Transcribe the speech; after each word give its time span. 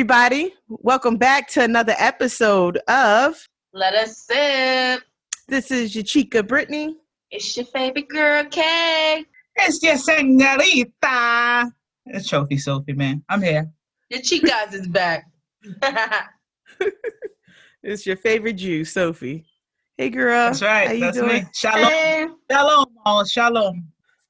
everybody. 0.00 0.54
Welcome 0.66 1.18
back 1.18 1.46
to 1.48 1.62
another 1.62 1.94
episode 1.98 2.78
of 2.88 3.36
Let 3.74 3.92
us 3.92 4.16
sip. 4.26 5.02
This 5.46 5.70
is 5.70 5.94
your 5.94 6.04
chica 6.04 6.42
Brittany. 6.42 6.96
It's 7.30 7.54
your 7.54 7.66
favorite 7.66 8.08
girl, 8.08 8.46
Kay. 8.46 9.26
It's 9.56 9.82
your 9.82 9.98
senorita. 9.98 11.70
It's 12.06 12.26
Trophy 12.30 12.56
Sophie, 12.56 12.94
man. 12.94 13.22
I'm 13.28 13.42
here. 13.42 13.70
Your 14.08 14.22
chicas 14.22 14.72
is 14.72 14.88
back. 14.88 15.26
It's 17.82 18.06
your 18.06 18.16
favorite 18.16 18.54
Jew, 18.54 18.86
Sophie. 18.86 19.44
Hey, 19.98 20.08
girl. 20.08 20.46
That's 20.46 20.62
right. 20.62 20.86
How 20.88 20.92
you 20.94 21.00
That's 21.00 21.18
doing? 21.18 21.42
me. 21.42 21.48
Shalom. 21.52 21.84
Hey, 21.84 22.26
Shalom. 22.50 22.86
all. 23.04 23.24
Shalom. 23.26 23.88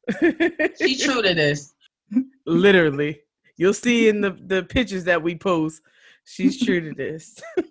she 0.21 0.99
true 0.99 1.23
to 1.23 1.33
this. 1.33 1.75
Literally, 2.45 3.21
you'll 3.61 3.75
see 3.75 4.09
in 4.09 4.23
the 4.23 4.31
the 4.31 4.63
pictures 4.65 5.05
that 5.05 5.23
we 5.23 5.37
post. 5.37 5.83
She's 6.25 6.61
true 6.61 6.81
to 6.81 6.95
this. 6.95 7.41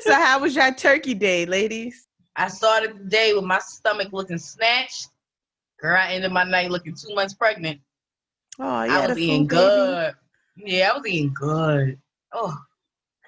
so, 0.00 0.14
how 0.14 0.40
was 0.40 0.56
your 0.56 0.72
turkey 0.74 1.14
day, 1.14 1.46
ladies? 1.46 2.08
I 2.36 2.48
started 2.48 2.98
the 2.98 3.04
day 3.04 3.32
with 3.34 3.44
my 3.44 3.58
stomach 3.58 4.08
looking 4.12 4.38
snatched. 4.38 5.08
Girl, 5.80 5.96
I 5.96 6.12
ended 6.12 6.32
my 6.32 6.44
night 6.44 6.70
looking 6.70 6.94
two 6.94 7.14
months 7.14 7.34
pregnant. 7.34 7.80
Oh, 8.58 8.82
you 8.84 8.90
I 8.90 9.06
was 9.06 9.18
eating 9.18 9.46
baby? 9.46 9.48
good. 9.48 10.14
Yeah, 10.56 10.90
I 10.92 10.96
was 10.98 11.06
eating 11.06 11.34
good. 11.34 11.98
Oh, 12.32 12.56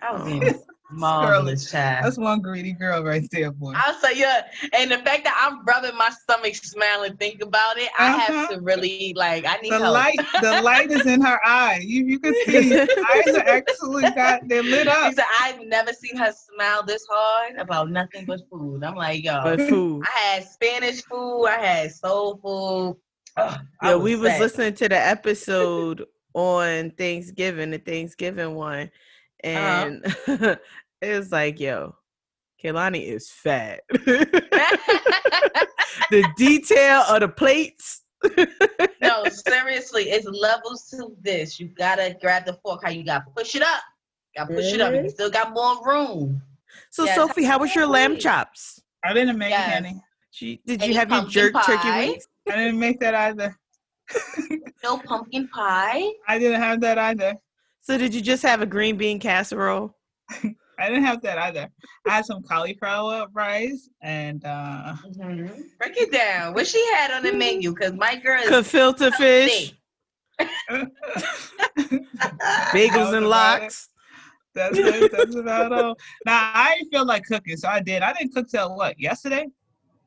I 0.01 0.13
was 0.13 0.23
Oh. 0.23 0.29
eating 0.29 0.63
marvelous, 0.91 1.71
child. 1.71 2.05
That's 2.05 2.19
one 2.19 2.41
greedy 2.41 2.73
girl 2.73 3.03
right 3.05 3.29
there, 3.31 3.51
boy. 3.53 3.73
I'll 3.77 3.95
say 3.95 4.17
yeah, 4.19 4.43
and 4.73 4.91
the 4.91 4.99
fact 4.99 5.25
that 5.25 5.37
I'm 5.49 5.65
rubbing 5.65 5.97
my 5.97 6.11
stomach, 6.11 6.55
smiling, 6.55 7.17
think 7.17 7.43
about 7.43 7.79
it, 7.79 7.89
I 7.99 8.11
have 8.19 8.35
Uh-huh. 8.35 8.55
to 8.55 8.61
really 8.61 9.13
like. 9.17 9.45
I 9.47 9.57
need 9.59 9.71
The 9.71 9.79
help. 9.79 9.95
light, 9.95 10.21
the 10.41 10.55
light 10.63 10.91
is 10.91 11.07
in 11.07 11.21
her 11.21 11.39
eye. 11.45 11.81
You, 11.83 12.05
you 12.07 12.19
can 12.19 12.35
see. 12.47 12.73
Eyes 13.13 13.35
are 13.35 13.47
actually 13.47 14.11
got. 14.11 14.41
They're 14.49 14.63
lit 14.63 14.87
She 14.87 14.91
up. 14.91 15.13
said, 15.15 15.25
I've 15.41 15.61
never 15.67 15.93
seen 15.93 16.17
her 16.17 16.33
smile 16.33 16.83
this 16.85 17.07
hard 17.11 17.57
about 17.59 17.91
nothing 17.91 18.25
but 18.27 18.41
food. 18.51 18.83
I'm 18.85 18.95
like, 18.97 19.25
yo, 19.25 19.41
But 19.45 19.61
food. 19.61 20.03
I 20.07 20.19
had 20.19 20.45
Spanish 20.45 21.03
food, 21.05 21.47
I 21.47 21.59
had 21.61 21.93
soul 21.93 22.39
food. 22.43 22.97
Ugh, 23.37 23.61
I 23.81 23.91
Yeah, 23.91 23.97
we 23.97 24.17
was 24.17 24.31
sad. 24.31 24.41
listening 24.41 24.75
to 24.75 24.89
the 24.89 24.97
episode 24.99 26.05
on 26.35 26.91
Thanksgiving, 26.93 27.71
the 27.71 27.79
Thanksgiving 27.79 28.55
one, 28.55 28.91
Uh-huh. 29.45 29.91
and 30.27 30.59
it 31.01 31.17
was 31.17 31.33
like, 31.33 31.61
yo, 31.61 31.95
Kaylani 32.63 33.05
is 33.05 33.31
fat. 33.31 33.81
the 33.91 34.51
detail 36.37 37.03
of 37.09 37.21
the 37.21 37.29
plates. 37.29 38.03
no, 39.01 39.25
seriously, 39.31 40.11
it's 40.11 40.27
levels 40.27 40.89
to 40.91 41.17
this. 41.23 41.61
You 41.61 41.69
gotta 41.69 42.17
grab 42.21 42.47
the 42.47 42.55
fork. 42.65 42.83
How 42.85 42.91
you 42.91 43.05
gotta 43.05 43.27
push 43.37 43.55
it 43.55 43.63
up. 43.63 43.83
Gotta 44.37 44.55
push 44.55 44.73
it 44.73 44.81
up. 44.81 44.93
You 44.93 45.01
mm-hmm. 45.01 45.09
still 45.09 45.31
got 45.31 45.53
more 45.53 45.87
room. 45.87 46.43
So, 46.91 47.05
Yes, 47.05 47.17
Sophie, 47.17 47.45
how 47.45 47.59
was 47.59 47.75
your 47.75 47.87
lamb 47.87 48.19
chops? 48.19 48.81
I 49.05 49.13
didn't 49.13 49.39
make 49.39 49.51
Yes. 49.51 49.73
any. 49.77 50.03
She, 50.31 50.61
did 50.67 50.83
Any 50.83 50.93
you 50.93 50.99
have 50.99 51.09
your 51.11 51.21
pumpkin 51.21 51.33
jerk 51.33 51.65
turkey 51.65 51.89
wings? 51.91 52.27
I 52.49 52.57
didn't 52.57 52.79
make 52.79 53.01
that 53.01 53.15
either. 53.15 53.57
No 54.83 54.99
pumpkin 54.99 55.49
pie. 55.49 56.11
I 56.27 56.39
didn't 56.39 56.61
have 56.61 56.81
that 56.81 56.99
either. 56.99 57.37
So, 57.89 57.97
did 57.97 58.15
you 58.15 58.21
just 58.21 58.43
have 58.43 58.61
a 58.61 58.67
green 58.67 58.99
bean 58.99 59.19
casserole? 59.19 59.97
I 60.31 60.89
didn't 60.91 61.05
have 61.05 61.23
that 61.23 61.39
either. 61.39 61.71
I 62.07 62.11
had 62.17 62.27
some 62.27 62.43
cauliflower 62.43 63.27
rice 63.33 63.89
and 64.03 64.45
uh 64.45 64.95
Mhm. 65.17 65.59
Break 65.79 65.97
it 65.97 66.13
down. 66.13 66.53
What 66.53 66.67
she 66.67 66.85
had 66.97 67.13
on 67.13 67.23
the 67.23 67.33
menu? 67.33 67.75
Cause 67.75 67.95
my 67.95 68.17
girl 68.17 68.43
is 68.43 68.51
Gefilte 68.51 69.11
fish, 69.15 69.73
bagels 72.75 73.15
and 73.15 73.25
about 73.25 73.63
it. 73.63 73.63
lox. 73.63 73.89
That's 74.55 74.77
it. 74.77 75.11
That's 75.11 75.35
about 75.35 75.73
all. 75.73 75.97
Now 76.27 76.51
I 76.55 76.75
didn't 76.77 76.91
feel 76.91 77.07
like 77.07 77.25
cooking, 77.25 77.57
so 77.57 77.69
I 77.69 77.81
did. 77.81 78.03
I 78.03 78.13
didn't 78.13 78.35
cook 78.35 78.49
till 78.51 78.77
what 78.77 79.01
yesterday, 79.01 79.47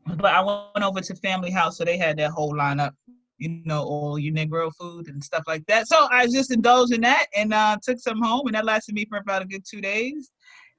but 0.06 0.36
I 0.36 0.42
went 0.44 0.86
over 0.86 1.02
to 1.02 1.16
family 1.16 1.50
house, 1.50 1.78
so 1.80 1.84
they 1.84 1.98
had 1.98 2.18
that 2.20 2.30
whole 2.30 2.54
lineup. 2.54 2.92
You 3.42 3.62
know, 3.66 3.82
all 3.82 4.20
your 4.20 4.34
Negro 4.36 4.72
food 4.80 5.08
and 5.08 5.24
stuff 5.24 5.44
like 5.48 5.66
that. 5.66 5.88
So 5.88 6.08
I 6.12 6.28
just 6.28 6.52
indulged 6.52 6.94
in 6.94 7.02
that 7.02 7.26
and 7.36 7.54
uh, 7.54 7.78
took 7.82 7.98
some 8.00 8.22
home, 8.22 8.46
and 8.46 8.56
that 8.56 8.66
lasted 8.66 8.94
me 8.94 9.06
for 9.10 9.18
about 9.18 9.42
a 9.42 9.46
good 9.46 9.64
two 9.68 9.82
days. 9.82 10.32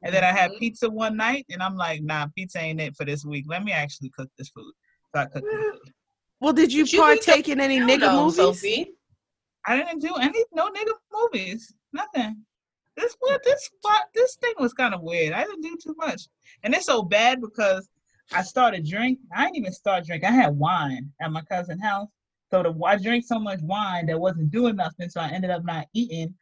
And 0.05 0.15
then 0.15 0.23
I 0.23 0.33
had 0.33 0.53
Mhm. 0.53 0.59
pizza 0.61 0.89
one 0.89 1.17
night, 1.17 1.45
and 1.51 1.61
I'm 1.63 1.77
like, 1.77 2.03
nah, 2.03 2.27
pizza 2.37 2.61
ain't 2.61 2.81
it 2.81 2.95
for 2.97 3.05
this 3.05 3.25
week. 3.25 3.47
Let 3.49 3.65
me 3.65 3.73
actually 3.73 4.11
cook 4.17 4.31
this 4.39 4.49
food. 4.51 4.73
So 5.13 5.23
I 5.23 5.25
cooked 5.27 5.51
the 5.51 5.65
food. 5.73 5.93
Well, 6.41 6.53
did 6.53 6.73
you 6.73 6.85
But 6.85 6.93
you 6.93 7.01
partake 7.01 7.49
in 7.49 7.61
any 7.61 7.77
You 7.77 7.87
nigga 7.87 8.13
know, 8.13 8.27
movies? 8.27 8.37
Sophie. 8.63 8.95
I 9.67 9.77
didn't 9.77 10.01
do 10.01 10.15
any 10.17 10.45
no 10.53 10.71
nigga 10.71 10.93
movies. 11.13 11.73
Nothing. 11.93 12.45
This 12.97 13.17
what 13.21 13.43
this 13.45 13.71
what 13.81 14.03
this 14.15 14.37
thing 14.37 14.55
was 14.59 14.73
kind 14.73 14.95
of 14.95 15.03
weird. 15.03 15.33
I 15.33 15.45
didn't 15.45 15.63
do 15.63 15.77
too 15.83 15.95
much, 15.97 16.23
and 16.63 16.75
it's 16.75 16.87
so 16.87 17.03
bad 17.03 17.41
because 17.41 17.89
I 18.33 18.43
started 18.43 18.87
drink. 18.87 19.19
I 19.35 19.45
didn't 19.45 19.57
even 19.57 19.73
start 19.73 20.05
drinking. 20.05 20.29
I 20.29 20.33
had 20.33 20.57
wine 20.57 21.13
at 21.21 21.31
my 21.33 21.43
cousin's 21.43 21.83
house, 21.83 22.09
so 22.53 22.63
the 22.63 22.85
I 22.85 22.97
drank 22.97 23.25
so 23.25 23.39
much 23.39 23.61
wine 23.63 24.07
that 24.07 24.21
wasn't 24.21 24.51
doing 24.51 24.77
nothing. 24.77 25.09
So 25.09 25.21
I 25.21 25.29
ended 25.31 25.51
up 25.51 25.65
not 25.65 25.87
eating, 25.95 26.35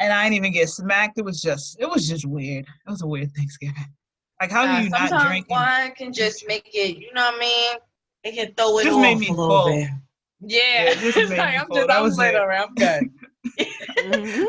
and 0.00 0.12
I 0.12 0.24
didn't 0.24 0.36
even 0.38 0.52
get 0.52 0.68
smacked. 0.68 1.18
It 1.18 1.24
was 1.24 1.40
just 1.40 1.76
it 1.78 1.88
was 1.88 2.08
just 2.08 2.26
weird. 2.26 2.64
It 2.86 2.90
was 2.90 3.02
a 3.02 3.06
weird 3.06 3.30
Thanksgiving. 3.36 3.76
Like 4.40 4.50
how 4.50 4.66
Nah, 4.66 4.78
do 4.80 4.84
you 4.84 4.90
not 4.90 5.28
drink? 5.28 5.48
wine 5.48 5.92
can 5.92 6.12
just 6.12 6.44
make 6.48 6.68
it, 6.74 6.96
you 6.96 7.12
know 7.14 7.26
what 7.26 7.36
I 7.36 7.38
mean? 7.38 7.76
It 8.24 8.34
can 8.34 8.54
throw 8.54 8.78
it 8.80 8.84
Just 8.84 8.96
off 8.96 9.02
made 9.02 9.18
me 9.18 9.28
a 9.28 9.32
little 9.32 9.62
full. 9.62 9.66
bit. 9.72 9.88
Yeah, 10.44 10.84
Yeah, 10.84 10.94
just 10.94 11.16
made 11.30 11.38
like 11.38 11.52
me 11.52 11.56
I'm 11.58 11.66
full. 11.68 11.76
just, 11.76 11.86
That 11.88 11.96
I'm 11.98 12.02
was 12.02 12.18
like, 12.18 12.34
it. 12.34 12.40
all 12.40 12.48
right, 12.48 12.66
I'm 12.68 12.74
good. 12.74 14.48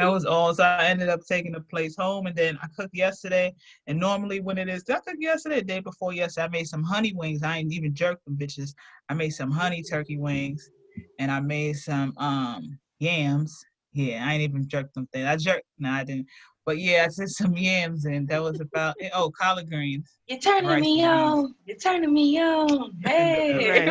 That 0.00 0.10
was 0.10 0.24
all. 0.24 0.54
So 0.54 0.64
I 0.64 0.86
ended 0.86 1.08
up 1.08 1.20
taking 1.26 1.52
the 1.52 1.60
place 1.60 1.96
home, 1.96 2.26
and 2.26 2.34
then 2.34 2.58
I 2.62 2.68
cooked 2.76 2.94
yesterday. 2.94 3.54
And 3.86 3.98
normally, 3.98 4.40
when 4.40 4.56
it 4.56 4.68
is, 4.68 4.82
did 4.82 4.96
I 4.96 5.00
cooked 5.00 5.20
yesterday, 5.20 5.56
the 5.56 5.66
day 5.66 5.80
before 5.80 6.12
yesterday, 6.12 6.44
I 6.44 6.48
made 6.48 6.68
some 6.68 6.82
honey 6.82 7.12
wings. 7.12 7.42
I 7.42 7.58
ain't 7.58 7.72
even 7.72 7.94
jerked 7.94 8.24
them 8.24 8.36
bitches. 8.36 8.74
I 9.08 9.14
made 9.14 9.30
some 9.30 9.50
honey 9.50 9.82
turkey 9.82 10.16
wings, 10.16 10.70
and 11.18 11.30
I 11.30 11.40
made 11.40 11.76
some 11.76 12.14
um 12.16 12.78
yams. 12.98 13.64
Yeah, 13.92 14.24
I 14.26 14.34
ain't 14.34 14.42
even 14.42 14.68
jerked 14.68 14.94
them 14.94 15.08
things. 15.12 15.26
I 15.26 15.36
jerked. 15.36 15.66
No, 15.78 15.90
I 15.90 16.04
didn't. 16.04 16.26
But 16.64 16.78
yeah, 16.78 17.02
I 17.04 17.08
did 17.08 17.28
some 17.28 17.56
yams, 17.56 18.04
and 18.04 18.28
that 18.28 18.42
was 18.42 18.60
about 18.60 18.94
it. 18.98 19.10
Oh, 19.14 19.30
collard 19.30 19.68
greens. 19.68 20.16
You're 20.28 20.38
turning 20.38 20.70
Rice 20.70 20.80
me 20.80 21.02
and 21.02 21.10
on. 21.10 21.54
You're 21.66 21.76
turning 21.76 22.12
me 22.12 22.40
on. 22.40 22.92
Hey. 23.04 23.90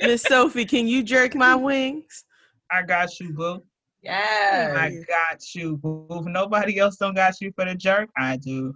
Miss 0.00 0.22
Sophie, 0.22 0.64
can 0.64 0.86
you 0.88 1.02
jerk 1.02 1.34
my 1.34 1.54
wings? 1.54 2.24
I 2.70 2.82
got 2.82 3.18
you, 3.20 3.32
boo. 3.32 3.62
Yeah. 4.02 4.72
I 4.76 4.90
got 5.08 5.54
you, 5.54 5.76
boo. 5.76 6.06
If 6.10 6.24
nobody 6.26 6.78
else 6.78 6.96
don't 6.96 7.14
got 7.14 7.40
you 7.40 7.52
for 7.52 7.64
the 7.64 7.74
jerk, 7.74 8.10
I 8.16 8.36
do. 8.36 8.74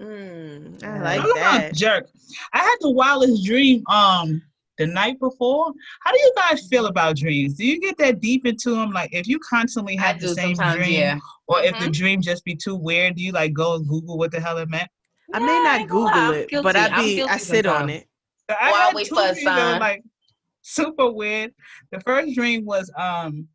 Mm, 0.00 0.82
I 0.84 0.98
like 1.00 1.18
about 1.18 1.34
that. 1.34 1.74
jerk. 1.74 2.08
I 2.52 2.58
had 2.58 2.76
the 2.80 2.90
wildest 2.90 3.44
dream 3.44 3.82
um 3.88 4.40
the 4.78 4.86
night 4.86 5.18
before. 5.18 5.72
How 6.04 6.12
do 6.12 6.18
you 6.18 6.32
guys 6.36 6.68
feel 6.68 6.86
about 6.86 7.16
dreams? 7.16 7.54
Do 7.54 7.66
you 7.66 7.80
get 7.80 7.98
that 7.98 8.20
deep 8.20 8.46
into 8.46 8.76
them? 8.76 8.92
Like 8.92 9.12
if 9.12 9.26
you 9.26 9.38
constantly 9.40 9.98
I 9.98 10.02
have 10.02 10.20
the 10.20 10.28
same 10.28 10.54
dream, 10.54 10.92
yeah. 11.00 11.18
or 11.48 11.60
if 11.62 11.76
the 11.78 11.86
Mhm. 11.86 11.92
dream 11.92 12.22
just 12.22 12.44
be 12.44 12.54
too 12.54 12.76
weird, 12.76 13.16
do 13.16 13.22
you 13.22 13.32
like 13.32 13.52
go 13.54 13.74
and 13.74 13.88
Google 13.88 14.18
what 14.18 14.30
the 14.30 14.40
hell 14.40 14.58
it 14.58 14.68
meant? 14.68 14.88
I 15.34 15.40
Yeah, 15.40 15.46
may 15.46 15.62
not 15.64 15.80
ain't 15.80 15.88
gonna 15.90 16.00
lie, 16.04 16.10
Google 16.12 16.28
I'm 16.28 16.34
it, 16.34 16.48
guilty. 16.48 16.64
but 16.64 16.76
I 16.76 16.88
be 17.02 17.22
I 17.22 17.36
sit 17.38 17.66
on 17.66 17.90
it. 17.90 18.06
So 18.48 18.56
I'll 18.58 18.74
had 18.74 19.04
two 19.04 19.14
dreams 19.16 19.44
that 19.44 19.74
were, 19.74 19.80
like 19.80 20.02
super 20.62 21.10
weird. 21.10 21.52
The 21.90 22.00
first 22.00 22.34
dream 22.36 22.64
was 22.64 22.90
um 22.96 23.48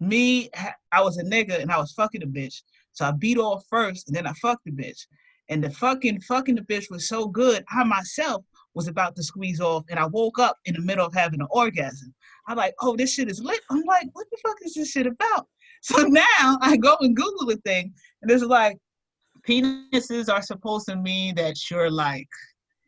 me. 0.00 0.50
I 0.92 1.02
was 1.02 1.18
a 1.18 1.24
nigga 1.24 1.60
and 1.60 1.70
I 1.70 1.78
was 1.78 1.92
fucking 1.92 2.22
a 2.22 2.26
bitch. 2.26 2.62
So 2.92 3.04
I 3.04 3.12
beat 3.12 3.38
off 3.38 3.64
first 3.68 4.08
and 4.08 4.16
then 4.16 4.26
I 4.26 4.32
fucked 4.34 4.64
the 4.64 4.72
bitch. 4.72 5.06
And 5.48 5.62
the 5.62 5.70
fucking 5.70 6.20
fucking 6.22 6.54
the 6.54 6.62
bitch 6.62 6.90
was 6.90 7.08
so 7.08 7.26
good. 7.26 7.64
I 7.70 7.84
myself 7.84 8.44
was 8.74 8.88
about 8.88 9.16
to 9.16 9.22
squeeze 9.22 9.60
off 9.60 9.84
and 9.90 9.98
I 9.98 10.06
woke 10.06 10.38
up 10.38 10.56
in 10.64 10.74
the 10.74 10.80
middle 10.80 11.06
of 11.06 11.14
having 11.14 11.40
an 11.40 11.48
orgasm. 11.50 12.14
I'm 12.46 12.56
like, 12.56 12.74
oh, 12.80 12.96
this 12.96 13.14
shit 13.14 13.30
is 13.30 13.42
lit. 13.42 13.60
I'm 13.70 13.82
like, 13.82 14.08
what 14.12 14.26
the 14.30 14.38
fuck 14.42 14.56
is 14.64 14.74
this 14.74 14.90
shit 14.90 15.06
about? 15.06 15.46
So 15.82 16.02
now 16.02 16.58
I 16.60 16.76
go 16.76 16.94
and 17.00 17.16
Google 17.16 17.46
the 17.46 17.56
thing 17.64 17.94
and 18.20 18.30
it's 18.30 18.44
like 18.44 18.76
penises 19.48 20.28
are 20.30 20.42
supposed 20.42 20.86
to 20.88 20.96
mean 20.96 21.36
that 21.36 21.56
you're 21.70 21.90
like 21.90 22.28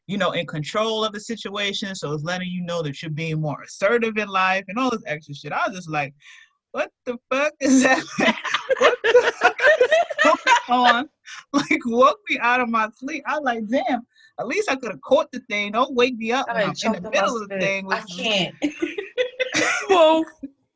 you 0.06 0.18
know, 0.18 0.32
in 0.32 0.46
control 0.46 1.04
of 1.04 1.12
the 1.12 1.20
situation. 1.20 1.94
So 1.94 2.12
it's 2.12 2.24
letting 2.24 2.48
you 2.48 2.62
know 2.62 2.82
that 2.82 3.00
you're 3.00 3.10
being 3.10 3.40
more 3.40 3.62
assertive 3.62 4.18
in 4.18 4.28
life 4.28 4.64
and 4.68 4.78
all 4.78 4.90
this 4.90 5.02
extra 5.06 5.34
shit. 5.34 5.52
I 5.52 5.66
was 5.66 5.76
just 5.76 5.90
like, 5.90 6.12
what 6.72 6.90
the 7.04 7.18
fuck 7.30 7.52
is 7.60 7.82
that? 7.82 8.02
what 8.78 8.98
the 9.02 9.32
fuck 9.40 9.60
is 9.80 9.88
going 10.24 10.80
on? 10.80 11.08
Like, 11.52 11.80
woke 11.86 12.18
me 12.28 12.38
out 12.40 12.60
of 12.60 12.68
my 12.68 12.88
sleep. 12.96 13.22
I 13.26 13.38
was 13.38 13.44
like, 13.44 13.66
damn, 13.68 14.06
at 14.40 14.46
least 14.46 14.70
I 14.70 14.76
could 14.76 14.90
have 14.90 15.00
caught 15.02 15.30
the 15.32 15.40
thing. 15.40 15.72
Don't 15.72 15.94
wake 15.94 16.16
me 16.16 16.32
up 16.32 16.46
I 16.48 16.54
when 16.54 16.74
done 16.74 16.76
I'm 16.84 16.94
in 16.94 17.02
the 17.02 17.10
middle 17.10 17.42
of 17.42 17.48
the 17.48 17.58
thing. 17.58 17.92
I 17.92 18.00
can't. 18.00 18.54
Whoa. 19.88 20.24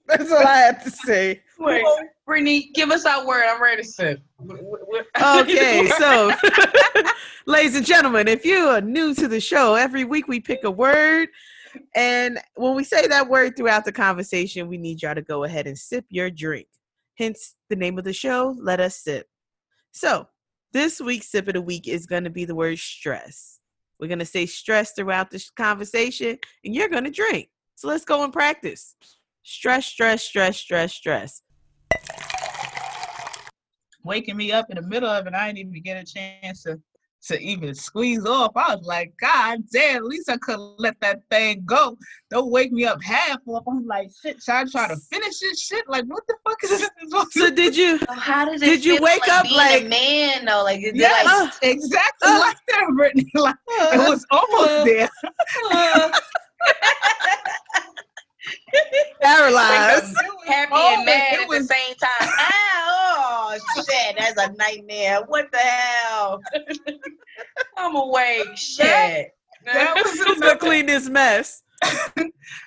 That's 0.07 0.31
all 0.31 0.47
I 0.47 0.59
have 0.59 0.85
to 0.85 0.91
say. 0.91 1.43
Wait, 1.59 1.85
Brittany, 2.27 2.71
give 2.75 2.91
us 2.91 3.05
our 3.07 3.27
word. 3.27 3.45
I'm 3.47 3.61
ready 3.61 3.83
to 3.83 3.89
sip. 3.89 4.21
Okay, 5.21 5.89
so 5.99 6.33
ladies 7.47 7.75
and 7.75 7.85
gentlemen, 7.85 8.29
if 8.29 8.45
you 8.45 8.69
are 8.69 8.81
new 8.81 9.15
to 9.15 9.27
the 9.27 9.41
show, 9.41 9.75
every 9.75 10.05
week 10.05 10.29
we 10.29 10.39
pick 10.39 10.63
a 10.65 10.71
word 10.71 11.29
And 11.95 12.39
when 12.55 12.75
we 12.75 12.85
say 12.85 13.07
that 13.07 13.29
word 13.29 13.57
throughout 13.57 13.85
the 13.85 13.93
conversation, 13.93 14.69
we 14.69 14.79
need 14.79 15.03
y'all 15.03 15.15
to 15.15 15.23
go 15.23 15.45
ahead 15.45 15.67
and 15.67 15.79
sip 15.79 16.05
your 16.09 16.31
drink. 16.31 16.69
Hence 17.19 17.57
the 17.71 17.77
name 17.77 17.99
of 17.99 18.05
the 18.05 18.13
show, 18.13 18.55
Let 18.61 18.81
Us 18.81 18.97
Sip. 18.97 19.27
So, 19.93 20.29
this 20.73 21.01
week's 21.01 21.31
sip 21.31 21.49
of 21.49 21.55
the 21.55 21.63
week 21.63 21.89
is 21.89 22.07
going 22.07 22.25
to 22.25 22.31
be 22.31 22.45
the 22.45 22.55
word 22.55 22.79
stress. 22.79 23.61
We're 23.99 24.09
going 24.09 24.19
to 24.19 24.27
say 24.27 24.45
stress 24.45 24.93
throughout 24.93 25.31
this 25.31 25.49
conversation, 25.49 26.39
and 26.65 26.75
you're 26.75 26.89
going 26.89 27.05
to 27.05 27.11
drink. 27.11 27.49
So, 27.77 27.89
let's 27.89 28.05
go 28.05 28.25
and 28.25 28.33
practice. 28.33 28.97
Stress, 29.43 29.87
stress, 29.87 30.23
stress, 30.23 30.59
stress, 30.59 30.93
stress. 30.93 31.43
Waking 34.05 34.37
me 34.37 34.53
up 34.53 34.67
in 34.71 34.77
the 34.77 34.83
middle 34.83 35.09
of 35.09 35.27
it, 35.27 35.35
I 35.35 35.47
didn't 35.47 35.71
even 35.71 35.83
get 35.83 35.97
a 35.97 36.05
chance 36.05 36.63
to 36.65 36.81
to 37.29 37.41
even 37.41 37.75
squeeze 37.75 38.25
off. 38.27 38.53
I 38.57 38.75
was 38.75 38.85
like, 38.87 39.13
God 39.21 39.61
damn, 39.73 39.97
at 39.97 40.05
least 40.05 40.31
I 40.31 40.37
could 40.39 40.59
let 40.79 41.01
that 41.01 41.23
thing 41.31 41.63
go. 41.67 41.97
Don't 42.31 42.51
wake 42.51 42.73
me 42.73 42.85
up 42.85 43.03
half 43.03 43.39
off. 43.47 43.65
I'm 43.69 43.87
like, 43.87 44.11
shit, 44.23 44.43
should 44.43 44.55
I 44.55 44.65
try 44.65 44.89
to 44.89 44.97
finish 44.97 45.39
this 45.41 45.61
shit? 45.63 45.89
Like, 45.89 46.05
what 46.07 46.23
the 46.29 46.35
fuck 46.47 46.63
is 46.65 46.71
this? 46.81 46.91
So 47.33 47.51
did 47.51 47.77
you 47.77 47.99
So 47.99 48.13
how 48.13 48.45
did 48.45 48.63
it 48.63 48.67
Did 48.67 48.85
you 48.85 48.99
wake 49.01 49.21
like 49.27 49.31
up 49.31 49.43
being 49.45 49.57
like- 49.57 49.83
a 49.83 49.89
man 49.89 50.45
though? 50.45 50.63
Like, 50.65 50.81
is 50.83 50.93
Yes, 50.95 51.25
it 51.63 51.67
like 51.67 51.75
exactly 51.75 52.31
Uh. 52.31 52.39
like 52.41 52.57
that, 52.69 52.87
Brittany. 52.97 53.31
Like, 53.35 53.55
uh, 53.81 53.91
it 53.95 54.09
was 54.09 54.27
almost 54.31 54.69
uh, 54.69 54.85
there. 54.85 55.09
Uh. 55.73 56.11
paralyzed? 59.21 60.15
happy 60.47 60.73
Oh, 60.75 60.95
and 60.97 61.05
mad 61.07 61.41
at 61.43 61.49
was- 61.49 61.67
the 61.69 61.75
same 61.75 61.95
time? 61.97 62.29
Ow, 62.39 63.59
oh 63.59 63.59
shit, 63.89 64.17
that's 64.19 64.41
a 64.41 64.53
nightmare. 64.53 65.21
What 65.27 65.51
the 65.53 65.59
hell? 65.59 66.41
I'm 67.87 67.95
awake. 67.95 68.57
Shit. 68.57 69.31
That 69.65 69.95
was 70.05 70.19
Who's 70.21 70.41
gonna 70.41 70.57
clean 70.59 70.87
this 70.87 71.09
mess? 71.09 71.63
that 71.81 72.11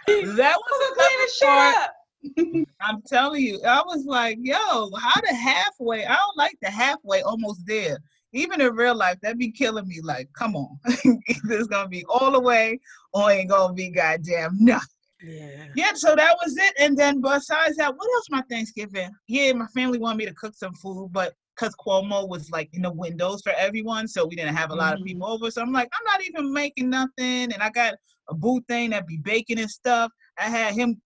was 0.08 0.96
the 0.98 1.30
shit 1.38 1.48
part. 1.48 1.76
up. 1.76 1.96
I'm 2.82 3.02
telling 3.08 3.42
you, 3.42 3.62
I 3.66 3.82
was 3.86 4.06
like, 4.06 4.38
yo, 4.42 4.56
how 4.96 5.22
the 5.22 5.36
halfway? 5.36 6.06
I 6.06 6.16
don't 6.16 6.38
like 6.38 6.58
the 6.62 6.70
halfway 6.70 7.22
almost 7.22 7.66
there. 7.66 7.98
Even 8.32 8.62
in 8.62 8.74
real 8.76 8.96
life, 8.96 9.18
that 9.24 9.38
be 9.38 9.52
killing 9.52 9.88
me. 9.88 10.00
Like, 10.02 10.30
come 10.34 10.56
on. 10.56 10.78
It's 11.50 11.68
gonna 11.68 11.90
be 11.90 12.06
all 12.08 12.32
the 12.32 12.40
way 12.40 12.80
or 13.14 13.32
ain't 13.32 13.50
gonna 13.50 13.74
be 13.74 13.90
goddamn 13.90 14.58
nothing. 14.60 14.88
Yeah. 15.22 15.66
Yeah, 15.76 15.92
so 15.96 16.16
that 16.16 16.38
was 16.42 16.56
it. 16.56 16.74
And 16.80 16.98
then 16.98 17.20
besides 17.20 17.76
that, 17.78 17.94
what 17.94 18.10
else 18.16 18.28
my 18.30 18.44
Thanksgiving? 18.50 19.10
Yeah, 19.28 19.52
my 19.54 19.68
family 19.68 20.00
wanted 20.00 20.18
me 20.18 20.26
to 20.28 20.34
cook 20.36 20.54
some 20.56 20.74
food, 20.76 21.10
but 21.12 21.34
because 21.60 21.76
Cuomo 21.76 22.28
was 22.28 22.50
like 22.52 22.70
in 22.74 22.84
the 22.84 22.92
windows 22.92 23.42
for 23.42 23.52
everyone, 23.58 24.08
so 24.08 24.26
we 24.26 24.36
didn't 24.36 24.56
have 24.56 24.72
a 24.72 24.76
lot 24.76 24.94
of 24.94 25.00
Mhm. 25.00 25.06
people 25.06 25.28
over. 25.28 25.52
So 25.52 25.62
I'm 25.62 25.72
like, 25.74 25.90
I'm 25.94 26.06
not 26.06 26.24
even 26.26 26.54
making 26.54 26.90
nothing. 26.90 27.52
And 27.52 27.62
I 27.62 27.70
got 27.70 27.96
a 28.30 28.34
boo 28.34 28.62
thing 28.68 28.92
that 28.92 29.08
be 29.08 29.18
baking 29.18 29.60
and 29.60 29.70
stuff. 29.70 30.12
I 30.38 30.50
had 30.50 30.74
him 30.74 31.02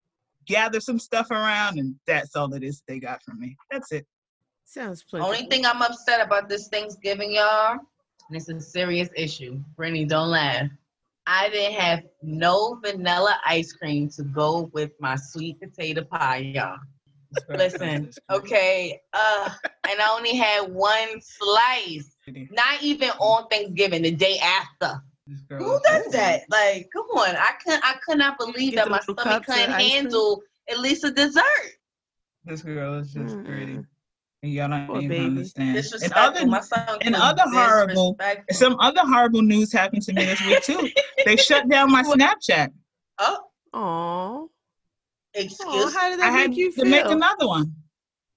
gather 0.47 0.81
some 0.81 0.99
stuff 0.99 1.31
around, 1.31 1.79
and 1.79 1.95
that's 2.07 2.37
all 2.37 2.53
it 2.55 2.63
is 2.63 2.83
they 2.87 2.99
got 2.99 3.23
from 3.23 3.41
me. 3.41 3.57
That's 3.71 3.93
it. 3.93 4.07
Sounds 4.65 5.03
plenty. 5.05 5.25
Only 5.25 5.47
thing 5.47 5.65
I'm 5.65 5.83
upset 5.83 6.25
about 6.25 6.49
this 6.49 6.69
Thanksgiving, 6.69 7.33
y'all, 7.33 7.79
and 8.29 8.37
it's 8.37 8.49
a 8.49 8.61
serious 8.61 9.09
issue. 9.17 9.63
Brittany, 9.77 10.05
don't 10.05 10.31
laugh. 10.31 10.69
I 11.27 11.51
didn't 11.51 11.81
have 11.81 12.03
no 12.23 12.81
vanilla 12.83 13.39
ice 13.47 13.73
cream 13.73 14.09
to 14.11 14.25
go 14.25 14.71
with 14.73 14.91
my 15.01 15.15
sweet 15.15 15.61
potato 15.61 16.03
pie, 16.03 16.39
y'all. 16.39 16.79
Listen, 17.49 18.11
okay, 18.31 19.01
uh, 19.13 19.51
and 19.89 20.01
I 20.01 20.09
only 20.17 20.35
had 20.37 20.73
one 20.73 21.21
slice. 21.21 22.17
Not 22.29 22.83
even 22.83 23.11
on 23.19 23.49
Thanksgiving, 23.49 24.03
the 24.03 24.11
day 24.13 24.39
after. 24.39 25.03
This 25.27 25.41
girl 25.43 25.63
Who 25.63 25.75
is- 25.77 25.81
does 25.83 26.13
that? 26.13 26.43
Like, 26.51 26.89
come 26.93 27.07
on. 27.17 27.37
I 27.37 27.53
couldn't 27.65 27.85
I 27.85 27.95
could 28.05 28.19
not 28.19 28.39
believe 28.39 28.75
that 28.75 28.89
my 28.91 28.99
little 28.99 29.15
stomach 29.17 29.47
couldn't 29.47 29.71
handle 29.71 30.43
at 30.71 30.79
least 30.81 31.05
a 31.05 31.11
dessert. 31.11 31.43
This 32.45 32.63
girl 32.63 32.95
is 32.99 33.13
just 33.13 33.37
pretty. 33.45 33.75
Mm. 33.75 33.87
And 34.45 34.53
y'all 34.53 34.69
don't 34.69 34.87
Poor 34.89 34.97
even 34.97 35.09
baby. 35.09 35.25
understand. 35.25 35.69
And 35.69 35.77
Disrespectful. 35.77 36.21
other 36.23 36.47
my 36.47 36.61
son 36.61 36.99
and 37.03 37.15
other 37.15 37.43
horrible- 37.47 38.19
some 38.51 38.77
other 38.81 39.03
horrible 39.03 39.43
news 39.43 39.73
happened 39.73 40.03
to 40.03 40.13
me 40.13 40.25
this 40.25 40.41
week 40.45 40.63
too. 40.65 40.89
they 41.25 41.37
shut 41.37 41.69
down 41.69 41.91
my 41.93 42.03
Snapchat. 42.03 42.71
Oh, 43.21 43.39
Aw. 43.75 44.47
Excuse 45.35 45.61
Aw, 45.67 45.91
how 45.91 46.11
did 46.11 46.21
I 46.21 46.31
that 46.31 46.33
had 46.33 46.51
make 46.51 46.59
you 46.59 46.73
to 46.73 46.85
make 46.85 47.07
another 47.07 47.47
one. 47.47 47.75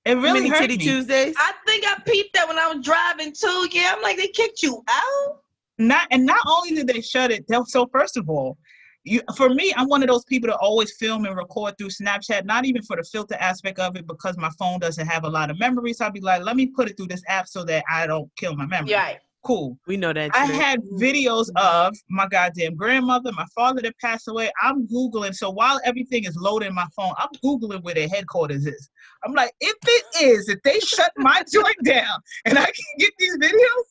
It 0.05 0.17
really 0.17 0.41
Mini 0.41 0.49
hurt 0.49 0.61
Titty 0.61 0.77
me. 0.77 0.83
Tuesdays. 0.83 1.35
I 1.37 1.53
think 1.65 1.83
I 1.85 1.97
peeped 2.05 2.33
that 2.33 2.47
when 2.47 2.59
I 2.59 2.71
was 2.71 2.85
driving 2.85 3.33
too. 3.33 3.67
Yeah, 3.71 3.93
I'm 3.95 4.03
like, 4.03 4.17
they 4.17 4.27
kicked 4.27 4.61
you 4.61 4.83
out. 4.87 5.41
Not 5.77 6.07
and 6.11 6.25
not 6.25 6.41
only 6.47 6.75
did 6.75 6.87
they 6.87 7.01
shut 7.01 7.31
it, 7.31 7.45
so 7.65 7.87
first 7.91 8.15
of 8.15 8.29
all, 8.29 8.57
you 9.03 9.21
for 9.35 9.49
me, 9.49 9.73
I'm 9.75 9.89
one 9.89 10.03
of 10.03 10.09
those 10.09 10.23
people 10.25 10.49
that 10.49 10.57
always 10.57 10.95
film 10.97 11.25
and 11.25 11.35
record 11.35 11.77
through 11.77 11.89
Snapchat, 11.89 12.45
not 12.45 12.65
even 12.65 12.81
for 12.83 12.95
the 12.95 13.03
filter 13.03 13.35
aspect 13.39 13.79
of 13.79 13.95
it, 13.95 14.07
because 14.07 14.37
my 14.37 14.49
phone 14.57 14.79
doesn't 14.79 15.05
have 15.07 15.23
a 15.25 15.29
lot 15.29 15.49
of 15.49 15.59
memory. 15.59 15.93
So 15.93 16.05
I'd 16.05 16.13
be 16.13 16.21
like, 16.21 16.43
let 16.43 16.55
me 16.55 16.67
put 16.67 16.89
it 16.89 16.97
through 16.97 17.07
this 17.07 17.23
app 17.27 17.47
so 17.47 17.63
that 17.65 17.83
I 17.89 18.07
don't 18.07 18.29
kill 18.37 18.55
my 18.55 18.65
memory. 18.65 18.93
Right. 18.93 19.17
Cool. 19.45 19.77
We 19.85 19.95
know 19.95 20.11
that. 20.11 20.31
I 20.33 20.45
had 20.45 20.81
videos 20.99 21.49
of 21.55 21.95
my 22.09 22.27
goddamn 22.27 22.75
grandmother, 22.75 23.31
my 23.33 23.45
father 23.53 23.79
that 23.83 23.93
passed 23.99 24.27
away. 24.27 24.49
I'm 24.63 24.87
Googling. 24.87 25.35
So 25.35 25.51
while 25.51 25.79
everything 25.85 26.23
is 26.23 26.35
loading 26.35 26.73
my 26.73 26.87
phone, 26.95 27.13
I'm 27.19 27.29
Googling 27.43 27.83
where 27.83 27.93
their 27.93 28.07
headquarters 28.07 28.65
is. 28.65 28.89
I'm 29.23 29.33
like, 29.33 29.51
if 29.61 29.75
it 29.85 30.05
is, 30.23 30.49
if 30.49 30.59
they 30.63 30.79
shut 30.79 31.11
my 31.17 31.43
joint 31.53 31.77
down 31.83 32.19
and 32.45 32.57
I 32.57 32.65
can 32.65 32.73
get 32.97 33.11
these 33.19 33.37
videos 33.37 33.83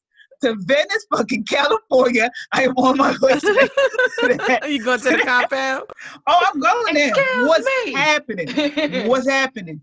to 0.43 0.57
Venice, 0.63 1.07
fucking 1.17 1.45
California, 1.45 2.29
I 2.53 2.65
am 2.65 2.73
on 2.73 2.97
my 2.97 3.17
way 3.23 3.39
to 3.39 3.41
that. 3.41 4.67
you 4.69 4.83
going 4.83 5.01
to 5.01 5.11
the 5.11 5.19
compound? 5.19 5.85
Oh, 6.27 6.47
I'm 6.53 6.61
going 6.61 6.95
there. 6.95 7.09
Excuse 7.11 7.49
What's 7.49 7.67
me. 7.85 7.93
happening? 7.93 9.09
What's 9.09 9.29
happening? 9.29 9.81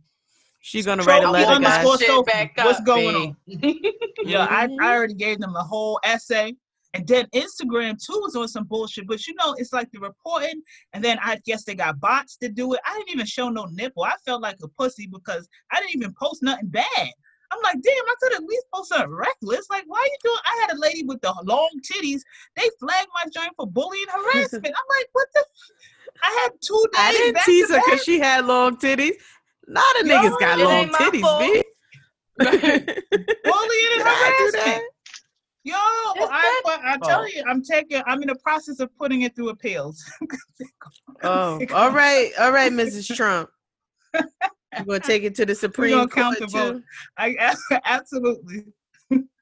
She's 0.62 0.86
gonna 0.86 1.04
write 1.04 1.24
a 1.24 1.32
letter, 1.32 1.52
underscore 1.52 1.98
guys. 1.98 2.00
Shit 2.00 2.08
Sophie, 2.08 2.52
what's 2.56 2.80
up, 2.80 2.86
going 2.86 3.16
on? 3.16 3.36
Yeah, 4.24 4.46
I. 4.46 4.64
I 4.64 4.68
mm-hmm. 4.68 4.86
already 4.86 5.16
gave 5.16 5.40
them 5.40 5.54
the 5.54 5.64
whole 5.64 6.00
essay. 6.04 6.56
And 6.94 7.08
then 7.08 7.26
Instagram 7.34 7.98
too 8.04 8.20
was 8.22 8.36
on 8.36 8.48
some 8.48 8.66
bullshit. 8.66 9.08
But 9.08 9.26
you 9.26 9.34
know, 9.36 9.56
it's 9.58 9.74
like 9.74 9.90
the 9.92 10.00
reporting, 10.00 10.62
and 10.94 11.04
then 11.04 11.18
I 11.24 11.40
guess 11.46 11.64
they 11.64 11.74
got 11.74 12.00
bots 12.00 12.38
to 12.38 12.50
do 12.50 12.74
it. 12.74 12.82
I 12.86 12.98
didn't 12.98 13.12
even 13.12 13.26
show 13.26 13.50
no 13.50 13.66
nipple. 13.72 14.04
I 14.04 14.14
felt 14.26 14.42
like 14.42 14.58
a 14.62 14.68
pussy 14.68 15.08
because 15.08 15.48
I 15.72 15.80
didn't 15.80 15.96
even 15.96 16.14
post 16.22 16.44
nothing 16.44 16.68
bad. 16.68 17.10
I'm 17.52 17.62
like, 17.64 17.82
damn, 17.82 17.94
I 17.94 18.16
could 18.22 18.34
at 18.34 18.44
least 18.44 18.66
post 18.74 18.90
something 18.90 19.10
reckless. 19.10 19.68
Like, 19.70 19.84
why 19.88 20.00
are 20.00 20.06
you 20.06 20.18
doing? 20.24 20.38
I 20.46 20.62
had 20.62 20.76
a 20.76 20.80
lady 20.80 21.04
with 21.04 21.22
the 21.22 21.34
long 21.44 21.70
titties. 21.82 22.22
They 22.56 22.70
flagged 22.80 23.10
my 23.14 23.30
joint 23.34 23.52
for 23.58 23.68
bullying 23.68 24.06
harassment. 24.10 24.66
I'm 24.68 24.98
like, 24.98 25.08
what 25.12 25.28
the? 25.34 25.44
I 26.24 26.40
had 26.44 26.52
two 26.62 26.86
days. 26.94 27.02
I 27.02 27.12
didn't 27.12 27.34
back 27.36 27.46
tease 27.46 27.70
her 27.72 27.82
because 27.86 28.04
she 28.04 28.20
had 28.20 28.46
long 28.46 28.78
titties. 28.78 29.14
Not 29.68 29.84
a 29.84 30.00
lot 30.00 30.02
of 30.02 30.08
Yo, 30.08 30.16
niggas 30.16 30.40
got 30.40 30.60
long 30.60 30.90
titties, 30.90 31.22
fault. 31.22 31.42
B. 31.42 31.64
bullying 32.38 32.84
and 32.88 33.98
Did 33.98 34.08
I 34.08 34.50
harassment. 34.54 34.84
Yo, 35.64 35.76
I, 35.76 36.62
I 36.66 36.98
oh. 37.02 37.08
tell 37.08 37.20
fault. 37.20 37.34
you, 37.34 37.44
I'm 37.48 37.64
taking. 37.64 38.02
I'm 38.08 38.22
in 38.22 38.30
the 38.30 38.36
process 38.36 38.80
of 38.80 38.90
putting 38.98 39.22
it 39.22 39.36
through 39.36 39.50
appeals. 39.50 40.04
Oh, 41.24 41.60
all 41.76 41.92
right, 41.92 42.32
all 42.40 42.52
right, 42.52 42.72
Mrs. 42.72 43.16
Trump. 43.16 43.48
We're 44.16 44.86
gonna 44.86 45.00
take 45.00 45.22
it 45.22 45.36
to 45.36 45.46
the 45.46 45.54
Supreme 45.54 45.92
gonna 45.92 46.08
Court 46.08 46.40
the 46.40 46.48
too. 46.48 46.84
I 47.16 47.56
absolutely 47.86 48.66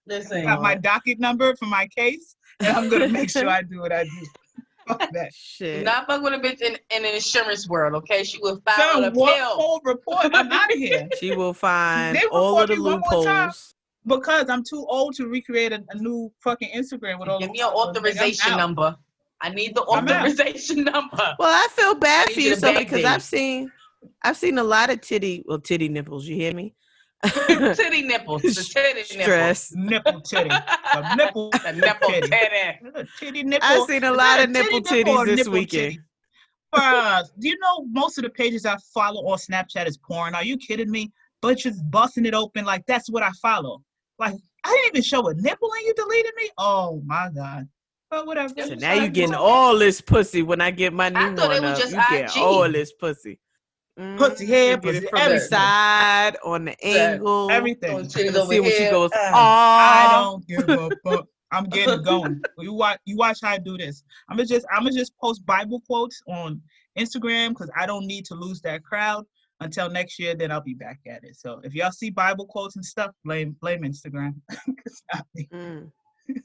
Listen, 0.05 0.43
got 0.43 0.61
my 0.61 0.75
docket 0.75 1.19
number 1.19 1.55
for 1.55 1.67
my 1.67 1.87
case, 1.87 2.35
and 2.59 2.75
I'm 2.75 2.89
gonna 2.89 3.07
make 3.07 3.29
sure 3.29 3.47
I 3.47 3.61
do 3.61 3.79
what 3.79 3.93
I 3.93 4.03
do. 4.03 4.27
Fuck 4.89 5.09
that. 5.13 5.33
Shit. 5.33 5.83
not 5.85 6.05
fuck 6.07 6.21
with 6.21 6.33
a 6.33 6.37
bitch 6.37 6.61
in, 6.61 6.77
in 6.93 7.03
the 7.03 7.15
insurance 7.15 7.69
world, 7.69 7.95
okay? 7.95 8.23
She 8.23 8.37
will 8.39 8.61
file 8.65 8.93
Son, 8.93 9.03
an 9.05 9.13
one 9.13 9.31
appeal. 9.33 9.57
more 9.57 9.79
report. 9.85 10.25
I'm 10.33 10.51
out 10.51 10.71
of 10.73 10.77
here 10.85 11.07
She 11.19 11.33
will 11.35 11.53
find 11.53 12.15
They 12.17 12.23
all 12.31 12.59
of 12.61 12.67
the 12.67 12.73
report 12.75 12.89
me 12.89 12.97
one 12.97 13.01
more 13.11 13.23
time. 13.23 13.45
loopholes. 13.47 13.75
because 14.05 14.49
I'm 14.49 14.63
too 14.69 14.85
old 14.89 15.15
to 15.15 15.27
recreate 15.27 15.71
a, 15.71 15.83
a 15.91 15.95
new 15.97 16.31
fucking 16.43 16.69
Instagram 16.75 17.19
with 17.19 17.29
all. 17.29 17.39
Give 17.39 17.51
me 17.51 17.61
an 17.61 17.67
photos. 17.69 17.79
Nigga, 17.79 17.87
I'm 17.87 17.89
authorization 17.95 18.51
out. 18.53 18.57
number. 18.57 18.95
I 19.41 19.49
need 19.49 19.73
the 19.75 19.83
authorization 19.83 20.83
number. 20.93 21.35
Well, 21.39 21.49
I 21.49 21.67
feel 21.71 21.95
bad 21.95 22.29
I 22.29 22.33
for 22.33 22.39
you, 22.41 22.49
you 22.49 22.55
so 22.57 22.77
because. 22.77 23.05
I've 23.05 23.23
seen, 23.23 23.71
I've 24.23 24.35
seen 24.37 24.57
a 24.57 24.63
lot 24.63 24.89
of 24.89 24.99
titty, 25.01 25.43
well, 25.47 25.59
titty 25.59 25.87
nipples. 25.87 26.25
You 26.27 26.35
hear 26.35 26.53
me? 26.53 26.73
titty 27.75 28.03
nipples. 28.03 28.41
The 28.41 28.53
titty 28.73 29.03
Stress. 29.03 29.73
Nipple 29.75 30.21
titty. 30.21 30.49
A 30.49 31.15
nipple. 31.15 31.49
nipples. 31.51 31.51
The 31.63 31.73
nipple 31.73 32.09
titty. 32.09 32.27
titty. 32.29 33.09
Titty 33.19 33.43
nipple. 33.43 33.67
I've 33.67 33.87
seen 33.87 34.03
a 34.03 34.11
lot 34.11 34.39
of 34.39 34.49
nipple 34.49 34.81
titty 34.81 35.03
nipple 35.03 35.23
titties 35.23 35.25
this 35.25 35.37
nipple 35.37 35.53
weekend. 35.53 35.91
titty? 35.93 35.99
Bruh, 36.73 37.23
do 37.39 37.49
you 37.49 37.57
know 37.59 37.85
most 37.89 38.17
of 38.17 38.23
the 38.23 38.29
pages 38.29 38.65
I 38.65 38.77
follow 38.93 39.27
on 39.27 39.37
Snapchat 39.37 39.87
is 39.87 39.97
porn? 39.97 40.35
Are 40.35 40.43
you 40.43 40.55
kidding 40.57 40.91
me? 40.91 41.11
Butchers 41.41 41.81
busting 41.81 42.25
it 42.25 42.33
open 42.33 42.65
like 42.65 42.85
that's 42.85 43.09
what 43.09 43.23
I 43.23 43.31
follow. 43.41 43.81
Like 44.19 44.35
I 44.63 44.69
didn't 44.69 44.87
even 44.87 45.01
show 45.01 45.27
a 45.27 45.33
nipple 45.33 45.71
and 45.73 45.85
you 45.85 45.93
deleted 45.95 46.31
me. 46.35 46.49
Oh 46.57 47.01
my 47.05 47.29
god. 47.33 47.67
But 48.09 48.27
whatever. 48.27 48.53
So 48.57 48.75
now 48.75 48.93
you 48.93 49.07
getting 49.09 49.35
all 49.35 49.77
this 49.77 50.01
pussy 50.01 50.41
when 50.41 50.61
I 50.61 50.71
get 50.71 50.93
my 50.93 51.09
new 51.09 51.19
I 51.19 51.35
thought 51.35 51.49
one 51.49 51.57
it 51.57 51.61
was 51.61 51.71
up. 51.71 51.77
just 51.77 51.91
you 51.91 52.17
get 52.17 52.37
all 52.37 52.71
this 52.71 52.91
pussy. 52.93 53.39
Pussy 54.17 54.45
Mm, 54.45 54.47
here, 54.47 54.71
you 54.71 54.77
get 54.77 54.83
pussy 54.83 54.97
it 55.05 55.09
from 55.09 55.19
the 55.19 55.25
everything. 55.25 55.49
side, 55.49 56.37
on 56.45 56.65
the 56.65 56.75
Yeah, 56.81 57.11
angle. 57.11 57.51
Everything. 57.51 57.97
Let's 57.97 58.13
see 58.13 58.59
when 58.61 58.71
she 58.71 58.89
goes, 58.89 59.11
Uh, 59.11 59.17
I 59.17 59.33
ah. 59.33 60.09
don't 60.31 60.47
give 60.47 60.69
a 60.69 60.89
fuck. 61.03 61.25
I'm 61.51 61.65
getting 61.65 62.01
going. 62.03 62.41
you 62.59 62.73
watch 62.73 62.99
you 63.05 63.17
watch 63.17 63.39
how 63.41 63.49
I 63.49 63.57
do 63.57 63.77
this. 63.77 64.03
I'm 64.29 64.37
gonna 64.37 64.47
just 64.47 64.65
I'm 64.71 64.83
gonna 64.83 64.95
just 64.95 65.17
post 65.17 65.45
Bible 65.45 65.81
quotes 65.85 66.21
on 66.27 66.61
Instagram 66.97 67.49
because 67.49 67.69
I 67.75 67.85
don't 67.85 68.05
need 68.05 68.23
to 68.25 68.35
lose 68.35 68.61
that 68.61 68.83
crowd 68.83 69.25
until 69.59 69.89
next 69.89 70.17
year. 70.19 70.35
Then 70.35 70.51
I'll 70.51 70.61
be 70.61 70.75
back 70.75 70.99
at 71.07 71.23
it. 71.23 71.35
So 71.35 71.59
if 71.63 71.73
y'all 71.73 71.91
see 71.91 72.09
Bible 72.11 72.45
quotes 72.45 72.75
and 72.75 72.85
stuff, 72.85 73.11
blame 73.25 73.55
blame 73.61 73.81
Instagram. 73.81 74.35
it's 74.85 75.03
not 75.13 75.25
me. 75.35 75.49
Mm. 75.51 75.91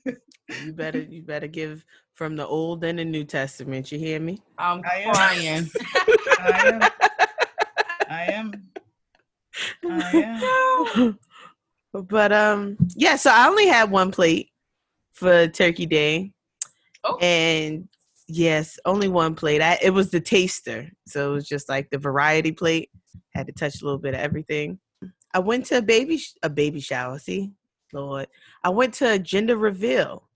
you 0.65 0.73
better 0.73 1.01
you 1.03 1.23
better 1.23 1.47
give 1.49 1.85
from 2.15 2.35
the 2.37 2.47
Old 2.47 2.83
and 2.85 2.99
the 2.99 3.05
New 3.05 3.25
Testament. 3.25 3.93
You 3.93 3.99
hear 3.99 4.19
me? 4.21 4.41
I'm 4.59 4.83
I 4.85 5.01
am. 5.01 5.15
crying. 5.15 5.71
I 6.41 6.69
am. 6.83 7.11
I 8.15 8.25
am. 8.33 8.53
I 9.85 10.11
am. 10.97 11.19
but 11.93 12.33
um, 12.33 12.77
yeah. 12.97 13.17
So 13.17 13.31
I 13.31 13.49
only 13.49 13.67
had 13.67 13.91
one 13.91 14.11
plate 14.11 14.51
for 15.13 15.49
Turkey 15.49 15.87
Day, 15.87 16.33
Oh. 17.05 17.19
and 17.19 17.89
yes, 18.29 18.79
only 18.85 19.09
one 19.09 19.35
plate. 19.35 19.61
I 19.63 19.79
it 19.83 19.91
was 19.91 20.11
the 20.11 20.21
taster, 20.21 20.91
so 21.07 21.31
it 21.31 21.35
was 21.35 21.49
just 21.49 21.69
like 21.69 21.91
the 21.91 21.99
variety 21.99 22.53
plate. 22.53 22.91
Had 23.35 23.47
to 23.47 23.53
touch 23.53 23.81
a 23.81 23.85
little 23.85 23.99
bit 23.99 24.15
of 24.15 24.21
everything. 24.21 24.79
I 25.35 25.41
went 25.41 25.67
to 25.67 25.79
a 25.79 25.83
baby 25.83 26.19
sh- 26.19 26.35
a 26.43 26.51
baby 26.51 26.81
shower. 26.81 27.19
See, 27.19 27.51
Lord, 27.93 28.29
I 28.63 28.69
went 28.71 28.95
to 28.95 29.13
a 29.13 29.19
gender 29.19 29.57
reveal, 29.57 30.29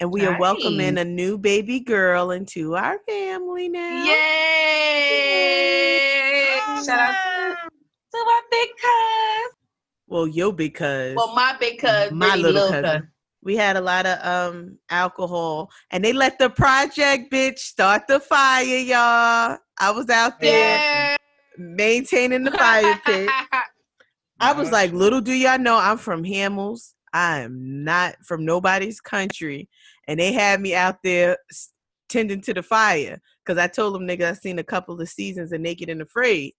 and 0.00 0.10
we 0.12 0.24
are 0.26 0.38
welcoming 0.38 0.98
a 0.98 1.04
new 1.04 1.36
baby 1.38 1.80
girl 1.80 2.30
into 2.30 2.76
our 2.76 2.98
family 3.08 3.68
now. 3.68 4.04
Yay! 4.04 5.97
Shout 6.84 7.00
out 7.00 7.14
to, 7.14 7.70
to 8.12 8.24
my 8.24 8.40
big 8.50 8.68
cuz. 8.80 9.52
Well, 10.06 10.26
yo, 10.28 10.52
because 10.52 11.14
Well, 11.16 11.34
my 11.34 11.56
big 11.60 11.78
cuz, 11.78 12.10
My 12.12 12.28
my 12.28 12.36
little 12.36 12.62
little 12.62 12.72
cousin. 12.82 13.00
cuz. 13.02 13.08
we 13.42 13.56
had 13.56 13.76
a 13.76 13.80
lot 13.80 14.06
of 14.06 14.18
um 14.26 14.78
alcohol 14.90 15.70
and 15.90 16.04
they 16.04 16.12
let 16.12 16.38
the 16.38 16.50
project 16.50 17.30
bitch 17.32 17.58
start 17.58 18.02
the 18.08 18.18
fire 18.18 18.64
y'all 18.64 19.56
i 19.78 19.90
was 19.92 20.08
out 20.10 20.40
there 20.40 20.78
Yeah. 20.90 21.16
maintaining 21.56 22.42
the 22.44 22.50
fire 22.52 22.98
pit 23.06 23.30
i 24.40 24.52
was 24.52 24.72
like 24.72 24.92
little 24.92 25.20
do 25.20 25.32
y'all 25.32 25.58
know 25.58 25.76
i'm 25.76 25.98
from 25.98 26.24
Hammels 26.24 26.94
i 27.12 27.38
am 27.40 27.84
not 27.84 28.16
from 28.26 28.44
nobody's 28.44 29.00
country 29.00 29.68
and 30.08 30.18
they 30.18 30.32
had 30.32 30.60
me 30.60 30.74
out 30.74 30.96
there 31.04 31.36
tending 32.08 32.40
to 32.42 32.52
the 32.54 32.62
fire 32.62 33.20
because 33.44 33.58
i 33.58 33.66
told 33.68 33.94
them 33.94 34.06
nigga 34.06 34.30
i 34.30 34.32
seen 34.32 34.58
a 34.58 34.64
couple 34.64 35.00
of 35.00 35.08
seasons 35.08 35.52
of 35.52 35.60
naked 35.60 35.88
and 35.88 36.02
afraid 36.02 36.54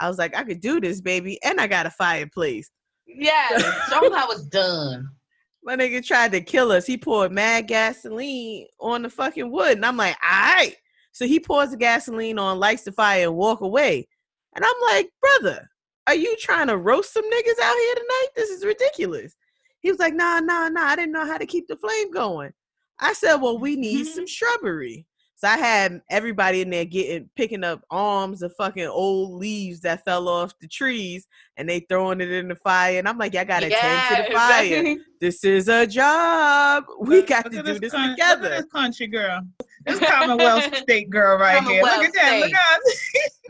i 0.00 0.08
was 0.08 0.18
like 0.18 0.36
i 0.36 0.42
could 0.42 0.60
do 0.60 0.80
this 0.80 1.00
baby 1.00 1.38
and 1.44 1.60
i 1.60 1.66
got 1.66 1.86
a 1.86 1.90
fireplace 1.90 2.70
Yes, 3.16 3.62
show 3.88 4.04
'em 4.04 4.12
how 4.12 4.30
it's 4.30 4.42
done. 4.44 5.08
My 5.62 5.76
nigga 5.76 6.04
tried 6.04 6.32
to 6.32 6.40
kill 6.40 6.72
us. 6.72 6.86
He 6.86 6.96
poured 6.96 7.32
mad 7.32 7.66
gasoline 7.66 8.66
on 8.80 9.02
the 9.02 9.10
fucking 9.10 9.50
wood. 9.50 9.76
And 9.76 9.84
I'm 9.84 9.96
like, 9.96 10.16
all 10.22 10.54
right. 10.54 10.74
So 11.12 11.26
he 11.26 11.38
pours 11.38 11.70
the 11.70 11.76
gasoline 11.76 12.38
on, 12.38 12.58
lights 12.58 12.84
the 12.84 12.92
fire, 12.92 13.26
and 13.26 13.36
walk 13.36 13.60
away. 13.60 14.08
And 14.56 14.64
I'm 14.64 14.80
like, 14.90 15.10
brother, 15.20 15.68
are 16.06 16.14
you 16.14 16.34
trying 16.38 16.68
to 16.68 16.78
roast 16.78 17.12
some 17.12 17.24
niggas 17.24 17.62
out 17.62 17.76
here 17.76 17.94
tonight? 17.94 18.28
This 18.36 18.48
is 18.48 18.64
ridiculous. 18.64 19.36
He 19.80 19.90
was 19.90 19.98
like, 19.98 20.14
nah, 20.14 20.40
nah, 20.40 20.68
nah. 20.68 20.86
I 20.86 20.96
didn't 20.96 21.12
know 21.12 21.26
how 21.26 21.36
to 21.36 21.46
keep 21.46 21.68
the 21.68 21.76
flame 21.76 22.10
going. 22.10 22.52
I 22.98 23.12
said, 23.12 23.36
well, 23.36 23.58
we 23.58 23.76
need 23.76 24.06
mm-hmm. 24.06 24.14
some 24.14 24.26
shrubbery. 24.26 25.06
So 25.40 25.48
I 25.48 25.56
had 25.56 26.02
everybody 26.10 26.60
in 26.60 26.68
there 26.68 26.84
getting 26.84 27.30
picking 27.34 27.64
up 27.64 27.82
arms 27.90 28.42
of 28.42 28.54
fucking 28.56 28.86
old 28.86 29.40
leaves 29.40 29.80
that 29.80 30.04
fell 30.04 30.28
off 30.28 30.52
the 30.60 30.68
trees 30.68 31.26
and 31.56 31.66
they 31.66 31.80
throwing 31.80 32.20
it 32.20 32.30
in 32.30 32.48
the 32.48 32.56
fire. 32.56 32.98
And 32.98 33.08
I'm 33.08 33.16
like, 33.16 33.32
y'all 33.32 33.46
gotta 33.46 33.70
tend 33.70 34.16
to 34.26 34.30
the 34.30 34.36
fire 34.36 34.64
Yes. 34.64 34.98
this 35.22 35.42
is 35.42 35.68
a 35.68 35.86
job. 35.86 36.84
We 37.00 37.22
got 37.22 37.46
look 37.46 37.54
to 37.54 37.72
do 37.72 37.78
this 37.78 37.90
Look 37.94 38.10
together. 38.10 38.50
this 38.50 38.66
country 38.66 39.06
girl. 39.06 39.40
This 39.86 39.98
Commonwealth 39.98 40.76
state 40.82 41.08
girl 41.08 41.38
right 41.38 41.64
here. 41.64 41.84
Look 41.84 42.04
at 42.04 42.12
that. 42.12 42.40
Look 42.40 42.52
at 42.52 42.80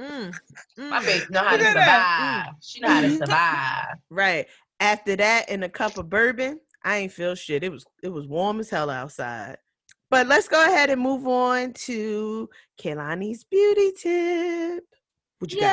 Mm, 0.00 0.32
My 0.90 1.00
mm. 1.00 1.04
baby 1.06 1.24
know 1.30 1.40
how 1.40 1.56
to 1.56 1.64
survive. 1.64 2.46
She 2.62 2.80
know 2.80 2.88
how 2.88 3.00
to 3.00 3.10
survive. 3.18 3.86
Right. 4.10 4.46
After 4.78 5.16
that, 5.16 5.46
and 5.50 5.64
a 5.64 5.68
cup 5.68 5.98
of 5.98 6.08
bourbon, 6.08 6.60
I 6.84 6.98
ain't 6.98 7.12
feel 7.12 7.34
shit. 7.34 7.64
It 7.64 7.72
was 7.72 7.84
it 8.00 8.10
was 8.10 8.28
warm 8.28 8.60
as 8.60 8.70
hell 8.70 8.90
outside. 8.90 9.56
But 10.10 10.26
let's 10.26 10.48
go 10.48 10.64
ahead 10.64 10.90
and 10.90 11.00
move 11.00 11.26
on 11.28 11.72
to 11.84 12.50
Kaylani's 12.80 13.44
beauty 13.44 13.92
tip. 13.92 14.84
What 15.38 15.52
you 15.52 15.60
got? 15.60 15.70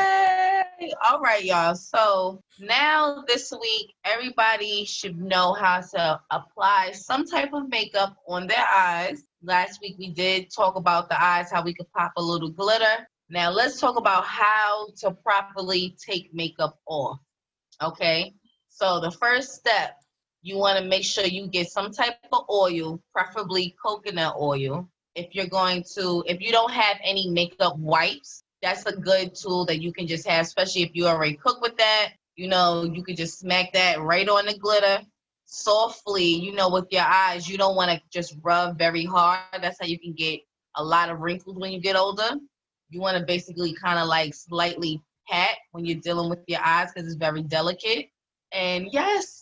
Yay! 0.80 0.92
All 1.04 1.20
right, 1.20 1.44
y'all. 1.44 1.74
So 1.74 2.44
now 2.60 3.24
this 3.28 3.52
week, 3.60 3.94
everybody 4.06 4.86
should 4.86 5.18
know 5.20 5.54
how 5.54 5.82
to 5.82 6.22
apply 6.30 6.92
some 6.92 7.26
type 7.26 7.52
of 7.54 7.68
makeup 7.68 8.16
on 8.28 8.46
their 8.46 8.64
eyes. 8.64 9.24
Last 9.42 9.80
week 9.82 9.96
we 9.98 10.12
did 10.12 10.54
talk 10.56 10.76
about 10.76 11.10
the 11.10 11.22
eyes, 11.22 11.52
how 11.52 11.64
we 11.64 11.74
could 11.74 11.92
pop 11.92 12.12
a 12.16 12.22
little 12.22 12.50
glitter. 12.50 13.08
Now 13.30 13.50
let's 13.50 13.80
talk 13.80 13.98
about 13.98 14.24
how 14.24 14.90
to 15.00 15.12
properly 15.12 15.98
take 16.00 16.30
makeup 16.32 16.78
off. 16.86 17.20
Okay. 17.82 18.34
So 18.70 19.00
the 19.00 19.12
first 19.12 19.56
step, 19.56 19.96
you 20.42 20.58
want 20.58 20.80
to 20.80 20.86
make 20.86 21.04
sure 21.04 21.26
you 21.26 21.48
get 21.48 21.70
some 21.70 21.92
type 21.92 22.16
of 22.32 22.46
oil, 22.50 23.02
preferably 23.14 23.76
coconut 23.84 24.36
oil. 24.40 24.88
If 25.16 25.34
you're 25.34 25.48
going 25.48 25.84
to, 25.96 26.24
if 26.28 26.42
you 26.42 26.52
don't 26.52 26.72
have 26.72 26.98
any 27.04 27.30
makeup 27.30 27.78
wipes, 27.78 28.44
that's 28.62 28.86
a 28.86 28.96
good 28.96 29.36
tool 29.36 29.66
that 29.66 29.82
you 29.82 29.92
can 29.92 30.08
just 30.08 30.28
have, 30.28 30.46
especially 30.46 30.84
if 30.84 30.92
you 30.94 31.08
already 31.08 31.36
cook 31.36 31.62
with 31.62 31.78
that. 31.78 32.14
You 32.36 32.48
know, 32.48 32.84
you 32.84 33.04
could 33.04 33.18
just 33.18 33.40
smack 33.40 33.74
that 33.74 34.00
right 34.00 34.28
on 34.30 34.46
the 34.46 34.58
glitter 34.58 35.02
softly, 35.46 36.26
you 36.26 36.54
know, 36.54 36.70
with 36.70 36.86
your 36.92 37.04
eyes. 37.04 37.50
You 37.50 37.58
don't 37.58 37.76
want 37.76 37.90
to 37.90 38.02
just 38.12 38.36
rub 38.44 38.78
very 38.78 39.06
hard. 39.06 39.40
That's 39.62 39.80
how 39.80 39.88
you 39.88 40.00
can 40.00 40.14
get 40.14 40.42
a 40.76 40.84
lot 40.84 41.10
of 41.10 41.20
wrinkles 41.20 41.58
when 41.58 41.72
you 41.72 41.80
get 41.80 41.96
older. 41.96 42.36
You 42.90 43.02
want 43.02 43.18
to 43.18 43.26
basically 43.26 43.74
kind 43.74 44.00
of 44.00 44.08
like 44.08 44.34
slightly 44.34 45.02
pat 45.28 45.58
when 45.72 45.86
you're 45.86 46.00
dealing 46.00 46.30
with 46.30 46.40
your 46.48 46.62
eyes 46.64 46.90
because 46.94 47.08
it's 47.08 47.18
very 47.18 47.42
delicate. 47.42 48.10
And 48.52 48.88
yes, 48.92 49.37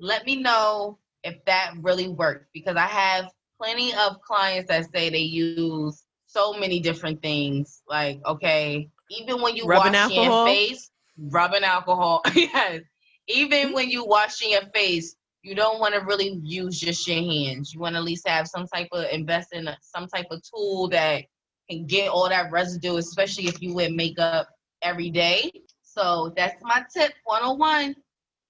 let 0.00 0.26
me 0.26 0.36
know 0.36 0.98
if 1.22 1.44
that 1.44 1.74
really 1.80 2.08
works 2.08 2.46
because 2.54 2.76
I 2.76 2.86
have 2.86 3.30
plenty 3.60 3.92
of 3.94 4.20
clients 4.22 4.68
that 4.68 4.86
say 4.92 5.10
they 5.10 5.18
use 5.18 6.04
so 6.26 6.54
many 6.54 6.80
different 6.80 7.20
things. 7.22 7.82
Like, 7.88 8.20
okay, 8.26 8.88
even 9.10 9.42
when 9.42 9.56
you 9.56 9.64
Rubbing 9.66 9.92
washing 9.92 10.18
alcohol? 10.18 10.46
your 10.46 10.56
face, 10.56 10.90
rubbing 11.18 11.64
alcohol. 11.64 12.22
yes. 12.34 12.80
Even 13.28 13.72
when 13.72 13.90
you 13.90 14.04
washing 14.04 14.50
your 14.50 14.66
face, 14.74 15.14
you 15.42 15.54
don't 15.54 15.80
want 15.80 15.94
to 15.94 16.00
really 16.00 16.40
use 16.42 16.78
just 16.78 17.06
your 17.06 17.16
hands. 17.16 17.72
You 17.72 17.80
want 17.80 17.94
to 17.94 17.98
at 17.98 18.04
least 18.04 18.26
have 18.26 18.46
some 18.46 18.66
type 18.66 18.88
of 18.92 19.06
invest 19.10 19.52
in 19.52 19.68
some 19.82 20.06
type 20.06 20.26
of 20.30 20.42
tool 20.42 20.88
that 20.88 21.24
can 21.70 21.86
get 21.86 22.08
all 22.08 22.28
that 22.28 22.50
residue, 22.50 22.96
especially 22.96 23.46
if 23.46 23.60
you 23.62 23.74
wear 23.74 23.90
makeup 23.90 24.48
every 24.82 25.10
day. 25.10 25.50
So 25.82 26.32
that's 26.36 26.60
my 26.62 26.84
tip 26.94 27.12
101. 27.24 27.94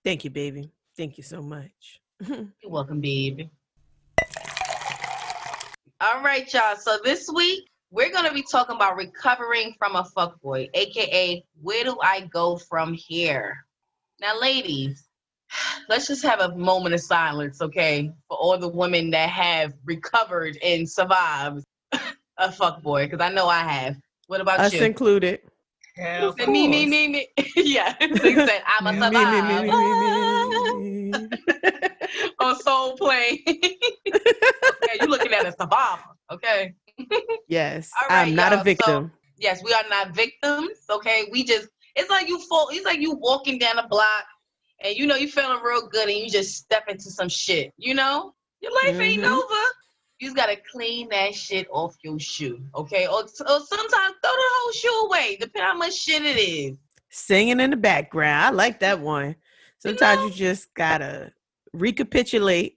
Thank 0.05 0.25
you, 0.25 0.31
baby. 0.31 0.71
Thank 1.01 1.17
you 1.17 1.25
so 1.25 1.41
much. 1.41 1.99
You're 2.29 2.45
welcome, 2.69 3.01
baby. 3.01 3.49
All 5.99 6.23
right, 6.23 6.53
y'all. 6.53 6.77
So 6.77 6.99
this 7.03 7.27
week 7.35 7.71
we're 7.91 8.13
gonna 8.13 8.35
be 8.35 8.43
talking 8.43 8.77
about 8.77 8.97
recovering 8.97 9.75
from 9.79 9.97
a 9.97 10.03
fuckboy, 10.03 10.69
aka 10.75 11.43
where 11.63 11.85
do 11.85 11.97
I 12.03 12.29
go 12.31 12.59
from 12.59 12.93
here? 12.93 13.57
Now, 14.21 14.39
ladies, 14.39 15.09
let's 15.89 16.07
just 16.07 16.23
have 16.23 16.41
a 16.41 16.55
moment 16.55 16.95
of 16.95 17.01
silence, 17.01 17.63
okay, 17.63 18.13
for 18.29 18.37
all 18.37 18.59
the 18.59 18.69
women 18.69 19.09
that 19.13 19.31
have 19.31 19.73
recovered 19.87 20.59
and 20.63 20.87
survived 20.87 21.65
a 21.95 22.49
fuckboy, 22.51 23.07
because 23.07 23.23
I 23.23 23.33
know 23.33 23.49
I 23.49 23.61
have. 23.61 23.97
What 24.27 24.43
about 24.43 24.61
Us 24.61 24.75
you? 24.75 24.83
included. 24.83 25.41
Hell, 25.97 26.35
Said 26.39 26.51
me, 26.51 26.69
me, 26.69 26.85
me, 26.85 27.09
me. 27.09 27.29
yeah, 27.57 27.95
they 27.99 28.35
said 28.35 28.63
I'm 28.79 28.87
a 28.87 28.93
Me, 28.93 28.99
me, 29.01 29.25
me, 29.25 29.43
me, 29.43 29.63
me, 29.63 29.71
survivor. 29.71 30.30
on 32.41 32.59
Soul 32.61 32.97
Plane. 32.97 33.39
okay, 33.49 34.97
you're 35.01 35.09
looking 35.09 35.33
at 35.33 35.47
a 35.47 35.53
survivor. 35.53 36.03
Okay. 36.33 36.75
Yes, 37.49 37.91
right, 38.09 38.29
I'm 38.29 38.35
not 38.35 38.53
y'all, 38.53 38.61
a 38.61 38.61
so- 38.61 38.65
victim. 38.65 39.13
Yes, 39.39 39.63
we 39.65 39.73
are 39.73 39.83
not 39.89 40.15
victims. 40.15 40.79
Okay, 40.91 41.25
we 41.33 41.43
just 41.43 41.69
it's 41.97 42.11
like 42.11 42.29
you 42.29 42.39
fall. 42.47 42.69
It's 42.71 42.85
like 42.85 43.01
you 43.01 43.13
walking 43.15 43.59
down 43.59 43.79
a 43.79 43.89
block, 43.89 44.25
and 44.85 44.95
you 44.95 45.07
know 45.07 45.17
you 45.17 45.27
feeling 45.29 45.61
real 45.65 45.89
good, 45.89 46.09
and 46.09 46.19
you 46.19 46.29
just 46.29 46.57
step 46.57 46.85
into 46.89 47.11
some 47.11 47.29
shit. 47.29 47.73
You 47.79 47.95
know, 47.95 48.35
your 48.61 48.73
life 48.73 49.01
ain't 49.01 49.25
Mhm. 49.25 49.33
over. 49.33 49.63
You 50.21 50.27
just 50.29 50.37
gotta 50.37 50.57
clean 50.71 51.09
that 51.09 51.35
shit 51.35 51.67
off 51.71 51.97
your 52.05 52.19
shoe. 52.21 52.61
Okay, 52.75 53.07
or, 53.07 53.23
or 53.23 53.29
sometimes 53.29 54.15
throw 54.23 54.31
the 54.31 54.51
whole 54.53 54.73
shoe 54.73 55.07
away, 55.07 55.37
depending 55.41 55.63
how 55.63 55.77
much 55.77 55.95
shit 55.95 56.23
it 56.23 56.39
is. 56.39 56.77
Singing 57.09 57.59
in 57.61 57.71
the 57.71 57.77
background. 57.77 58.45
I 58.45 58.51
like 58.51 58.79
that 58.81 59.01
one. 59.01 59.35
Sometimes 59.81 60.21
know? 60.21 60.27
you 60.27 60.33
just 60.33 60.73
gotta 60.75 61.33
recapitulate. 61.73 62.77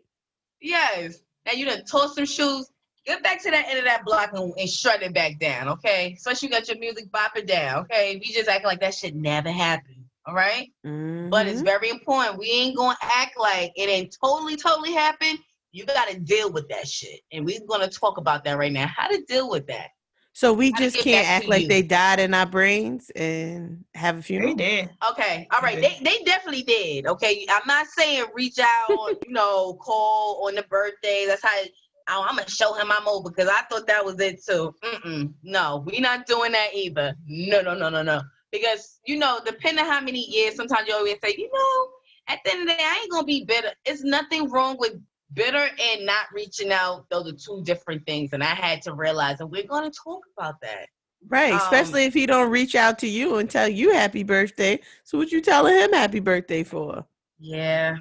Yes. 0.61 1.19
Now 1.45 1.53
you 1.53 1.65
done 1.65 1.83
toss 1.85 2.15
some 2.15 2.25
shoes. 2.25 2.69
Get 3.05 3.21
back 3.21 3.43
to 3.43 3.51
that 3.51 3.65
end 3.67 3.79
of 3.79 3.85
that 3.85 4.05
block 4.05 4.31
and, 4.33 4.53
and 4.57 4.69
shut 4.69 5.03
it 5.03 5.13
back 5.13 5.37
down, 5.37 5.67
okay? 5.67 6.13
Especially 6.17 6.47
you 6.47 6.53
got 6.53 6.69
your 6.69 6.79
music 6.79 7.11
bopping 7.11 7.45
down, 7.45 7.81
okay? 7.81 8.15
We 8.15 8.31
just 8.31 8.47
acting 8.47 8.67
like 8.67 8.79
that 8.79 8.93
shit 8.93 9.13
never 9.13 9.51
happened, 9.51 10.05
all 10.25 10.33
right? 10.33 10.71
But 10.85 11.47
it's 11.47 11.61
Mhm. 11.61 11.65
very 11.65 11.89
important. 11.89 12.37
We 12.39 12.49
ain't 12.49 12.77
gonna 12.77 12.97
act 13.01 13.37
like 13.37 13.73
it 13.75 13.89
ain't 13.89 14.15
totally, 14.23 14.55
totally 14.55 14.93
happened. 14.93 15.39
you 15.75 15.85
got 15.87 16.07
to 16.07 16.19
deal 16.19 16.51
with 16.51 16.69
that 16.69 16.87
shit. 16.87 17.21
And 17.31 17.45
we're 17.45 17.59
to 17.59 17.87
talk 17.87 18.19
about 18.19 18.43
that 18.43 18.59
right 18.59 18.71
now. 18.71 18.85
How 18.85 19.07
to 19.07 19.23
deal 19.27 19.49
with 19.49 19.65
that. 19.65 19.87
So 20.35 20.51
we 20.51 20.71
How 20.71 20.79
just 20.79 20.97
can't 20.97 21.29
act 21.29 21.47
like 21.47 21.63
you. 21.63 21.67
they 21.67 21.83
died 21.83 22.19
in 22.19 22.33
our 22.33 22.47
brains 22.47 23.11
and 23.11 23.85
have 23.93 24.17
a 24.17 24.21
funeral. 24.21 24.55
They 24.55 24.63
funeral. 24.63 24.87
did. 24.87 25.11
Okay, 25.11 25.47
all 25.53 25.61
right. 25.61 25.79
They 25.79 25.99
they 26.03 26.23
definitely 26.25 26.63
did. 26.63 27.05
Okay, 27.05 27.45
I'm 27.49 27.61
not 27.67 27.85
saying 27.87 28.25
reach 28.33 28.57
out 28.57 28.89
on 28.89 29.15
you 29.27 29.31
know 29.31 29.75
call 29.75 30.47
on 30.47 30.55
the 30.55 30.63
birthday. 30.63 31.25
That's 31.27 31.43
how 31.43 31.51
oh, 31.53 31.67
I, 32.07 32.27
I'm 32.27 32.35
gonna 32.35 32.49
show 32.49 32.73
him 32.73 32.91
I'm 32.91 33.07
over 33.07 33.29
because 33.29 33.47
I 33.47 33.61
thought 33.69 33.85
that 33.85 34.03
was 34.03 34.19
it 34.19 34.43
too. 34.43 34.73
Mm-mm, 34.83 35.33
no, 35.43 35.83
we 35.85 35.99
not 35.99 36.25
doing 36.25 36.51
that 36.53 36.69
either. 36.73 37.13
No, 37.27 37.61
no, 37.61 37.75
no, 37.75 37.89
no, 37.89 38.01
no. 38.01 38.21
Because 38.51 38.99
you 39.05 39.17
know, 39.17 39.39
depending 39.45 39.85
how 39.85 40.01
many 40.01 40.25
years, 40.31 40.55
sometimes 40.55 40.87
you 40.87 40.95
always 40.95 41.17
say, 41.23 41.35
you 41.37 41.49
know, 41.53 41.89
at 42.27 42.39
the 42.43 42.53
end 42.53 42.61
of 42.61 42.67
the 42.69 42.73
day, 42.73 42.83
I 42.83 43.01
ain't 43.03 43.11
gonna 43.11 43.23
be 43.23 43.45
bitter. 43.45 43.71
It's 43.85 44.03
nothing 44.03 44.49
wrong 44.49 44.77
with 44.79 44.93
bitter 45.33 45.67
and 45.81 46.05
not 46.05 46.25
reaching 46.33 46.71
out. 46.71 47.05
Those 47.09 47.31
are 47.31 47.35
two 47.35 47.63
different 47.63 48.05
things, 48.05 48.33
and 48.33 48.43
I 48.43 48.47
had 48.55 48.81
to 48.83 48.93
realize, 48.93 49.39
and 49.39 49.49
we're 49.51 49.67
gonna 49.67 49.91
talk 49.91 50.21
about 50.37 50.59
that. 50.61 50.87
Right, 51.29 51.53
Um, 51.53 51.59
especially 51.59 52.03
if 52.03 52.13
he 52.13 52.25
don't 52.25 52.51
reach 52.51 52.75
out 52.75 52.99
to 52.99 53.07
you 53.07 53.37
and 53.37 53.49
tell 53.49 53.67
you 53.69 53.93
happy 53.93 54.23
birthday. 54.23 54.79
So 55.05 55.17
what 55.17 55.31
you 55.31 55.39
telling 55.41 55.73
him 55.75 55.93
happy 55.93 56.19
birthday 56.19 56.63
for? 56.63 57.05
Yeah. 57.39 57.95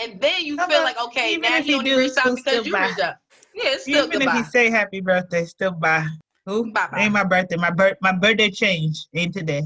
And 0.00 0.20
then 0.20 0.44
you 0.44 0.56
No, 0.56 0.66
feel 0.66 0.78
but 0.78 0.84
like, 0.84 1.02
okay, 1.06 1.32
even 1.32 1.42
now 1.42 1.58
if 1.58 1.64
he 1.64 1.72
he 1.72 1.78
only 1.78 1.90
do, 1.90 1.98
reached 1.98 2.18
out 2.18 2.22
still- 2.22 2.36
because 2.36 2.66
you 2.66 2.72
bye. 2.72 2.86
reached 2.86 3.00
out. 3.00 3.16
Yeah, 3.54 3.62
it's 3.72 3.82
still 3.82 4.06
Even 4.06 4.20
goodbye. 4.20 4.38
if 4.38 4.46
he 4.46 4.50
say 4.50 4.70
happy 4.70 5.00
birthday, 5.00 5.44
still 5.44 5.72
bye. 5.72 6.06
Who? 6.46 6.72
Bye-bye. 6.72 7.00
Ain't 7.00 7.12
my 7.12 7.24
birthday. 7.24 7.56
My 7.56 7.70
birth 7.70 7.96
my 8.00 8.12
birthday 8.12 8.50
changed. 8.50 9.08
Ain't 9.14 9.34
today. 9.34 9.62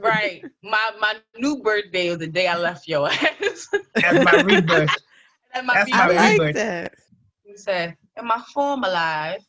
right. 0.00 0.44
My 0.62 0.90
my 1.00 1.14
new 1.38 1.62
birthday 1.62 2.10
was 2.10 2.18
the 2.18 2.26
day 2.26 2.46
I 2.48 2.56
left 2.56 2.86
your 2.88 3.08
ass. 3.08 3.68
That's 3.94 4.24
my 4.24 4.42
rebirth. 4.42 4.90
That's 5.64 5.66
my 5.66 5.74
That's 5.74 5.92
I 5.92 6.36
my 6.38 6.44
like 6.44 6.54
that. 6.54 6.94
He 7.44 7.56
said, 7.56 7.96
in 8.18 8.26
my 8.26 8.42
former 8.52 8.88
life, 8.88 9.44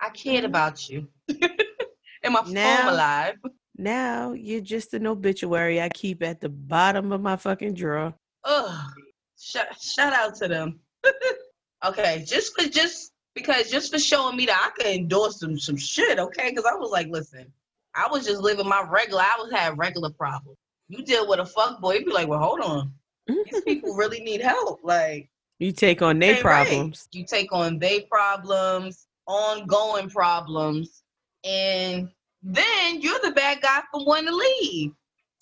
I 0.00 0.10
cared 0.10 0.44
Mhm. 0.44 0.48
about 0.48 0.88
you. 0.88 1.08
in 1.28 2.32
my 2.32 2.42
Now- 2.48 2.76
former 2.82 2.96
life. 2.96 3.36
Now 3.78 4.32
you're 4.32 4.62
just 4.62 4.94
an 4.94 5.06
obituary 5.06 5.80
I 5.82 5.90
keep 5.90 6.22
at 6.22 6.40
the 6.40 6.48
bottom 6.48 7.12
of 7.12 7.20
my 7.20 7.36
fucking 7.36 7.74
drawer. 7.74 8.14
Ugh. 8.44 8.90
Shout, 9.38 9.66
shout 9.82 10.12
out 10.14 10.34
to 10.36 10.48
them. 10.48 10.80
okay, 11.84 12.24
just 12.26 12.58
for 12.58 12.66
just 12.68 13.12
because 13.34 13.70
just 13.70 13.92
for 13.92 13.98
showing 13.98 14.36
me 14.36 14.46
that 14.46 14.72
I 14.72 14.82
could 14.82 14.86
endorse 14.94 15.40
some 15.40 15.58
some 15.58 15.76
shit, 15.76 16.18
okay? 16.18 16.48
Because 16.50 16.64
I 16.64 16.74
was 16.74 16.90
like, 16.90 17.08
listen, 17.08 17.52
I 17.94 18.08
was 18.10 18.24
just 18.26 18.40
living 18.40 18.66
my 18.66 18.82
regular. 18.88 19.20
I 19.22 19.36
was 19.38 19.52
had 19.52 19.76
regular 19.78 20.10
problems. 20.10 20.56
You 20.88 21.04
deal 21.04 21.28
with 21.28 21.40
a 21.40 21.46
fuck 21.46 21.80
boy, 21.80 21.94
you 21.96 22.06
be 22.06 22.12
like, 22.12 22.28
well, 22.28 22.38
hold 22.38 22.60
on. 22.60 22.92
These 23.26 23.60
people 23.66 23.94
really 23.94 24.20
need 24.20 24.40
help. 24.40 24.80
Like, 24.84 25.28
You 25.58 25.72
take 25.72 26.02
on 26.02 26.18
their 26.18 26.34
hey, 26.34 26.42
right. 26.42 26.66
problems. 26.66 27.08
You 27.12 27.24
take 27.24 27.52
on 27.52 27.78
their 27.78 28.00
problems, 28.10 29.06
ongoing 29.26 30.10
problems, 30.10 31.02
and 31.44 32.08
then 32.42 33.00
you're 33.00 33.18
the 33.22 33.30
bad 33.32 33.60
guy 33.62 33.80
for 33.92 34.04
wanting 34.04 34.26
to 34.28 34.36
leave. 34.36 34.92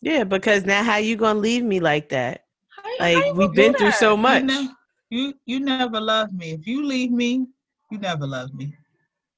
Yeah, 0.01 0.25
because 0.25 0.65
now 0.65 0.83
how 0.83 0.97
you 0.99 1.17
gonna 1.17 1.39
leave 1.39 1.65
me 1.65 1.81
like 1.81 2.09
that? 2.11 2.45
How 2.69 2.89
you- 2.91 2.97
how 2.99 3.27
Like 3.29 3.35
we've 3.35 3.53
been 3.53 3.75
through 3.75 3.91
that? 3.91 3.99
so 3.99 4.17
much. 4.17 4.43
You, 4.43 4.47
ne- 4.47 4.69
you 5.11 5.35
you 5.47 5.61
never 5.61 6.01
loved 6.01 6.33
me. 6.35 6.53
If 6.53 6.67
you 6.67 6.85
leave 6.85 7.11
me, 7.11 7.47
you 7.91 7.99
never 7.99 8.27
loved 8.27 8.55
me. 8.55 8.77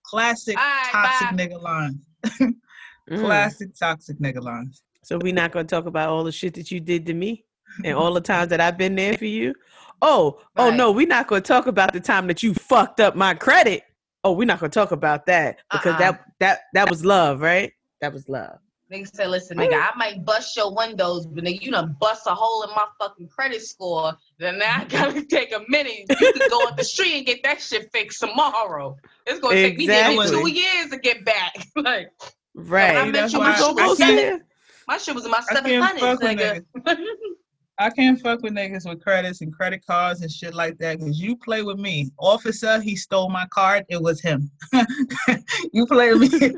Classic 0.02 0.56
All 0.56 0.62
right, 0.62 0.88
toxic 0.92 1.30
bye. 1.30 1.36
nigga 1.46 1.60
lines. 1.62 1.96
Mm. 3.08 3.20
Classic 3.20 3.68
toxic 3.78 4.18
nigga 4.18 4.42
lines. 4.42 4.82
So 5.04 5.16
we're 5.22 5.32
not 5.32 5.52
gonna 5.52 5.68
talk 5.68 5.86
about 5.86 6.08
all 6.08 6.24
the 6.24 6.32
shit 6.32 6.54
that 6.54 6.72
you 6.72 6.80
did 6.80 7.06
to 7.06 7.14
me 7.14 7.44
and 7.84 7.94
all 7.96 8.12
the 8.12 8.20
times 8.20 8.48
that 8.50 8.60
I've 8.60 8.76
been 8.76 8.96
there 8.96 9.16
for 9.16 9.26
you. 9.26 9.54
Oh, 10.02 10.40
oh 10.56 10.70
no, 10.70 10.92
we're 10.92 11.06
not 11.06 11.26
gonna 11.26 11.40
talk 11.40 11.66
about 11.66 11.92
the 11.92 12.00
time 12.00 12.26
that 12.26 12.42
you 12.42 12.54
fucked 12.54 13.00
up 13.00 13.14
my 13.16 13.34
credit. 13.34 13.82
Oh, 14.24 14.32
we're 14.32 14.44
not 14.46 14.60
gonna 14.60 14.70
talk 14.70 14.90
about 14.92 15.26
that 15.26 15.58
because 15.70 15.92
Uh-uh. 15.94 15.98
that 15.98 16.24
that 16.40 16.58
that 16.74 16.90
was 16.90 17.04
love, 17.04 17.40
right? 17.40 17.72
That 18.00 18.12
was 18.12 18.28
love. 18.28 18.58
Nigga 18.92 19.08
said, 19.12 19.30
listen, 19.30 19.58
nigga, 19.58 19.72
I 19.82 19.96
might 19.96 20.24
bust 20.24 20.56
your 20.56 20.72
windows, 20.72 21.26
but 21.26 21.42
nigga, 21.42 21.60
you 21.60 21.72
done 21.72 21.96
bust 22.00 22.26
a 22.28 22.30
hole 22.34 22.62
in 22.62 22.70
my 22.70 22.84
fucking 23.00 23.26
credit 23.26 23.60
score. 23.62 24.12
Then 24.38 24.58
now 24.58 24.76
I 24.82 24.84
gotta 24.84 25.24
take 25.30 25.52
a 25.52 25.60
minute. 25.68 26.04
You 26.08 26.32
can 26.32 26.48
go 26.50 26.68
up 26.68 26.76
the 26.76 26.84
street 26.84 27.14
and 27.16 27.26
get 27.26 27.42
that 27.42 27.60
shit 27.60 27.90
fixed 27.92 28.20
tomorrow. 28.20 28.96
It's 29.26 29.40
gonna 29.40 29.56
take 29.56 29.76
me 29.78 29.88
maybe 29.88 30.28
two 30.28 30.48
years 30.48 30.90
to 30.90 30.98
get 30.98 31.24
back. 31.24 31.56
like 31.76 32.10
Right. 32.54 32.96
I 32.96 33.10
met 33.10 33.32
you, 33.32 33.38
why 33.40 33.48
my 33.48 33.54
I- 33.54 33.56
shit 33.58 33.78
I 33.78 33.86
was 33.88 33.98
seven. 33.98 34.44
My 34.88 34.98
shit 34.98 35.14
was 35.16 35.24
in 35.24 35.30
my 35.32 35.38
I 35.38 35.54
seven 35.54 35.70
can't 35.70 35.84
hundreds, 35.84 36.00
fuck 36.00 36.20
with 36.20 36.84
nigga. 36.86 36.96
I 37.78 37.90
can't 37.90 38.18
fuck 38.20 38.40
with 38.42 38.54
niggas 38.54 38.88
with 38.88 39.02
credits 39.02 39.42
and 39.42 39.52
credit 39.54 39.84
cards 39.86 40.22
and 40.22 40.30
shit 40.32 40.54
like 40.54 40.78
that 40.78 40.98
because 40.98 41.20
you 41.20 41.36
play 41.36 41.62
with 41.62 41.76
me. 41.78 42.10
Officer, 42.18 42.80
he 42.80 42.96
stole 42.96 43.28
my 43.28 43.46
card. 43.50 43.84
It 43.90 44.00
was 44.00 44.18
him. 44.20 44.50
you 45.74 45.86
play 45.86 46.14
with 46.14 46.32
me 46.32 46.38
if 46.42 46.54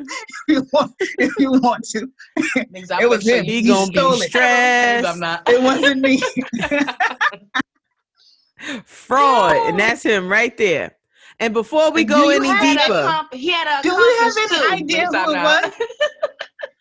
you 0.46 0.66
want, 0.72 0.92
if 1.00 1.32
you 1.38 1.50
want 1.52 1.84
to. 1.90 2.06
Niggas, 2.56 2.92
I 2.92 3.02
It 3.02 3.08
was 3.10 3.26
him. 3.28 3.44
you- 3.44 3.50
He 3.50 3.62
gonna 3.62 3.92
stole 3.92 4.12
be 4.12 4.18
it. 4.18 4.28
stressed, 4.30 5.06
I'm 5.08 5.18
not. 5.18 5.42
It 5.48 5.60
wasn't 5.60 6.00
me. 6.02 6.22
fraud, 8.84 9.56
and 9.56 9.78
that's 9.78 10.02
him 10.04 10.28
right 10.28 10.56
there. 10.56 10.94
And 11.40 11.54
before 11.54 11.90
we 11.92 12.04
go 12.04 12.30
you 12.30 12.36
any 12.36 12.48
have 12.48 12.60
He 12.60 12.66
had 12.68 12.76
a 12.76 12.80
deeper, 12.86 13.02
comp- 13.02 13.34
he 13.34 13.50
had 13.50 13.78
a 13.78 13.82
Do 13.82 13.90
we 13.90 13.96
have 14.20 14.36
accomplice 14.36 14.52
any 14.52 14.58
too. 14.78 14.84
idea 14.84 15.06
Niggas, 15.06 15.10
who 15.10 15.16
I'm 15.16 15.30
it 15.30 15.42
was? 15.42 15.72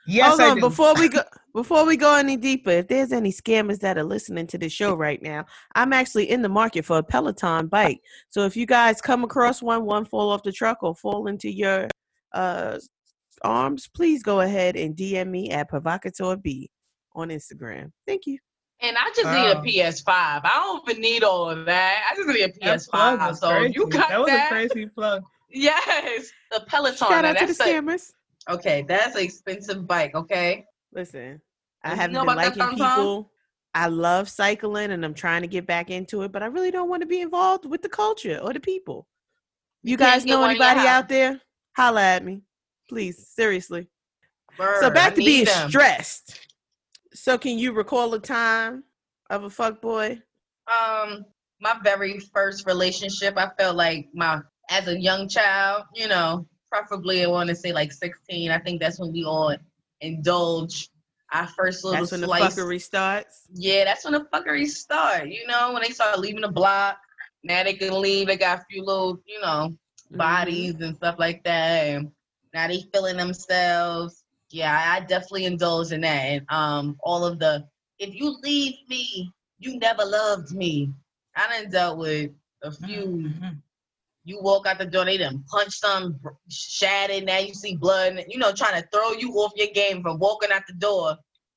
yes, 0.08 0.30
hold 0.30 0.42
I 0.42 0.50
on 0.50 0.56
do. 0.56 0.62
before 0.62 0.96
we 0.96 1.10
go 1.10 1.22
before 1.58 1.88
we 1.88 1.98
go 1.98 2.14
any 2.16 2.38
deeper 2.38 2.70
if 2.70 2.88
there's 2.88 3.12
any 3.12 3.32
scammers 3.32 3.80
that 3.80 3.98
are 3.98 4.04
listening 4.04 4.46
to 4.46 4.60
the 4.60 4.70
show 4.70 4.94
right 4.94 5.24
now 5.24 5.44
i'm 5.74 5.92
actually 5.92 6.30
in 6.30 6.44
the 6.44 6.48
market 6.48 6.86
for 6.86 7.00
a 7.00 7.04
peloton 7.04 7.66
bike 7.66 8.00
so 8.30 8.46
if 8.46 8.56
you 8.56 8.68
guys 8.68 9.02
come 9.02 9.24
across 9.24 9.60
one 9.64 9.84
one 9.84 10.06
fall 10.06 10.30
off 10.30 10.44
the 10.44 10.52
truck 10.52 10.78
or 10.84 10.94
fall 10.94 11.26
into 11.26 11.52
your 11.52 11.88
uh 12.34 12.78
arms 13.42 13.90
please 13.96 14.22
go 14.22 14.42
ahead 14.42 14.76
and 14.76 14.96
dm 14.96 15.30
me 15.30 15.50
at 15.50 15.68
provocateur 15.68 16.36
b 16.36 16.70
on 17.16 17.30
instagram 17.30 17.92
thank 18.06 18.28
you 18.28 18.38
And 18.80 18.96
I 18.96 19.08
just 19.16 19.26
Wow. 19.26 19.34
need 19.34 19.50
a 19.50 19.88
PS5. 19.88 20.04
I 20.08 20.42
don't 20.62 20.88
even 20.88 21.02
need 21.02 21.24
all 21.24 21.50
of 21.50 21.66
that. 21.66 22.04
I 22.12 22.16
just 22.16 22.28
need 22.28 22.44
a 22.44 22.54
PS5. 22.60 23.36
So 23.38 23.50
crazy. 23.50 23.74
you 23.76 23.90
got 23.90 24.10
that 24.10 24.20
was 24.20 24.28
that? 24.28 24.52
a 24.52 24.54
crazy 24.54 24.86
plug. 24.86 25.24
Yes, 25.50 26.30
the 26.52 26.60
Peloton. 26.68 26.96
shout 26.98 27.24
now 27.24 27.30
out 27.32 27.38
to 27.40 27.48
the 27.48 27.54
that's 27.54 27.60
a, 27.60 27.64
scammers 27.64 28.12
okay, 28.48 28.86
that's 28.88 29.16
an 29.16 29.24
expensive 29.24 29.88
bike. 29.88 30.14
Okay, 30.14 30.64
listen 30.94 31.42
i 31.92 31.96
haven't 31.96 32.14
know 32.14 32.26
been 32.26 32.36
liking 32.36 32.70
people. 32.70 33.32
I 33.74 33.88
love 33.88 34.28
cycling 34.30 34.92
and 34.92 35.06
i'm 35.06 35.14
trying 35.14 35.42
to 35.44 35.48
get 35.48 35.68
back 35.68 35.90
into 35.90 36.24
it 36.24 36.32
but 36.32 36.42
i 36.42 36.48
really 36.48 36.72
don't 36.72 36.90
want 36.90 37.02
to 37.02 37.08
be 37.08 37.22
involved 37.22 37.66
with 37.66 37.82
the 37.82 37.90
culture 37.90 38.40
or 38.42 38.54
the 38.54 38.60
people. 38.60 39.08
You, 39.84 39.92
You 39.92 39.98
guys 39.98 40.26
know 40.26 40.42
one 40.42 40.52
in 40.52 40.58
your 40.58 40.66
anybody 40.66 40.88
out 40.88 41.08
there? 41.10 41.40
Holla 41.76 42.02
at 42.02 42.26
me 42.26 42.42
please 42.90 43.28
seriously. 43.28 43.88
Bird, 44.58 44.82
so 44.82 44.90
back 44.90 45.14
to 45.16 45.18
being 45.18 45.46
them. 45.46 45.70
stressed. 45.70 46.40
So 47.14 47.38
can 47.38 47.58
you 47.60 47.74
recall 47.74 48.14
a 48.14 48.20
time 48.20 48.84
of 49.30 49.44
a 49.44 49.50
fuck 49.50 49.82
boy? 49.82 50.20
Um, 50.68 51.26
my 51.62 51.76
very 51.84 52.20
first 52.34 52.66
relationship, 52.66 53.36
I 53.38 53.50
felt 53.58 53.76
like 53.76 54.08
my 54.14 54.42
as 54.70 54.88
a 54.88 55.00
young 55.00 55.28
child, 55.30 55.84
you 55.96 56.08
know, 56.08 56.46
preferably 56.72 57.24
I 57.24 57.28
want 57.28 57.50
to 57.50 57.56
say 57.56 57.72
like 57.72 57.92
16. 57.92 58.52
I 58.52 58.60
think 58.60 58.82
that's 58.82 59.00
when 59.00 59.14
we 59.14 59.24
all 59.24 59.56
indulge 60.02 60.90
our 61.34 61.48
first 61.48 61.84
little 61.84 62.00
that's 62.00 62.12
when 62.12 62.22
the 62.22 62.28
fuckery 62.28 62.82
starts 62.82 63.48
Yeah, 63.54 63.84
that's 63.86 64.04
when 64.04 64.14
the 64.14 64.26
fuckery 64.32 64.68
start. 64.68 65.28
You 65.30 65.46
know, 65.48 65.74
when 65.74 65.82
they 65.82 65.90
start 65.90 66.20
leaving 66.20 66.42
the 66.42 66.48
block. 66.52 66.98
Now 67.44 67.64
they 67.64 67.74
can 67.74 68.02
leave. 68.02 68.28
They 68.28 68.38
got 68.38 68.60
a 68.60 68.66
few 68.70 68.84
little, 68.84 69.22
you 69.26 69.40
know, 69.42 69.76
Mhm. 70.12 70.18
bodies 70.18 70.76
and 70.82 70.96
stuff 70.96 71.16
like 71.20 71.44
that. 71.44 71.86
And 71.88 72.12
now 72.54 72.68
they 72.68 72.82
feeling 72.94 73.18
themselves. 73.18 74.24
Yeah, 74.50 74.72
I 74.74 74.98
I 74.98 75.00
definitely 75.02 75.46
indulge 75.46 75.92
in 75.92 76.02
that. 76.02 76.24
And 76.24 76.46
um, 76.50 76.98
all 77.02 77.26
of 77.26 77.40
the 77.40 77.68
if 78.00 78.14
you 78.14 78.38
leave 78.42 78.76
me, 78.90 79.32
you 79.60 79.78
never 79.80 80.06
loved 80.06 80.52
me. 80.56 80.92
I 81.36 81.48
done 81.62 81.72
dealt 81.72 81.98
with 82.00 82.32
a 82.64 82.72
few. 82.72 83.06
Mhm. 83.06 83.62
You 84.28 84.42
walk 84.42 84.68
out 84.68 84.78
the 84.78 84.86
door, 84.86 85.06
they 85.06 85.18
done 85.18 85.44
punch 85.50 85.80
br- 86.22 86.30
shattered. 86.50 87.26
Now 87.26 87.38
you 87.38 87.54
see 87.54 87.78
blood. 87.78 88.18
and, 88.18 88.26
You 88.28 88.38
know, 88.40 88.52
trying 88.52 88.82
to 88.82 88.88
throw 88.90 89.14
you 89.14 89.32
off 89.32 89.54
your 89.56 89.70
game 89.74 90.04
from 90.04 90.20
walking 90.20 90.52
out 90.52 90.64
the 90.68 90.74
door. 90.74 91.16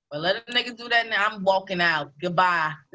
But 0.09 0.21
let 0.21 0.37
a 0.37 0.53
nigga 0.53 0.77
do 0.77 0.89
that 0.89 1.09
now. 1.09 1.27
I'm 1.29 1.43
walking 1.43 1.81
out. 1.81 2.13
Goodbye. 2.21 2.73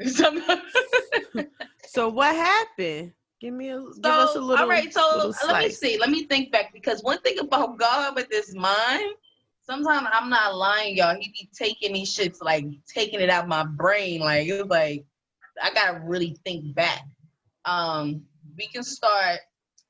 so 1.86 2.08
what 2.08 2.34
happened 2.34 3.12
give 3.40 3.52
me 3.52 3.68
a 3.68 3.80
give 4.02 4.12
us 4.12 4.34
a 4.34 4.40
little 4.40 4.64
all 4.64 4.68
right, 4.70 4.90
so 4.92 5.30
let 5.46 5.58
me 5.58 5.70
see. 5.70 5.98
Let 5.98 6.10
me 6.10 6.24
think 6.24 6.52
back 6.52 6.72
because 6.72 7.02
one 7.02 7.18
thing 7.20 7.38
about 7.38 7.78
God 7.78 8.14
with 8.14 8.28
his 8.30 8.54
mind, 8.54 9.14
sometimes 9.62 10.08
I'm 10.10 10.30
not 10.30 10.56
lying, 10.56 10.96
y'all. 10.96 11.16
He 11.20 11.28
be 11.28 11.50
taking 11.54 11.92
these 11.92 12.16
shits 12.16 12.38
like 12.42 12.64
taking 12.88 13.20
it 13.20 13.28
out 13.28 13.46
my 13.46 13.64
brain. 13.64 14.20
Like 14.20 14.46
it 14.46 14.54
was 14.62 14.70
like 14.70 15.04
I 15.62 15.70
gotta 15.72 16.00
really 16.00 16.36
think 16.44 16.74
back. 16.74 17.02
Um, 17.64 18.22
we 18.56 18.68
can 18.68 18.82
start. 18.82 19.40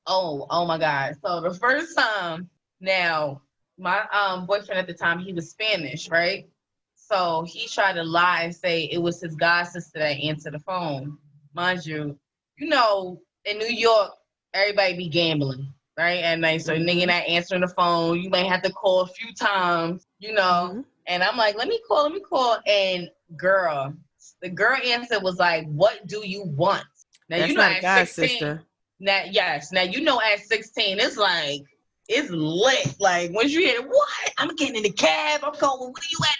Oh, 0.07 0.47
oh 0.49 0.65
my 0.65 0.77
God! 0.77 1.15
So 1.23 1.41
the 1.41 1.53
first 1.53 1.97
time, 1.97 2.49
now 2.81 3.41
my 3.77 4.01
um 4.11 4.45
boyfriend 4.47 4.79
at 4.79 4.87
the 4.87 4.93
time 4.93 5.19
he 5.19 5.33
was 5.33 5.51
Spanish, 5.51 6.09
right? 6.09 6.47
So 6.95 7.43
he 7.47 7.67
tried 7.67 7.93
to 7.93 8.03
lie 8.03 8.43
and 8.43 8.55
say 8.55 8.85
it 8.85 8.99
was 8.99 9.21
his 9.21 9.35
god 9.35 9.63
sister 9.65 9.99
that 9.99 10.19
answered 10.19 10.53
the 10.53 10.59
phone. 10.59 11.17
Mind 11.53 11.85
you, 11.85 12.17
you 12.57 12.67
know 12.67 13.21
in 13.45 13.57
New 13.57 13.67
York, 13.67 14.11
everybody 14.53 14.95
be 14.97 15.09
gambling, 15.09 15.73
right? 15.97 16.23
At 16.23 16.39
night. 16.39 16.61
So 16.61 16.73
Mhm. 16.73 16.85
nigga 16.85 17.07
not 17.07 17.27
answering 17.27 17.61
the 17.61 17.67
phone. 17.67 18.21
You 18.21 18.29
may 18.29 18.45
have 18.45 18.61
to 18.63 18.71
call 18.71 19.01
a 19.01 19.07
few 19.07 19.33
times, 19.33 20.07
you 20.19 20.33
know. 20.33 20.75
Mhm. 20.75 20.85
And 21.07 21.23
I'm 21.23 21.37
like, 21.37 21.55
let 21.57 21.67
me 21.67 21.79
call, 21.87 22.03
let 22.03 22.13
me 22.13 22.19
call. 22.21 22.57
And 22.65 23.09
girl, 23.37 23.93
the 24.41 24.49
girl 24.49 24.77
answer 24.85 25.19
was 25.19 25.37
like, 25.37 25.65
What 25.67 26.07
do 26.07 26.21
you 26.27 26.43
want? 26.43 26.85
Now 27.29 27.37
That's 27.37 27.49
you 27.49 27.55
know 27.55 27.61
not 27.61 27.71
a 27.71 27.75
at 27.75 27.81
god 27.81 28.07
16, 28.07 28.07
sister. 28.07 28.61
Now 28.99 29.23
yes, 29.29 29.71
now 29.71 29.83
you 29.83 30.01
know 30.01 30.19
at 30.21 30.39
16, 30.39 30.99
it's 30.99 31.17
like 31.17 31.61
it's 32.07 32.29
lit. 32.31 32.95
Like 32.99 33.31
once 33.31 33.51
you 33.53 33.59
hear 33.61 33.81
what? 33.81 34.09
I'm 34.37 34.55
getting 34.55 34.75
in 34.77 34.83
the 34.83 34.91
cab, 34.91 35.41
I'm 35.43 35.53
going, 35.59 35.79
where 35.79 36.09
you 36.09 36.17
at? 36.23 36.35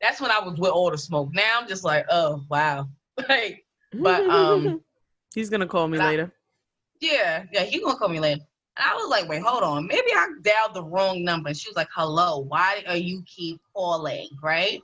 That's 0.00 0.20
when 0.20 0.30
I 0.30 0.38
was 0.40 0.58
with 0.58 0.70
all 0.70 0.90
the 0.90 0.98
smoke. 0.98 1.30
Now 1.32 1.58
I'm 1.60 1.68
just 1.68 1.84
like, 1.84 2.04
oh 2.10 2.42
wow. 2.50 2.88
like, 3.28 3.64
But, 3.92 4.28
um, 4.28 4.80
he's 5.34 5.50
gonna 5.50 5.66
call 5.66 5.88
me 5.88 5.98
but 5.98 6.04
I- 6.04 6.10
later. 6.10 6.32
yeah, 7.00 7.44
yeah, 7.52 7.62
he 7.64 7.80
gonna 7.80 7.96
call 7.98 8.08
me 8.08 8.20
later. 8.20 8.42
And 8.78 8.84
I 8.90 8.94
was 8.94 9.08
like, 9.10 9.26
wait, 9.28 9.42
hold 9.42 9.62
on. 9.62 9.86
Maybe 9.86 10.12
I 10.12 10.28
dialed 10.42 10.74
the 10.74 10.84
wrong 10.84 11.24
number. 11.24 11.48
And 11.48 11.56
she 11.56 11.68
was 11.68 11.76
like, 11.76 11.88
hello, 11.94 12.40
why 12.40 12.84
are 12.86 12.96
you 12.96 13.22
keep 13.26 13.58
calling? 13.74 14.28
Right? 14.42 14.82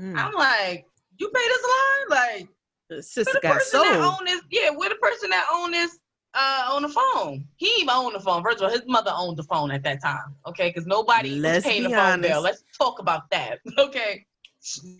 Mm. 0.00 0.16
I'm 0.16 0.32
like, 0.32 0.86
you 1.18 1.28
pay 1.28 1.40
this 1.46 1.62
line? 1.62 2.48
Like, 2.90 3.02
sister 3.04 3.32
the 3.34 3.40
got 3.42 3.52
person 3.58 3.82
that 3.82 4.00
own 4.18 4.24
this? 4.24 4.40
Yeah, 4.50 4.70
where 4.70 4.88
the 4.88 4.94
person 4.94 5.28
that 5.28 5.46
own 5.52 5.72
this 5.72 5.98
uh 6.34 6.68
on 6.70 6.82
the 6.82 6.88
phone? 6.88 7.46
He 7.56 7.70
even 7.78 7.90
own 7.90 8.12
the 8.12 8.20
phone. 8.20 8.42
First 8.42 8.58
of 8.58 8.64
all, 8.64 8.70
his 8.70 8.82
mother 8.86 9.12
owned 9.14 9.36
the 9.36 9.42
phone 9.44 9.70
at 9.70 9.82
that 9.84 10.02
time. 10.02 10.34
Okay, 10.46 10.68
because 10.70 10.86
nobody 10.86 11.30
Let's 11.36 11.64
was 11.64 11.72
paying 11.72 11.82
the 11.84 11.90
phone 11.90 12.20
bill. 12.20 12.40
Let's 12.42 12.64
talk 12.76 12.98
about 12.98 13.30
that. 13.30 13.58
Okay. 13.78 14.24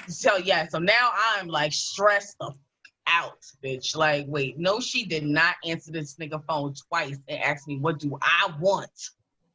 So 0.08 0.36
yeah, 0.36 0.68
so 0.68 0.78
now 0.78 1.10
I'm 1.14 1.48
like 1.48 1.72
stressed 1.72 2.36
the 2.38 2.48
f- 2.48 2.54
out, 3.06 3.40
bitch. 3.64 3.96
Like, 3.96 4.26
wait, 4.28 4.58
no, 4.58 4.78
she 4.78 5.06
did 5.06 5.24
not 5.24 5.54
answer 5.64 5.90
this 5.90 6.16
nigga 6.16 6.44
phone 6.46 6.74
twice 6.88 7.18
and 7.28 7.42
ask 7.42 7.66
me 7.66 7.78
what 7.78 7.98
do 7.98 8.18
I 8.20 8.52
want 8.60 8.90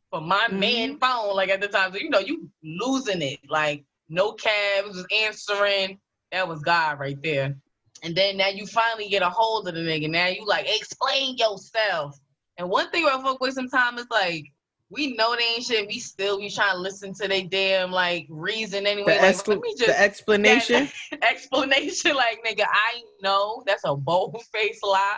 for 0.09 0.19
my 0.19 0.47
man 0.47 0.97
phone. 0.97 1.35
Like 1.35 1.49
at 1.49 1.61
the 1.61 1.67
time, 1.67 1.91
so 1.93 1.99
you 1.99 2.09
know, 2.09 2.19
you 2.19 2.49
losing 2.63 3.21
it. 3.21 3.39
Like 3.49 3.83
no 4.09 4.31
cabs, 4.33 4.95
just 4.95 5.13
answering. 5.13 5.99
That 6.31 6.47
was 6.47 6.61
God 6.61 6.99
right 6.99 7.21
there. 7.21 7.55
And 8.03 8.15
then 8.15 8.37
now 8.37 8.47
you 8.47 8.65
finally 8.65 9.09
get 9.09 9.21
a 9.21 9.29
hold 9.29 9.67
of 9.67 9.75
the 9.75 9.81
nigga. 9.81 10.09
Now 10.09 10.27
you 10.27 10.45
like 10.45 10.65
explain 10.67 11.37
yourself. 11.37 12.19
And 12.57 12.69
one 12.69 12.89
thing 12.91 13.03
about 13.03 13.23
fuck 13.23 13.41
with 13.41 13.53
sometimes 13.53 14.01
is 14.01 14.07
like 14.09 14.45
we 14.89 15.15
know 15.15 15.35
they 15.35 15.43
ain't 15.43 15.63
shit. 15.63 15.87
We 15.87 15.99
still 15.99 16.39
we 16.39 16.49
trying 16.49 16.73
to 16.73 16.79
listen 16.79 17.13
to 17.15 17.27
their 17.27 17.43
damn 17.43 17.91
like 17.91 18.25
reason 18.29 18.83
The, 18.83 18.89
anyway. 18.89 19.17
Like, 19.17 19.35
excla- 19.35 19.49
let 19.49 19.61
me 19.61 19.75
just 19.77 19.87
the 19.87 19.99
explanation. 19.99 20.89
explanation. 21.21 22.15
Like, 22.15 22.43
nigga, 22.45 22.65
I 22.67 23.01
know 23.21 23.63
that's 23.65 23.83
a 23.85 23.95
bold 23.95 24.41
face 24.51 24.79
lie, 24.83 25.17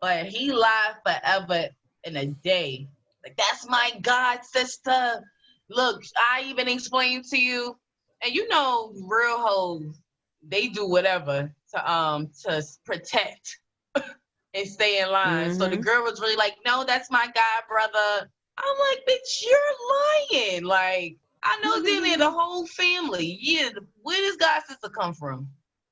but 0.00 0.26
he 0.26 0.52
lied 0.52 0.96
forever 1.04 1.68
in 2.04 2.16
a 2.16 2.26
day. 2.26 2.88
Like, 3.24 3.36
that's 3.36 3.68
my 3.68 3.92
God 4.02 4.40
sister. 4.44 5.22
Look, 5.68 6.02
I 6.32 6.42
even 6.46 6.68
explained 6.68 7.24
to 7.26 7.38
you, 7.38 7.76
and 8.22 8.34
you 8.34 8.48
know, 8.48 8.92
real 9.06 9.38
hoes, 9.38 10.00
they 10.46 10.68
do 10.68 10.88
whatever 10.88 11.52
to 11.74 11.90
um 11.92 12.28
to 12.44 12.62
protect 12.84 13.58
and 14.54 14.66
stay 14.68 15.00
in 15.00 15.10
line. 15.10 15.50
So 15.50 15.68
the 15.68 15.76
Mhm. 15.76 15.84
girl 15.84 16.02
was 16.04 16.20
really 16.20 16.36
like, 16.36 16.56
"No, 16.66 16.84
that's 16.84 17.10
my 17.10 17.26
God 17.26 17.62
brother." 17.68 18.30
I'm 18.58 18.78
like, 18.90 19.06
"Bitch, 19.08 19.44
you're 19.46 20.40
lying!" 20.50 20.64
Like. 20.64 21.16
I 21.42 21.58
know 21.64 21.82
then 21.82 22.02
Mm-hmm. 22.02 22.04
they 22.04 22.16
the 22.16 22.30
whole 22.30 22.66
family. 22.66 23.38
Yeah, 23.40 23.70
where 24.02 24.20
does 24.20 24.36
God 24.36 24.60
sister 24.68 24.90
come 24.90 25.14
from? 25.14 25.48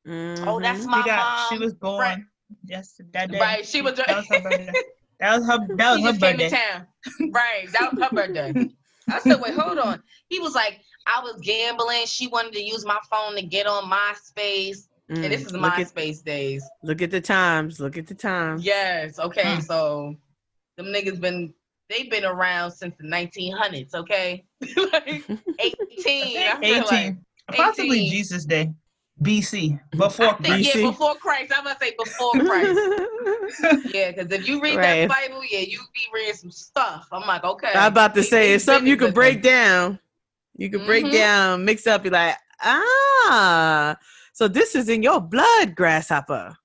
Oh, 0.06 0.60
that's 0.60 0.84
Mhm. 0.84 0.90
my 0.90 1.00
she 1.00 1.06
got. 1.06 1.38
mom. 1.38 1.58
she 1.58 1.64
was 1.64 1.72
born. 1.72 2.00
right. 2.02 2.18
Yes, 2.66 3.00
that 3.12 3.30
day. 3.30 3.38
Right, 3.40 3.66
she 3.66 3.80
was- 3.80 3.94
That 3.94 4.14
was 4.14 4.28
her 4.28 4.40
birthday. 4.40 4.72
That 5.20 5.38
was 5.38 5.46
her. 5.48 5.58
That 5.76 5.90
was 5.92 6.00
He 6.00 6.04
her 6.06 6.12
birthday. 6.12 6.50
to 6.50 6.56
town. 6.56 6.86
Right, 7.32 7.72
that 7.72 7.92
was 7.94 8.02
her 8.04 8.14
birthday. 8.14 8.54
I 9.08 9.20
said, 9.20 9.40
wait, 9.40 9.54
hold 9.54 9.78
on. 9.78 10.02
He 10.28 10.38
was 10.38 10.54
like, 10.54 10.80
I 11.06 11.20
was 11.22 11.40
gambling. 11.42 12.04
She 12.04 12.26
wanted 12.26 12.52
to 12.52 12.62
use 12.62 12.84
my 12.84 12.98
phone 13.10 13.34
to 13.36 13.42
get 13.42 13.66
on 13.66 13.90
MySpace. 13.90 14.86
And 15.10 15.24
this 15.24 15.42
Mm. 15.42 15.46
is 15.46 15.52
look 15.54 15.72
at 15.78 15.86
MySpace 15.88 16.22
days. 16.24 16.68
look 16.82 17.00
at 17.02 17.10
the 17.10 17.20
times. 17.20 17.80
Look 17.80 17.96
at 17.96 18.06
the 18.06 18.14
times. 18.14 18.62
Yes, 18.64 19.18
okay, 19.18 19.54
Hmm. 19.54 19.60
so 19.60 20.16
them 20.76 20.86
niggas 20.86 21.20
been 21.20 21.54
they've 21.88 22.10
been 22.10 22.26
around 22.26 22.70
since 22.72 22.94
the 22.98 23.04
1900s, 23.04 23.94
okay? 23.94 24.44
like 24.92 25.24
18. 25.58 26.36
I 26.48 26.58
feel 26.60 26.84
18. 26.84 26.84
like. 26.84 27.16
Possibly 27.56 28.00
18. 28.00 28.10
Jesus 28.10 28.44
Day. 28.44 28.70
BC. 29.22 29.80
Before 29.96 30.26
I 30.26 30.32
think, 30.34 30.46
Christ. 30.46 30.64
yeah, 30.66 30.72
BC. 30.74 30.82
before 30.90 31.14
Christ. 31.14 31.52
I'm 31.56 31.64
gonna 31.64 31.78
say 31.80 31.94
before 31.98 32.32
Christ. 32.32 32.78
Yeah, 33.86 34.10
because 34.12 34.30
if 34.30 34.46
you 34.46 34.60
read 34.60 34.76
Right. 34.76 35.08
that 35.08 35.28
Bible, 35.28 35.42
yeah, 35.50 35.60
you 35.60 35.78
be 35.94 36.00
reading 36.12 36.34
some 36.34 36.50
stuff. 36.50 37.08
I'm 37.10 37.26
like, 37.26 37.42
okay. 37.42 37.72
I'm 37.74 37.90
about 37.92 38.14
to 38.16 38.22
say 38.22 38.52
it's 38.52 38.64
something 38.64 38.86
you 38.86 38.98
could 38.98 39.14
break 39.14 39.40
down. 39.42 39.98
You 40.56 40.68
could 40.70 40.84
break 40.84 41.06
Mhm. 41.06 41.12
down, 41.12 41.64
mix 41.64 41.86
up, 41.86 42.02
be 42.02 42.10
like, 42.10 42.36
ah, 42.62 43.96
so 44.38 44.46
this 44.46 44.76
is 44.76 44.88
in 44.88 45.02
your 45.02 45.20
blood, 45.20 45.74
grasshopper. 45.74 46.56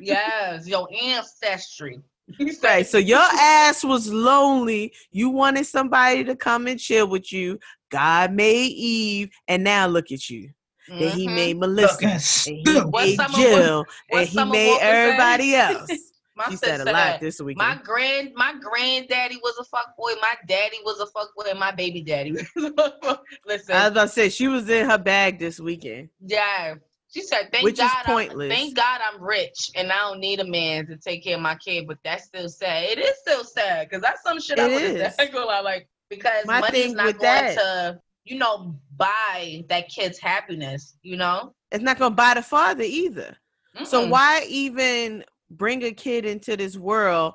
Yes, 0.00 0.66
your 0.66 0.88
ancestry. 1.00 2.00
You 2.36 2.52
say, 2.52 2.68
Right. 2.68 2.86
So 2.86 2.98
your 2.98 3.20
ass 3.40 3.84
was 3.84 4.12
lonely. 4.12 4.92
You 5.12 5.30
wanted 5.30 5.66
somebody 5.66 6.24
to 6.24 6.34
come 6.34 6.66
and 6.66 6.80
chill 6.80 7.06
with 7.06 7.32
you. 7.32 7.60
God 7.92 8.32
made 8.32 8.72
Eve, 8.72 9.30
and 9.46 9.62
now 9.62 9.86
look 9.86 10.10
at 10.10 10.28
you. 10.28 10.50
Then 10.88 11.16
he 11.16 11.28
mhm. 11.28 11.34
made 11.36 11.56
Melissa, 11.58 12.08
and 12.08 12.20
he 12.66 12.80
made 12.90 13.14
Summer 13.14 13.36
Jill, 13.38 13.84
what 14.08 14.18
and 14.22 14.28
he 14.28 14.44
made 14.44 14.68
Walker 14.70 14.80
said? 14.80 14.94
everybody 14.96 15.54
else. 15.68 15.90
My 16.34 16.50
She 16.50 16.56
said 16.56 16.80
a 16.80 16.90
lot 16.90 17.20
this 17.20 17.38
My 17.38 17.44
weekend. 17.46 17.82
grand, 17.84 18.32
my 18.34 18.54
granddaddy 18.60 19.36
was 19.44 19.56
a 19.60 19.64
fuck 19.64 19.96
boy. 19.96 20.10
My 20.20 20.34
daddy 20.48 20.78
was 20.84 20.98
a 20.98 21.06
fuck 21.06 21.32
boy, 21.36 21.44
And 21.50 21.60
my 21.60 21.70
baby 21.70 22.02
daddy. 22.02 22.32
was 22.32 22.42
a 22.56 22.70
fuckboy. 22.72 23.18
Listen, 23.46 23.76
I 23.76 23.82
was 23.84 23.92
about 23.92 24.02
to 24.02 24.08
say 24.08 24.28
she 24.28 24.48
was 24.48 24.68
in 24.68 24.90
her 24.90 24.98
bag 24.98 25.38
this 25.38 25.60
weekend. 25.60 26.08
yeah. 26.20 26.74
She 27.12 27.20
said, 27.20 27.50
"Thank 27.52 27.64
Which 27.64 27.76
God, 27.76 27.90
I'm, 28.06 28.48
thank 28.48 28.74
God 28.74 29.00
I'm 29.06 29.22
rich 29.22 29.70
and 29.76 29.92
I 29.92 29.98
don't 29.98 30.18
need 30.18 30.40
a 30.40 30.46
man 30.46 30.86
to 30.86 30.96
take 30.96 31.22
care 31.22 31.36
of 31.36 31.42
my 31.42 31.56
kid." 31.56 31.86
But 31.86 31.98
that's 32.02 32.24
still 32.24 32.48
sad. 32.48 32.84
It 32.84 32.98
is 32.98 33.18
still 33.18 33.44
sad 33.44 33.88
because 33.88 34.02
that's 34.02 34.22
some 34.22 34.40
shit 34.40 34.58
I 34.58 34.68
It 34.68 34.74
would 34.74 35.00
have. 35.00 35.14
I 35.18 35.22
ain't 35.24 35.32
gonna 35.34 35.46
lie, 35.46 35.60
like 35.60 35.88
because 36.08 36.46
My 36.46 36.60
money's 36.60 36.94
not 36.94 37.18
going 37.18 37.20
that- 37.20 37.58
to, 37.58 38.00
you 38.24 38.38
know, 38.38 38.74
buy 38.96 39.62
that 39.68 39.88
kid's 39.88 40.18
happiness. 40.18 40.96
You 41.02 41.18
know. 41.18 41.54
It's 41.70 41.84
not 41.84 41.98
gonna 41.98 42.14
buy 42.14 42.34
the 42.34 42.42
father 42.42 42.84
either. 42.84 43.36
So 43.84 44.04
Mm-mm. 44.04 44.10
why 44.10 44.44
even 44.48 45.24
bring 45.50 45.82
a 45.82 45.92
kid 45.92 46.24
into 46.24 46.56
this 46.56 46.78
world 46.78 47.34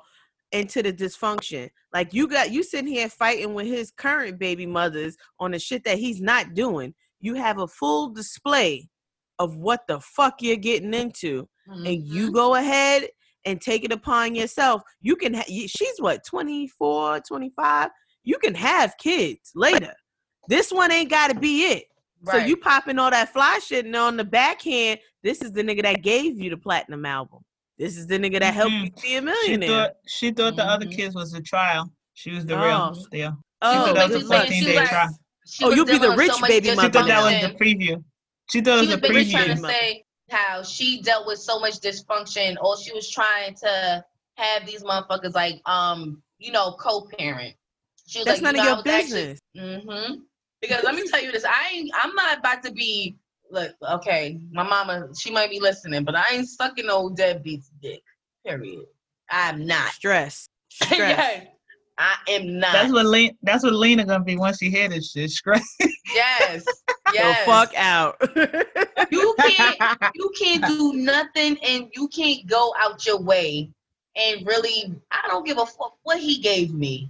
into 0.50 0.82
the 0.82 0.92
dysfunction? 0.92 1.70
Like 1.92 2.12
you 2.12 2.26
got 2.26 2.50
you 2.50 2.64
sitting 2.64 2.92
here 2.92 3.08
fighting 3.08 3.54
with 3.54 3.66
his 3.66 3.92
current 3.92 4.40
baby 4.40 4.66
mothers 4.66 5.16
on 5.38 5.52
the 5.52 5.58
shit 5.60 5.84
that 5.84 5.98
he's 5.98 6.20
not 6.20 6.54
doing. 6.54 6.94
You 7.20 7.34
have 7.34 7.58
a 7.58 7.68
full 7.68 8.10
display 8.10 8.88
of 9.38 9.56
what 9.56 9.86
the 9.88 10.00
fuck 10.00 10.40
you're 10.40 10.56
getting 10.56 10.94
into, 10.94 11.48
and 11.66 11.86
you 12.06 12.30
Mhm. 12.30 12.34
go 12.34 12.54
ahead 12.56 13.08
and 13.44 13.60
take 13.60 13.84
it 13.84 13.92
upon 13.92 14.34
yourself. 14.34 14.82
You 15.00 15.16
can. 15.16 15.34
Ha- 15.34 15.44
she's 15.46 15.98
what 15.98 16.24
24, 16.24 17.20
25. 17.20 17.90
You 18.24 18.38
can 18.38 18.54
have 18.54 18.96
kids 18.98 19.52
later. 19.54 19.94
This 20.48 20.70
one 20.72 20.90
ain't 20.92 21.10
got 21.10 21.28
to 21.30 21.38
be 21.38 21.64
it. 21.66 21.84
So 22.30 22.36
you 22.36 22.56
popping 22.56 22.98
all 22.98 23.10
that 23.10 23.32
fly 23.32 23.60
shit, 23.64 23.84
and 23.86 23.94
on 23.94 24.16
the 24.16 24.24
backhand, 24.24 24.98
this 25.22 25.40
is 25.40 25.52
the 25.52 25.62
nigga 25.62 25.82
that 25.82 26.02
gave 26.02 26.40
you 26.40 26.50
the 26.50 26.56
platinum 26.56 27.06
album. 27.06 27.40
This 27.78 27.96
is 27.96 28.08
the 28.08 28.18
nigga 28.18 28.40
that 28.40 28.54
helped 28.54 28.72
you 28.72 28.90
be 28.90 29.14
a 29.16 29.20
She 29.20 29.20
millionaire. 29.20 29.68
thought 29.68 29.90
she 30.08 30.30
thought 30.32 30.56
the 30.56 30.64
other 30.64 30.86
Mhm. 30.86 30.96
kids 30.96 31.14
was 31.14 31.32
a 31.34 31.40
trial. 31.40 31.92
She 32.14 32.32
was 32.32 32.44
the 32.44 32.56
Oh. 32.58 32.64
real 32.64 33.06
deal. 33.12 33.36
oh, 33.62 33.86
thought 33.86 33.94
that 33.94 34.08
good 34.08 34.14
was 34.16 34.24
a 34.24 34.28
luck. 34.28 34.38
14 34.46 34.58
she 34.62 34.64
day 34.66 34.80
was- 34.80 34.88
trial. 34.88 35.18
She 35.46 35.64
Oh, 35.64 35.70
you'll 35.70 35.84
be 35.86 35.98
the 35.98 36.10
rich 36.16 36.32
so 36.32 36.46
baby 36.46 36.68
She 36.70 36.74
mother 36.74 36.90
thought 36.90 37.06
that 37.08 37.42
was 37.42 37.52
the 37.52 37.56
preview. 37.64 38.02
She 38.50 38.60
thought 38.60 38.80
she 38.80 38.86
was 38.86 38.88
was 38.88 38.94
a 38.96 38.98
basically 38.98 39.30
trying 39.32 39.48
to 39.48 39.62
preview. 39.62 39.68
say 39.70 40.04
how 40.30 40.62
she 40.62 41.02
dealt 41.02 41.26
with 41.26 41.38
so 41.38 41.58
much 41.58 41.80
dysfunction, 41.80 42.56
or 42.62 42.76
she 42.78 42.92
was 42.92 43.10
trying 43.10 43.54
to 43.56 44.04
have 44.36 44.66
these 44.66 44.82
motherfuckers 44.82 45.34
like, 45.34 45.60
um, 45.66 46.22
you 46.38 46.52
know, 46.52 46.72
co-parent. 46.78 47.54
She 48.06 48.20
was 48.20 48.26
That's 48.26 48.42
like, 48.42 48.54
none 48.54 48.56
you 48.56 48.60
of 48.60 48.66
your 48.66 48.74
I 48.74 48.76
was 48.76 48.86
actually- 48.86 49.14
business. 49.26 49.40
Mm-hmm. 49.56 50.14
Because 50.60 50.82
let 50.82 50.94
me 50.96 51.06
tell 51.06 51.22
you 51.22 51.30
this, 51.30 51.44
I 51.44 51.70
ain't. 51.72 51.90
I'm 52.00 52.14
not 52.14 52.38
about 52.38 52.62
to 52.64 52.72
be. 52.72 53.16
Look, 53.50 53.72
okay, 53.82 54.38
my 54.52 54.62
mama, 54.62 55.08
she 55.18 55.30
might 55.30 55.50
be 55.50 55.58
listening, 55.60 56.04
but 56.04 56.14
I 56.14 56.24
ain't 56.32 56.48
sucking 56.48 56.84
no 56.86 57.08
deadbeat's 57.10 57.70
dick. 57.80 58.02
Period. 58.44 58.84
I'm 59.30 59.66
not. 59.66 59.92
Stress. 59.92 60.48
Stress. 60.70 60.98
yes, 60.98 61.46
I 61.98 62.14
am 62.28 62.58
not. 62.60 62.72
That's 62.72 62.92
what 62.92 63.06
Lena, 63.06 63.32
that's 63.42 63.64
what 63.64 63.72
Lena 63.74 64.04
gonna 64.04 64.22
be 64.24 64.36
once 64.36 64.58
she 64.58 64.70
hear 64.70 64.88
this 64.88 65.10
shit. 65.12 65.30
Stress. 65.30 65.66
Yes. 66.14 66.64
The 66.64 67.12
Yes. 67.14 67.44
fuck 67.46 67.74
out. 67.76 68.16
You 69.10 69.34
can't. 69.38 69.76
you 70.14 70.30
can't 70.38 70.64
do 70.66 70.92
nothing 70.94 71.56
and 71.66 71.88
you 71.94 72.08
can't 72.08 72.46
go 72.46 72.74
out 72.78 73.04
your 73.06 73.20
way 73.20 73.70
and 74.16 74.46
really 74.46 74.94
I 75.10 75.26
don't 75.28 75.44
give 75.46 75.58
a 75.58 75.64
fuck 75.66 75.96
what 76.02 76.18
he 76.18 76.38
gave 76.38 76.72
me. 76.72 77.08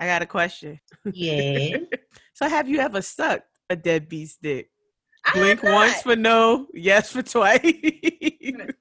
I 0.00 0.06
got 0.06 0.22
a 0.22 0.26
question. 0.26 0.78
Yeah. 1.12 1.78
So 2.34 2.48
have 2.48 2.68
you 2.68 2.78
ever 2.80 3.02
sucked 3.02 3.46
a 3.70 3.76
dead 3.76 4.08
beast 4.08 4.38
dick? 4.42 4.70
I 5.24 5.32
Blink 5.34 5.60
have 5.60 5.72
once 5.72 6.02
for 6.02 6.16
no, 6.16 6.66
yes 6.74 7.10
for 7.12 7.22
twice. 7.22 7.60
the 7.62 8.74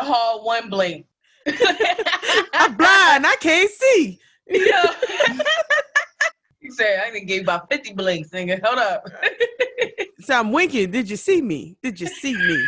whole 0.00 0.44
one 0.44 0.68
blink. 0.70 1.06
I'm 2.54 2.76
blind. 2.76 3.26
I 3.26 3.36
can't 3.40 3.70
see. 3.70 4.20
Yo. 4.48 4.56
he 6.60 6.70
said, 6.70 7.02
I 7.04 7.10
didn't 7.10 7.26
give 7.26 7.42
about 7.42 7.70
50 7.70 7.94
blinks, 7.94 8.30
nigga. 8.30 8.64
Hold 8.64 8.78
up. 8.78 9.04
So 10.22 10.38
I'm 10.38 10.52
winking. 10.52 10.92
Did 10.92 11.10
you 11.10 11.16
see 11.16 11.42
me? 11.42 11.76
Did 11.82 12.00
you 12.00 12.06
see 12.06 12.36
me? 12.36 12.66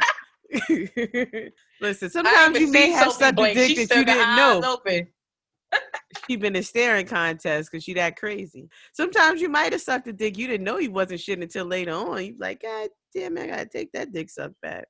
Listen, 1.81 2.11
sometimes 2.11 2.59
you 2.59 2.71
may 2.73 2.91
have 2.91 3.13
Sophie 3.13 3.25
sucked 3.25 3.41
a 3.41 3.55
dick 3.55 3.77
that 3.77 3.97
you 3.97 4.05
didn't 4.05 4.37
know. 4.37 4.61
Open. 4.65 5.07
She 6.27 6.37
been 6.37 6.57
in 6.57 6.63
staring 6.63 7.07
contest 7.07 7.71
because 7.71 7.85
she 7.85 7.95
that 7.95 8.17
crazy. 8.17 8.69
Sometimes 8.93 9.41
you 9.41 9.49
might 9.49 9.73
have 9.73 9.83
sucked 9.83 10.09
a 10.09 10.13
dick 10.13 10.37
you 10.37 10.47
didn't 10.47 10.65
know 10.65 10.79
he 10.79 10.89
wasn't 10.89 11.21
shitting 11.21 11.43
until 11.43 11.67
later 11.67 11.93
on. 11.93 12.25
You 12.25 12.35
like, 12.39 12.63
God 12.63 12.89
damn, 13.15 13.39
I 13.39 13.47
gotta 13.47 13.67
take 13.67 13.93
that 13.93 14.13
dick 14.13 14.31
suck 14.31 14.53
back. 14.63 14.87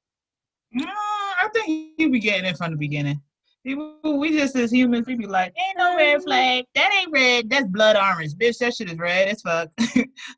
No, 0.73 0.87
I 0.87 1.49
think 1.53 1.93
you 1.99 2.11
be 2.11 2.19
getting 2.19 2.47
it 2.47 2.57
from 2.57 2.73
the 2.73 2.79
beginning. 2.79 3.21
People, 3.65 4.19
we 4.19 4.31
just 4.31 4.55
as 4.57 4.71
humans, 4.71 5.07
we 5.07 5.15
be 5.15 5.27
like, 5.27 5.55
ain't 5.57 5.79
no 5.79 5.97
red 5.97 6.19
mm-hmm. 6.19 6.25
flag. 6.25 6.65
That 6.75 6.93
ain't 7.01 7.13
red. 7.13 7.49
That's 7.49 7.67
blood 7.67 7.97
orange. 7.97 8.35
Bitch, 8.35 8.59
that 8.59 8.75
shit 8.75 8.91
is 8.91 8.99
red 8.99 9.29
as 9.29 9.41
fuck. 9.41 9.71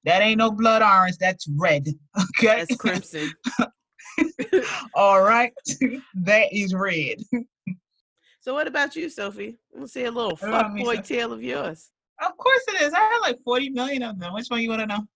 that 0.05 0.23
ain't 0.23 0.39
no 0.39 0.53
blood 0.53 0.83
orange. 0.83 1.17
That's 1.19 1.47
red. 1.57 1.87
Okay. 2.39 2.47
That's 2.47 2.77
crimson. 2.77 3.33
All 4.95 5.23
right. 5.23 5.53
that 6.15 6.47
is 6.53 6.73
red. 6.73 7.19
so 8.41 8.55
what 8.55 8.67
about 8.69 8.95
you, 8.95 9.11
Sophie? 9.11 9.59
Let's 9.75 9.93
see 9.93 10.05
a 10.05 10.11
little 10.11 10.31
What 10.31 10.41
fuck 10.41 10.77
boy 10.77 10.97
Sophie? 10.97 11.15
tale 11.17 11.33
of 11.33 11.43
yours. 11.43 11.91
Of 12.23 12.37
course 12.39 12.63
it 12.69 12.83
is. 12.83 12.93
I 12.93 13.01
had 13.01 13.19
like 13.19 13.39
40 13.45 13.71
million 13.71 14.03
of 14.03 14.19
them. 14.19 14.33
Which 14.35 14.49
one 14.49 14.63
you 14.63 14.71
want 14.71 14.83
to 14.83 14.87
know? 14.87 15.07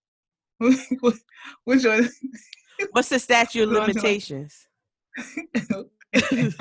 Which 1.63 1.85
one? 1.85 2.09
What's 2.91 3.09
the 3.09 3.19
statute 3.19 3.63
of 3.63 3.69
Go 3.69 3.81
on 3.81 3.87
to 3.87 3.93
my- 3.93 4.01
limitations? 4.01 4.67
it 6.13 6.53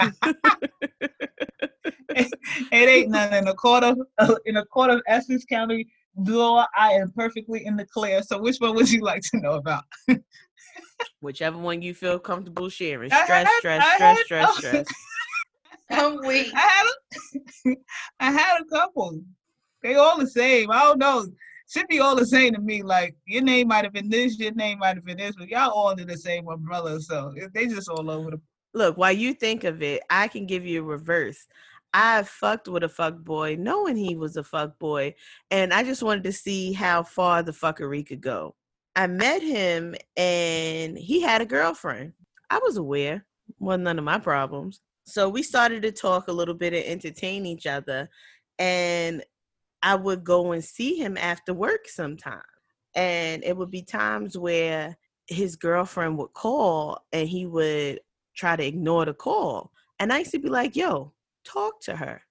ain't 2.72 3.10
none 3.10 3.34
in 3.34 3.48
a 3.48 3.54
court 3.54 3.84
of 3.84 3.98
in 4.46 4.56
a 4.56 4.64
court 4.66 4.90
of 4.90 5.02
Essex 5.06 5.44
County 5.44 5.86
law. 6.16 6.66
I 6.76 6.92
am 6.92 7.12
perfectly 7.12 7.66
in 7.66 7.76
the 7.76 7.86
clear. 7.86 8.22
So 8.22 8.40
which 8.40 8.58
one 8.58 8.74
would 8.74 8.90
you 8.90 9.02
like 9.02 9.22
to 9.32 9.40
know 9.40 9.54
about? 9.54 9.84
Whichever 11.20 11.58
one 11.58 11.82
you 11.82 11.94
feel 11.94 12.18
comfortable 12.18 12.68
sharing. 12.68 13.10
Stress, 13.10 13.28
had- 13.28 13.48
stress, 13.58 13.84
I 13.84 13.96
stress, 13.96 14.18
stress, 14.24 14.48
oh. 14.48 14.58
stress. 14.58 14.86
I'm 15.90 16.18
weak. 16.24 16.52
I 16.54 16.60
had 16.60 16.86
a, 16.86 16.92
I 18.20 18.30
had 18.30 18.60
a 18.60 18.64
couple. 18.64 19.20
They 19.82 19.96
all 19.96 20.18
the 20.18 20.28
same. 20.28 20.70
I 20.70 20.84
don't 20.84 20.98
know. 20.98 21.26
Should 21.68 21.88
be 21.88 22.00
all 22.00 22.16
the 22.16 22.26
same 22.26 22.54
to 22.54 22.60
me. 22.60 22.82
Like 22.82 23.14
your 23.26 23.42
name 23.42 23.68
might 23.68 23.84
have 23.84 23.92
been 23.92 24.08
this, 24.08 24.38
your 24.38 24.52
name 24.52 24.78
might 24.78 24.96
have 24.96 25.04
been 25.04 25.18
this, 25.18 25.34
but 25.36 25.48
y'all 25.48 25.70
all 25.70 25.90
in 25.90 26.06
the 26.06 26.16
same 26.16 26.48
umbrella. 26.48 27.00
So 27.00 27.34
they 27.54 27.66
just 27.66 27.88
all 27.88 28.10
over 28.10 28.32
the. 28.32 28.40
Look, 28.72 28.96
while 28.96 29.12
you 29.12 29.34
think 29.34 29.64
of 29.64 29.82
it, 29.82 30.02
I 30.10 30.28
can 30.28 30.46
give 30.46 30.64
you 30.64 30.80
a 30.80 30.84
reverse. 30.84 31.46
I 31.92 32.22
fucked 32.22 32.68
with 32.68 32.84
a 32.84 32.88
fuck 32.88 33.18
boy 33.18 33.56
knowing 33.58 33.96
he 33.96 34.14
was 34.14 34.36
a 34.36 34.44
fuck 34.44 34.78
boy, 34.78 35.14
and 35.50 35.72
I 35.72 35.82
just 35.82 36.02
wanted 36.02 36.24
to 36.24 36.32
see 36.32 36.72
how 36.72 37.02
far 37.02 37.42
the 37.42 37.52
fuckery 37.52 38.06
could 38.06 38.20
go. 38.20 38.54
I 38.96 39.06
met 39.06 39.42
him 39.42 39.94
and 40.16 40.98
he 40.98 41.20
had 41.20 41.40
a 41.40 41.46
girlfriend. 41.46 42.12
I 42.50 42.58
was 42.58 42.76
aware, 42.76 43.24
wasn't 43.58 43.84
none 43.84 43.98
of 43.98 44.04
my 44.04 44.18
problems. 44.18 44.80
So 45.04 45.28
we 45.28 45.42
started 45.42 45.82
to 45.82 45.92
talk 45.92 46.28
a 46.28 46.32
little 46.32 46.54
bit 46.54 46.74
and 46.74 46.84
entertain 46.84 47.46
each 47.46 47.66
other. 47.66 48.08
And 48.58 49.24
I 49.82 49.94
would 49.94 50.24
go 50.24 50.52
and 50.52 50.62
see 50.62 50.96
him 50.96 51.16
after 51.16 51.54
work 51.54 51.88
sometime. 51.88 52.42
And 52.94 53.42
it 53.44 53.56
would 53.56 53.70
be 53.70 53.82
times 53.82 54.36
where 54.36 54.96
his 55.26 55.56
girlfriend 55.56 56.18
would 56.18 56.32
call 56.32 57.04
and 57.12 57.28
he 57.28 57.46
would 57.46 58.00
try 58.40 58.56
to 58.56 58.66
ignore 58.66 59.04
the 59.04 59.14
call. 59.14 59.70
And 59.98 60.12
I 60.12 60.20
used 60.20 60.30
to 60.32 60.38
be 60.38 60.48
like, 60.48 60.74
yo, 60.74 61.12
talk 61.44 61.80
to 61.82 61.94
her. 61.94 62.22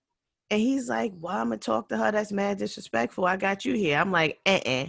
And 0.50 0.60
he's 0.60 0.90
like, 0.90 1.14
well, 1.20 1.38
I'm 1.38 1.50
going 1.50 1.60
to 1.60 1.66
talk 1.66 1.90
to 1.90 1.98
her. 1.98 2.12
That's 2.12 2.32
mad 2.32 2.58
disrespectful. 2.58 3.26
I 3.26 3.38
got 3.38 3.64
you 3.64 3.76
here. 3.76 3.98
I'm 4.00 4.12
like, 4.12 4.40
uh 4.46 4.60
uh 4.66 4.86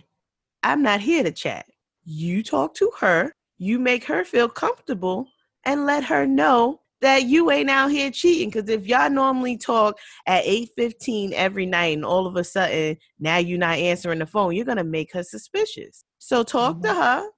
I'm 0.63 0.83
not 0.83 1.01
here 1.01 1.23
to 1.23 1.31
chat. 1.31 1.67
You 2.05 2.43
talk 2.43 2.75
to 2.77 2.91
her, 3.01 3.33
you 3.59 3.79
make 3.79 4.05
her 4.05 4.25
feel 4.25 4.49
comfortable, 4.49 5.27
and 5.65 5.85
let 5.85 6.05
her 6.05 6.27
know 6.27 6.81
that 7.03 7.25
you 7.25 7.51
ain't 7.51 7.71
out 7.71 7.91
here 7.91 8.11
cheating. 8.11 8.49
Because 8.51 8.69
if 8.71 8.87
y'all 8.87 9.11
normally 9.11 9.57
talk 9.59 9.99
at 10.27 10.45
8:15 10.45 11.33
every 11.35 11.67
night 11.67 11.97
and 11.97 12.05
all 12.05 12.27
of 12.27 12.37
a 12.37 12.45
sudden 12.45 12.97
now 13.19 13.37
you're 13.39 13.59
not 13.59 13.79
answering 13.79 14.19
the 14.19 14.27
phone, 14.27 14.55
you're 14.55 14.67
gonna 14.67 14.85
make 14.85 15.13
her 15.13 15.23
suspicious. 15.23 16.05
So 16.19 16.43
talk 16.43 16.83
to 16.83 16.89
Mhm. 16.89 16.97
her. 17.03 17.29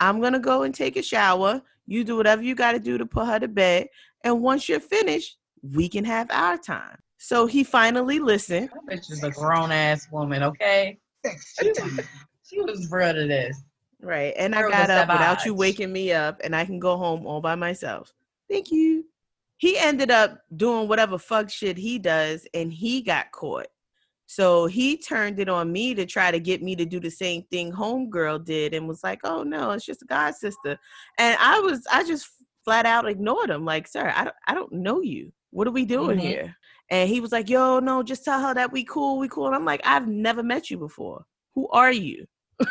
I'm 0.00 0.20
gonna 0.20 0.40
go 0.40 0.62
and 0.62 0.74
take 0.74 0.96
a 0.96 1.02
shower. 1.02 1.62
You 1.86 2.04
do 2.04 2.16
whatever 2.16 2.42
you 2.42 2.54
gotta 2.54 2.78
do 2.78 2.98
to 2.98 3.06
put 3.06 3.26
her 3.26 3.38
to 3.38 3.48
bed. 3.48 3.88
And 4.22 4.40
once 4.40 4.68
you're 4.68 4.80
finished, 4.80 5.36
we 5.62 5.88
can 5.88 6.04
have 6.04 6.30
our 6.30 6.58
time. 6.58 6.98
So 7.18 7.46
he 7.46 7.64
finally 7.64 8.18
listened. 8.18 8.70
That 8.70 8.96
bitch 8.96 9.10
is 9.10 9.22
a 9.22 9.30
grown 9.30 9.72
ass 9.72 10.08
woman, 10.10 10.42
okay? 10.42 10.98
She 11.58 11.68
was 11.68 12.06
she 12.46 12.60
real 12.90 13.14
to 13.14 13.26
this. 13.26 13.62
Right. 14.00 14.34
And 14.36 14.54
I 14.54 14.68
got 14.68 14.88
the 14.88 14.94
up 14.94 15.08
without 15.08 15.46
you 15.46 15.54
waking 15.54 15.92
me 15.92 16.12
up 16.12 16.40
and 16.44 16.54
I 16.54 16.66
can 16.66 16.78
go 16.78 16.96
home 16.96 17.26
all 17.26 17.40
by 17.40 17.54
myself. 17.54 18.12
Thank 18.50 18.70
you. 18.70 19.06
He 19.56 19.78
ended 19.78 20.10
up 20.10 20.40
doing 20.54 20.88
whatever 20.88 21.16
fuck 21.16 21.48
shit 21.48 21.78
he 21.78 21.98
does 21.98 22.46
and 22.52 22.70
he 22.70 23.00
got 23.00 23.30
caught. 23.32 23.68
So 24.26 24.66
he 24.66 24.96
turned 24.96 25.38
it 25.38 25.48
on 25.48 25.70
me 25.70 25.94
to 25.94 26.06
try 26.06 26.30
to 26.30 26.40
get 26.40 26.62
me 26.62 26.74
to 26.76 26.84
do 26.84 26.98
the 26.98 27.10
same 27.10 27.42
thing 27.50 27.70
homegirl 27.72 28.44
did 28.44 28.74
and 28.74 28.88
was 28.88 29.04
like, 29.04 29.20
oh 29.24 29.42
no, 29.42 29.70
it's 29.72 29.84
just 29.84 30.02
a 30.02 30.06
god 30.06 30.34
sister. 30.34 30.78
And 31.18 31.36
I 31.40 31.60
was, 31.60 31.86
I 31.92 32.04
just 32.04 32.28
flat 32.64 32.86
out 32.86 33.08
ignored 33.08 33.50
him. 33.50 33.64
Like, 33.64 33.86
sir, 33.86 34.12
I 34.14 34.24
don't, 34.24 34.36
I 34.46 34.54
don't 34.54 34.72
know 34.72 35.02
you. 35.02 35.32
What 35.50 35.68
are 35.68 35.72
we 35.72 35.84
doing 35.84 36.18
Mhm. 36.18 36.22
here? 36.22 36.56
And 36.90 37.08
he 37.08 37.20
was 37.20 37.32
like, 37.32 37.48
yo, 37.48 37.78
no, 37.80 38.02
just 38.02 38.24
tell 38.24 38.40
her 38.40 38.54
that 38.54 38.72
we 38.72 38.84
cool, 38.84 39.18
we 39.18 39.28
cool. 39.28 39.46
And 39.46 39.54
I'm 39.54 39.64
like, 39.64 39.80
I've 39.84 40.08
never 40.08 40.42
met 40.42 40.70
you 40.70 40.78
before. 40.78 41.24
Who 41.54 41.68
are 41.68 41.92
you? 41.92 42.26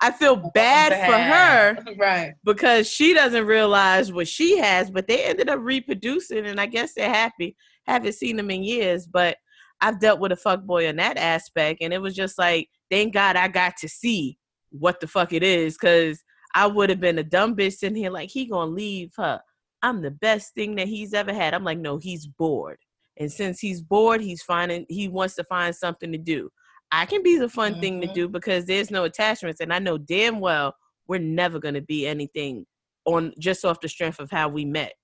I 0.00 0.10
feel 0.12 0.36
bad 0.54 0.92
for 0.92 1.18
her 1.18 1.78
Right. 1.98 2.34
because 2.44 2.88
she 2.88 3.14
doesn't 3.14 3.46
realize 3.46 4.12
what 4.12 4.28
she 4.28 4.58
has, 4.58 4.90
but 4.90 5.06
they 5.06 5.24
ended 5.24 5.48
up 5.48 5.60
reproducing, 5.60 6.46
and 6.46 6.60
I 6.60 6.66
guess 6.66 6.94
they're 6.94 7.08
happy. 7.08 7.56
Haven't 7.86 8.14
seen 8.14 8.36
them 8.36 8.50
in 8.50 8.62
years, 8.62 9.06
but 9.06 9.36
I've 9.80 10.00
dealt 10.00 10.20
with 10.20 10.32
a 10.32 10.36
fuck 10.36 10.64
boy 10.64 10.88
on 10.88 10.96
that 10.96 11.16
aspect, 11.18 11.82
and 11.82 11.92
it 11.92 12.00
was 12.00 12.14
just 12.14 12.38
like, 12.38 12.68
thank 12.90 13.14
God 13.14 13.36
I 13.36 13.48
got 13.48 13.76
to 13.78 13.88
see 13.88 14.38
what 14.70 15.00
the 15.00 15.06
fuck 15.06 15.32
it 15.32 15.42
is, 15.42 15.74
because 15.74 16.22
I 16.54 16.66
would 16.66 16.88
have 16.90 17.00
been 17.00 17.18
a 17.18 17.22
dumb 17.24 17.54
bitch 17.54 17.74
sitting 17.74 17.96
here 17.96 18.10
like 18.10 18.30
he 18.30 18.46
gonna 18.46 18.70
leave 18.70 19.12
her. 19.16 19.40
I'm 19.82 20.00
the 20.02 20.10
best 20.10 20.54
thing 20.54 20.74
that 20.76 20.88
he's 20.88 21.12
ever 21.14 21.32
had. 21.32 21.52
I'm 21.54 21.64
like, 21.64 21.78
no, 21.78 21.98
he's 21.98 22.26
bored, 22.26 22.78
and 23.18 23.30
since 23.30 23.60
he's 23.60 23.82
bored, 23.82 24.20
he's 24.20 24.42
finding 24.42 24.86
he 24.88 25.08
wants 25.08 25.34
to 25.36 25.44
find 25.44 25.74
something 25.76 26.10
to 26.12 26.18
do. 26.18 26.50
I 26.90 27.04
can 27.04 27.22
be 27.22 27.36
the 27.36 27.48
fun 27.48 27.78
thing 27.80 28.00
to 28.00 28.08
Mhm. 28.08 28.14
do 28.14 28.28
because 28.28 28.64
there's 28.64 28.90
no 28.90 29.04
attachments, 29.04 29.60
and 29.60 29.72
I 29.72 29.78
know 29.78 29.98
damn 29.98 30.40
well 30.40 30.74
we're 31.06 31.20
never 31.20 31.58
gonna 31.60 31.80
be 31.82 32.06
anything 32.06 32.66
on 33.04 33.32
just 33.38 33.64
off 33.64 33.80
the 33.80 33.88
strength 33.88 34.18
of 34.18 34.30
how 34.30 34.48
we 34.48 34.64
met. 34.64 34.94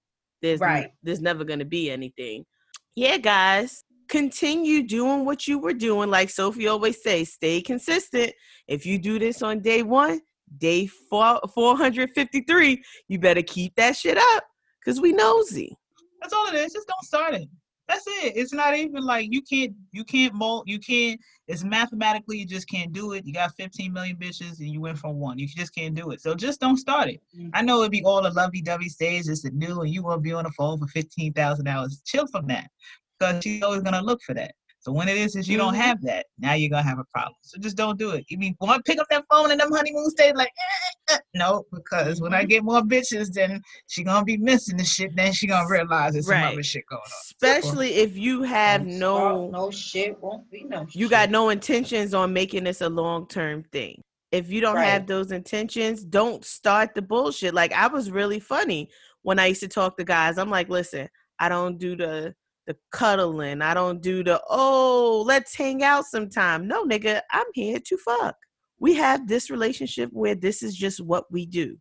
There's 0.40 0.60
Right. 0.60 0.90
there's 1.02 1.20
never 1.20 1.44
gonna 1.44 1.64
be 1.64 1.90
anything. 1.90 2.46
Yeah, 2.94 3.16
guys, 3.16 3.84
continue 4.08 4.86
doing 4.86 5.24
what 5.24 5.48
you 5.48 5.58
were 5.58 5.72
doing. 5.72 6.10
Like 6.10 6.28
Sophie 6.28 6.68
always 6.68 7.02
says, 7.02 7.32
stay 7.32 7.62
consistent. 7.62 8.32
If 8.68 8.84
you 8.84 8.98
do 8.98 9.18
this 9.18 9.40
on 9.42 9.60
day 9.60 9.82
one, 9.82 10.20
day 10.58 10.86
four, 10.86 11.40
453, 11.54 12.82
you 13.08 13.18
better 13.18 13.42
keep 13.42 13.74
that 13.76 13.96
shit 13.96 14.18
up 14.18 14.44
because 14.80 15.00
we 15.00 15.12
nosy. 15.12 15.74
That's 16.20 16.34
all 16.34 16.46
it 16.48 16.54
is. 16.54 16.74
Just 16.74 16.86
don't 16.86 17.04
start 17.04 17.34
it. 17.34 17.48
That's 17.92 18.06
it. 18.06 18.36
It's 18.36 18.52
not 18.54 18.74
even 18.74 19.04
like 19.04 19.28
you 19.30 19.42
can't 19.42 19.74
you 19.92 20.04
can't 20.04 20.32
mold 20.34 20.64
you 20.66 20.78
can't 20.78 21.20
it's 21.46 21.62
mathematically 21.62 22.38
you 22.38 22.46
just 22.46 22.68
can't 22.68 22.92
do 22.92 23.12
it. 23.12 23.26
You 23.26 23.34
got 23.34 23.54
15 23.56 23.92
million 23.92 24.16
bitches 24.16 24.60
and 24.60 24.68
you 24.68 24.80
went 24.80 24.96
from 24.98 25.18
one. 25.20 25.38
You 25.38 25.46
just 25.46 25.74
can't 25.74 25.94
do 25.94 26.10
it. 26.12 26.22
So 26.22 26.34
just 26.34 26.60
don't 26.60 26.78
start 26.78 27.08
it. 27.08 27.20
Mhm. 27.38 27.50
I 27.52 27.60
know 27.60 27.80
it'd 27.80 27.90
be 27.90 28.02
all 28.04 28.22
the 28.22 28.30
lovey 28.30 28.62
dovey 28.62 28.88
stage, 28.88 29.28
it's 29.28 29.42
the 29.42 29.50
new 29.50 29.82
and 29.82 29.92
you 29.92 30.02
won't 30.02 30.22
be 30.22 30.32
on 30.32 30.44
the 30.44 30.50
phone 30.52 30.78
for 30.78 30.86
15,000 30.86 31.66
hours. 31.68 32.00
Chill 32.06 32.26
from 32.28 32.46
that. 32.46 32.70
Because 33.18 33.42
she's 33.44 33.62
always 33.62 33.82
gonna 33.82 34.02
look 34.02 34.22
for 34.22 34.34
that. 34.34 34.54
So 34.82 34.90
when 34.90 35.08
it 35.08 35.16
is 35.16 35.32
that 35.34 35.46
you 35.46 35.56
don't 35.56 35.74
Mhm. 35.74 35.78
have 35.78 36.02
that, 36.02 36.26
now 36.38 36.54
you're 36.54 36.68
gonna 36.68 36.82
have 36.82 36.98
a 36.98 37.04
problem. 37.04 37.36
So 37.42 37.56
just 37.60 37.76
don't 37.76 37.96
do 38.00 38.10
it. 38.10 38.24
You 38.28 38.36
mean 38.36 38.56
want 38.60 38.84
to 38.84 38.90
pick 38.90 39.00
up 39.00 39.06
that 39.10 39.24
phone 39.30 39.52
and 39.52 39.60
them 39.60 39.70
honeymoon 39.70 40.10
stage 40.10 40.34
like 40.34 40.48
eh, 40.48 41.12
eh, 41.12 41.14
eh. 41.14 41.18
no, 41.34 41.64
because 41.72 42.20
when 42.20 42.34
I 42.34 42.44
get 42.44 42.64
more 42.64 42.82
bitches, 42.82 43.32
then 43.32 43.62
she 43.86 44.02
gonna 44.02 44.24
be 44.24 44.36
missing 44.38 44.76
the 44.76 44.84
shit. 44.84 45.14
Then 45.14 45.32
she 45.32 45.46
gonna 45.46 45.68
realize 45.68 46.14
there's 46.14 46.26
some 46.26 46.34
Right. 46.34 46.52
other 46.52 46.64
shit 46.64 46.84
going 46.90 47.00
on. 47.00 47.08
Especially 47.30 47.94
if 47.94 48.16
you 48.16 48.42
have 48.42 48.84
no 48.84 49.48
no 49.50 49.70
shit 49.70 50.20
won't 50.20 50.50
be 50.50 50.64
no 50.64 50.84
you 50.92 51.04
shit. 51.06 51.10
got 51.10 51.30
no 51.30 51.50
intentions 51.50 52.12
on 52.12 52.32
making 52.32 52.64
this 52.64 52.80
a 52.80 52.88
long 52.88 53.28
term 53.28 53.62
thing. 53.62 54.02
If 54.32 54.50
you 54.50 54.60
don't 54.60 54.78
have 54.78 55.06
those 55.06 55.30
intentions, 55.30 56.02
don't 56.02 56.44
start 56.44 56.94
the 56.96 57.02
bullshit. 57.02 57.54
Like 57.54 57.72
I 57.72 57.86
was 57.86 58.10
really 58.10 58.40
funny 58.40 58.90
when 59.22 59.38
I 59.38 59.46
used 59.46 59.60
to 59.60 59.68
talk 59.68 59.96
to 59.98 60.04
guys. 60.04 60.38
I'm 60.38 60.50
like, 60.50 60.68
listen, 60.68 61.08
I 61.38 61.48
don't 61.48 61.78
do 61.78 61.94
the 61.96 62.34
the 62.66 62.76
cuddling. 62.90 63.62
I 63.62 63.74
don't 63.74 64.00
do 64.00 64.22
the 64.22 64.40
oh, 64.48 65.24
let's 65.26 65.54
hang 65.54 65.82
out 65.82 66.04
sometime. 66.06 66.66
No, 66.66 66.84
nigga, 66.84 67.20
I'm 67.30 67.46
here 67.54 67.78
to 67.80 67.96
fuck. 67.98 68.36
We 68.78 68.94
have 68.94 69.28
this 69.28 69.50
relationship 69.50 70.10
where 70.12 70.34
this 70.34 70.62
is 70.62 70.74
just 70.74 71.00
what 71.00 71.30
we 71.30 71.46
do. 71.46 71.76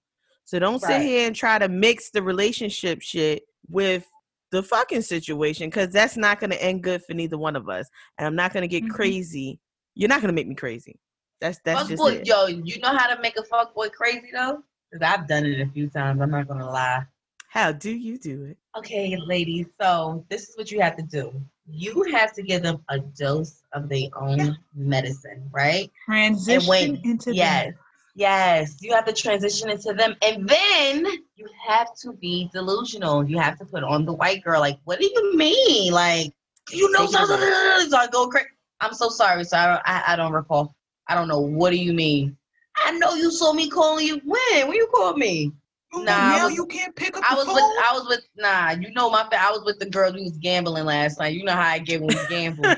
So 0.45 0.59
don't 0.59 0.81
sit 0.81 1.01
here 1.01 1.27
and 1.27 1.35
try 1.35 1.59
to 1.59 1.69
mix 1.69 2.11
the 2.11 2.21
relationship 2.21 3.01
shit 3.01 3.43
with 3.69 4.05
the 4.51 4.61
fucking 4.61 5.01
situation 5.01 5.67
because 5.69 5.89
that's 5.89 6.17
not 6.17 6.39
going 6.39 6.49
to 6.49 6.61
end 6.61 6.83
good 6.83 7.01
for 7.03 7.13
neither 7.13 7.37
one 7.37 7.55
of 7.55 7.69
us. 7.69 7.87
And 8.17 8.27
I'm 8.27 8.35
not 8.35 8.51
going 8.53 8.61
to 8.63 8.67
get 8.67 8.83
Mhm. 8.83 8.89
crazy. 8.89 9.59
You're 9.95 10.09
not 10.09 10.19
going 10.21 10.27
to 10.27 10.33
make 10.33 10.47
me 10.47 10.55
crazy. 10.55 10.99
That's 11.39 11.59
that's 11.65 11.81
Fuck 11.81 11.89
just 11.89 12.03
boy, 12.03 12.11
it. 12.13 12.27
yo, 12.27 12.45
you 12.47 12.79
know 12.79 12.95
how 12.95 13.13
to 13.13 13.19
make 13.21 13.37
a 13.37 13.43
fuck 13.43 13.73
boy 13.73 13.89
crazy 13.89 14.29
though? 14.31 14.63
Because 14.91 15.07
I've 15.07 15.27
done 15.27 15.45
it 15.45 15.59
a 15.59 15.69
few 15.71 15.89
times. 15.89 16.21
I'm 16.21 16.29
not 16.29 16.47
gonna 16.47 16.69
lie. 16.69 17.03
How 17.49 17.71
do 17.71 17.89
you 17.91 18.17
do 18.19 18.43
it? 18.43 18.57
Okay, 18.77 19.17
ladies. 19.17 19.67
So 19.79 20.25
this 20.29 20.49
is 20.49 20.57
what 20.57 20.71
you 20.71 20.79
have 20.81 20.95
to 20.97 21.03
do. 21.03 21.33
You 21.69 22.03
have 22.11 22.33
to 22.33 22.41
give 22.41 22.63
them 22.63 22.83
a 22.89 22.99
dose 22.99 23.63
of 23.73 23.89
their 23.89 24.07
own 24.15 24.57
medicine, 24.75 25.49
right? 25.51 25.91
Transition 26.05 26.69
when- 26.69 27.01
into 27.03 27.33
Yes. 27.33 27.73
Yes. 28.15 28.77
You 28.81 28.93
have 28.93 29.05
to 29.05 29.13
transition 29.13 29.69
into 29.69 29.93
them. 29.93 30.15
And 30.21 30.47
then 30.47 31.05
you 31.35 31.47
have 31.67 31.95
to 32.01 32.13
be 32.13 32.49
delusional. 32.53 33.27
You 33.27 33.39
have 33.39 33.57
to 33.59 33.65
put 33.65 33.83
on 33.83 34.05
the 34.05 34.13
white 34.13 34.43
girl. 34.43 34.59
Like, 34.59 34.79
what 34.83 34.99
do 34.99 35.05
you 35.05 35.35
mean? 35.35 35.93
Like, 35.93 36.33
you 36.71 36.91
know 36.91 37.07
Take 37.07 37.09
it 37.09 37.27
something? 37.27 37.89
So 37.89 37.97
I 37.97 38.07
go 38.11 38.27
crazy. 38.27 38.47
I'm 38.81 38.93
so 38.93 39.09
sorry. 39.09 39.43
So 39.43 39.57
I 39.57 39.67
don't 39.67 39.81
I, 39.85 40.03
I 40.07 40.15
don't 40.15 40.33
recall. 40.33 40.75
I 41.07 41.15
don't 41.15 41.27
know. 41.27 41.39
What 41.39 41.71
do 41.71 41.77
you 41.77 41.93
mean? 41.93 42.37
I 42.77 42.91
know 42.93 43.13
you 43.13 43.31
saw 43.31 43.53
me 43.53 43.69
calling 43.69 44.05
you. 44.07 44.21
When? 44.25 44.67
When 44.67 44.75
you 44.75 44.87
called 44.93 45.17
me? 45.17 45.51
Nah, 45.93 46.03
now 46.03 46.45
was- 46.45 46.55
you 46.55 46.65
can't 46.67 46.95
pick 46.95 47.17
up 47.17 47.23
I 47.29 47.35
was 47.35 47.45
phone. 47.45 47.55
with 47.55 47.63
I 47.63 47.91
was 47.93 48.07
with 48.07 48.21
nah, 48.37 48.71
you 48.71 48.91
know 48.93 49.09
my 49.09 49.27
I 49.31 49.51
was 49.51 49.63
with 49.65 49.79
the 49.79 49.89
girl 49.89 50.11
who 50.11 50.23
was 50.23 50.37
gambling 50.37 50.85
last 50.85 51.19
night. 51.19 51.33
You 51.35 51.43
know 51.43 51.51
how 51.53 51.67
I 51.69 51.79
get 51.79 52.01
when 52.01 52.15
we 52.15 52.27
gamble. 52.29 52.63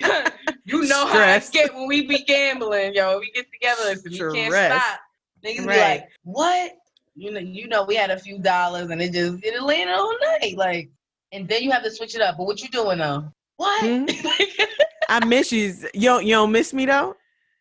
you 0.64 0.82
know 0.86 1.06
how 1.06 1.20
I 1.20 1.38
get 1.52 1.74
when 1.74 1.86
we 1.86 2.06
be 2.06 2.18
gambling, 2.24 2.94
yo. 2.94 3.18
We 3.20 3.30
get 3.32 3.46
together 3.52 3.90
and 3.92 4.00
we 4.04 4.18
can't 4.18 4.52
stop. 4.52 5.00
Niggas 5.44 5.58
be 5.58 5.64
like, 5.64 6.08
what? 6.24 6.72
You 7.14 7.30
know, 7.32 7.40
you 7.40 7.68
know, 7.68 7.84
we 7.84 7.94
had 7.94 8.10
a 8.10 8.18
few 8.18 8.38
dollars 8.38 8.90
and 8.90 9.00
it 9.00 9.12
just 9.12 9.44
it 9.44 9.62
landed 9.62 9.94
all 9.94 10.14
night. 10.40 10.56
Like, 10.56 10.90
and 11.32 11.48
then 11.48 11.62
you 11.62 11.70
have 11.70 11.82
to 11.84 11.90
switch 11.90 12.14
it 12.14 12.20
up. 12.20 12.36
But 12.36 12.46
what 12.46 12.60
you 12.62 12.68
doing 12.68 12.98
though? 12.98 13.32
What? 13.56 13.84
Hmm? 13.84 14.06
I 15.08 15.24
miss 15.24 15.52
you. 15.52 15.74
You 15.94 16.00
don't, 16.08 16.24
you 16.24 16.34
don't 16.34 16.52
miss 16.52 16.72
me 16.72 16.86
though? 16.86 17.16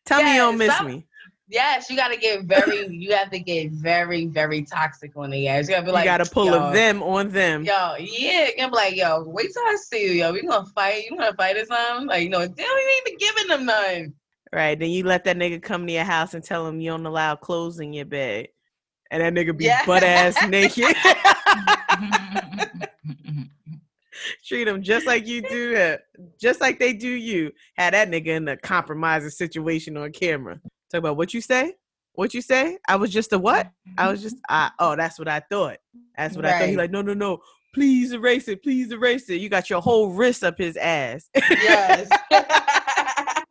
Tell 0.05 0.23
me 0.23 0.33
you 0.33 0.39
don't 0.39 0.57
Yes, 0.59 0.67
miss 0.67 0.77
some- 0.77 0.87
me. 0.87 1.05
Yes, 1.49 1.89
you 1.89 1.95
gotta 1.95 2.17
get 2.17 2.43
very 2.43 2.87
you 2.87 3.13
have 3.13 3.29
to 3.31 3.39
get 3.39 3.71
very, 3.71 4.27
very 4.27 4.63
toxic 4.63 5.11
on 5.15 5.31
the 5.31 5.47
ass. 5.47 5.67
You 5.67 5.75
gotta 5.75 5.85
be 5.85 5.91
like 5.91 6.05
you 6.05 6.11
gotta 6.11 6.29
pull 6.29 6.53
a 6.53 6.71
them 6.73 7.03
on 7.03 7.29
them. 7.29 7.63
Yo, 7.63 7.95
yeah, 7.99 8.47
you 8.47 8.57
gonna 8.57 8.69
be 8.71 8.75
like, 8.75 8.95
yo, 8.95 9.23
wait 9.27 9.51
till 9.51 9.63
I 9.63 9.75
see 9.81 10.05
you, 10.05 10.11
yo. 10.11 10.31
We 10.31 10.43
gonna 10.45 10.65
fight. 10.67 11.05
You 11.09 11.15
wanna 11.17 11.33
fight 11.33 11.57
or 11.57 11.65
something? 11.65 12.07
Like, 12.07 12.23
you 12.23 12.29
know, 12.29 12.45
they 12.45 12.63
don't 12.63 13.07
even 13.07 13.17
giving 13.17 13.47
them 13.47 13.65
none. 13.65 14.13
Right. 14.53 14.79
Then 14.79 14.89
you 14.89 15.03
let 15.03 15.25
that 15.25 15.37
nigga 15.37 15.61
come 15.61 15.85
to 15.85 15.93
your 15.93 16.03
house 16.03 16.33
and 16.33 16.43
tell 16.43 16.65
him 16.67 16.79
you 16.81 16.89
don't 16.91 17.05
allow 17.05 17.35
clothes 17.35 17.79
in 17.79 17.93
your 17.93 18.05
bed. 18.05 18.47
And 19.11 19.21
that 19.21 19.33
nigga 19.33 19.55
be 19.57 19.65
Yeah. 19.65 19.85
butt 19.85 20.03
ass 20.03 20.35
naked. 20.47 20.95
Treat 24.45 24.67
him 24.67 24.81
just 24.81 25.05
like 25.05 25.27
you 25.27 25.41
do 25.41 25.73
it. 25.75 26.01
Just 26.39 26.61
like 26.61 26.79
they 26.79 26.93
do 26.93 27.07
you. 27.07 27.51
Had 27.77 27.93
that 27.93 28.09
nigga 28.09 28.27
in 28.27 28.47
a 28.47 28.57
compromising 28.57 29.29
situation 29.29 29.97
on 29.97 30.11
camera. 30.11 30.59
Talk 30.91 30.99
about 30.99 31.17
what 31.17 31.33
you 31.33 31.41
say? 31.41 31.73
What 32.13 32.33
you 32.33 32.41
say? 32.41 32.77
I 32.87 32.95
was 32.95 33.11
just 33.11 33.33
a 33.33 33.39
what? 33.39 33.69
I 33.97 34.11
was 34.11 34.21
just 34.21 34.35
mm-hmm. 34.35 34.55
I 34.55 34.71
oh, 34.79 34.95
that's 34.95 35.19
what 35.19 35.27
I 35.27 35.41
thought. 35.51 35.77
That's 36.17 36.35
what 36.35 36.45
I 36.45 36.51
thought. 36.59 36.69
He 36.69 36.75
Right. 36.75 36.83
like, 36.83 36.91
no, 36.91 37.01
no, 37.01 37.13
no. 37.13 37.39
Please 37.73 38.13
erase 38.13 38.47
it. 38.47 38.63
Please 38.63 38.91
erase 38.91 39.29
it. 39.29 39.41
You 39.41 39.47
got 39.47 39.69
your 39.69 39.81
whole 39.81 40.09
wrist 40.11 40.43
up 40.43 40.57
his 40.57 40.75
ass. 40.77 41.29
Yes. 41.35 42.09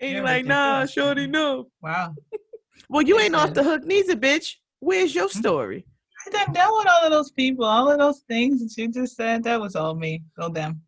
And 0.00 0.12
you're 0.12 0.24
like, 0.24 0.46
nah, 0.46 0.86
shorty, 0.86 1.24
mm-hmm. 1.24 1.32
no. 1.32 1.66
wow. 1.82 2.14
Well, 2.88 3.02
you 3.02 3.20
ain't 3.20 3.34
off 3.34 3.52
the 3.52 3.62
hook 3.62 3.84
neither, 3.84 4.16
bitch. 4.16 4.54
Where's 4.80 5.14
your 5.14 5.28
mm-hmm. 5.28 5.38
story? 5.38 5.86
I 6.26 6.30
done 6.30 6.54
dealt 6.54 6.78
with 6.78 6.88
all 6.88 7.04
of 7.04 7.10
those 7.10 7.30
people, 7.30 7.64
all 7.64 7.90
of 7.90 7.98
those 7.98 8.20
things 8.20 8.60
that 8.62 8.80
you 8.80 8.88
just 8.88 9.16
said. 9.16 9.44
That 9.44 9.60
was 9.60 9.76
all 9.76 9.94
me. 9.94 10.22
Go 10.38 10.48
them. 10.48 10.80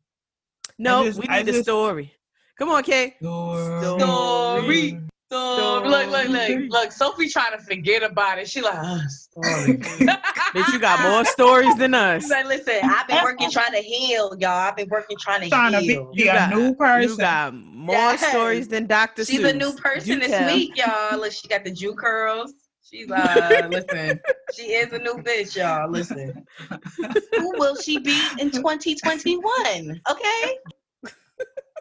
No, 0.78 1.04
just- 1.04 1.18
we 1.18 1.26
I 1.28 1.38
need 1.42 1.48
a 1.50 1.52
just- 1.52 1.64
story. 1.64 2.12
Come 2.58 2.70
on, 2.70 2.82
Kay. 2.82 3.16
Story. 3.20 5.00
So, 5.32 5.82
look, 5.84 6.10
look, 6.10 6.28
look, 6.28 6.60
look. 6.68 6.92
Sophie 6.92 7.26
trying 7.26 7.56
to 7.58 7.64
forget 7.64 8.02
about 8.02 8.38
it. 8.38 8.46
She 8.50 8.60
like, 8.60 8.74
oh, 8.76 9.00
story. 9.08 9.78
Bitch, 9.78 10.72
you 10.74 10.78
got 10.78 11.00
more 11.10 11.24
stories 11.24 11.74
than 11.76 11.94
us. 11.94 12.24
She's 12.24 12.30
like, 12.30 12.44
listen, 12.44 12.74
I've 12.84 13.08
been 13.08 13.22
working 13.24 13.50
trying 13.50 13.72
to 13.72 13.78
heal, 13.78 14.36
y'all. 14.38 14.50
I've 14.50 14.76
been 14.76 14.90
working 14.90 15.16
trying 15.18 15.40
to 15.40 15.48
Trying 15.48 15.72
to 15.72 15.78
be- 15.80 15.86
heal. 15.86 16.10
You 16.12 16.24
got 16.26 16.50
new 16.54 16.74
person. 16.74 17.10
You 17.12 17.16
got 17.16 17.54
more 17.54 17.94
Yes. 17.96 18.26
stories 18.28 18.68
than 18.68 18.86
Dr. 18.86 19.24
She's 19.24 19.40
Seuss. 19.40 19.48
a 19.48 19.52
new 19.54 19.72
person 19.72 20.18
Do 20.18 20.20
this 20.20 20.30
tell. 20.32 20.54
week, 20.54 20.76
y'all. 20.76 21.18
Look, 21.18 21.32
she 21.32 21.48
got 21.48 21.64
the 21.64 21.70
Jew 21.70 21.94
curls. 21.94 22.52
She's 22.84 23.10
uh 23.10 23.68
listen, 23.70 24.20
she 24.54 24.64
is 24.64 24.92
a 24.92 24.98
new 24.98 25.14
bitch, 25.14 25.56
y'all. 25.56 25.90
Listen. 25.90 26.44
Who 27.38 27.52
will 27.58 27.74
she 27.76 27.98
be 28.00 28.20
in 28.38 28.50
2021? 28.50 30.00
Okay. 30.10 30.58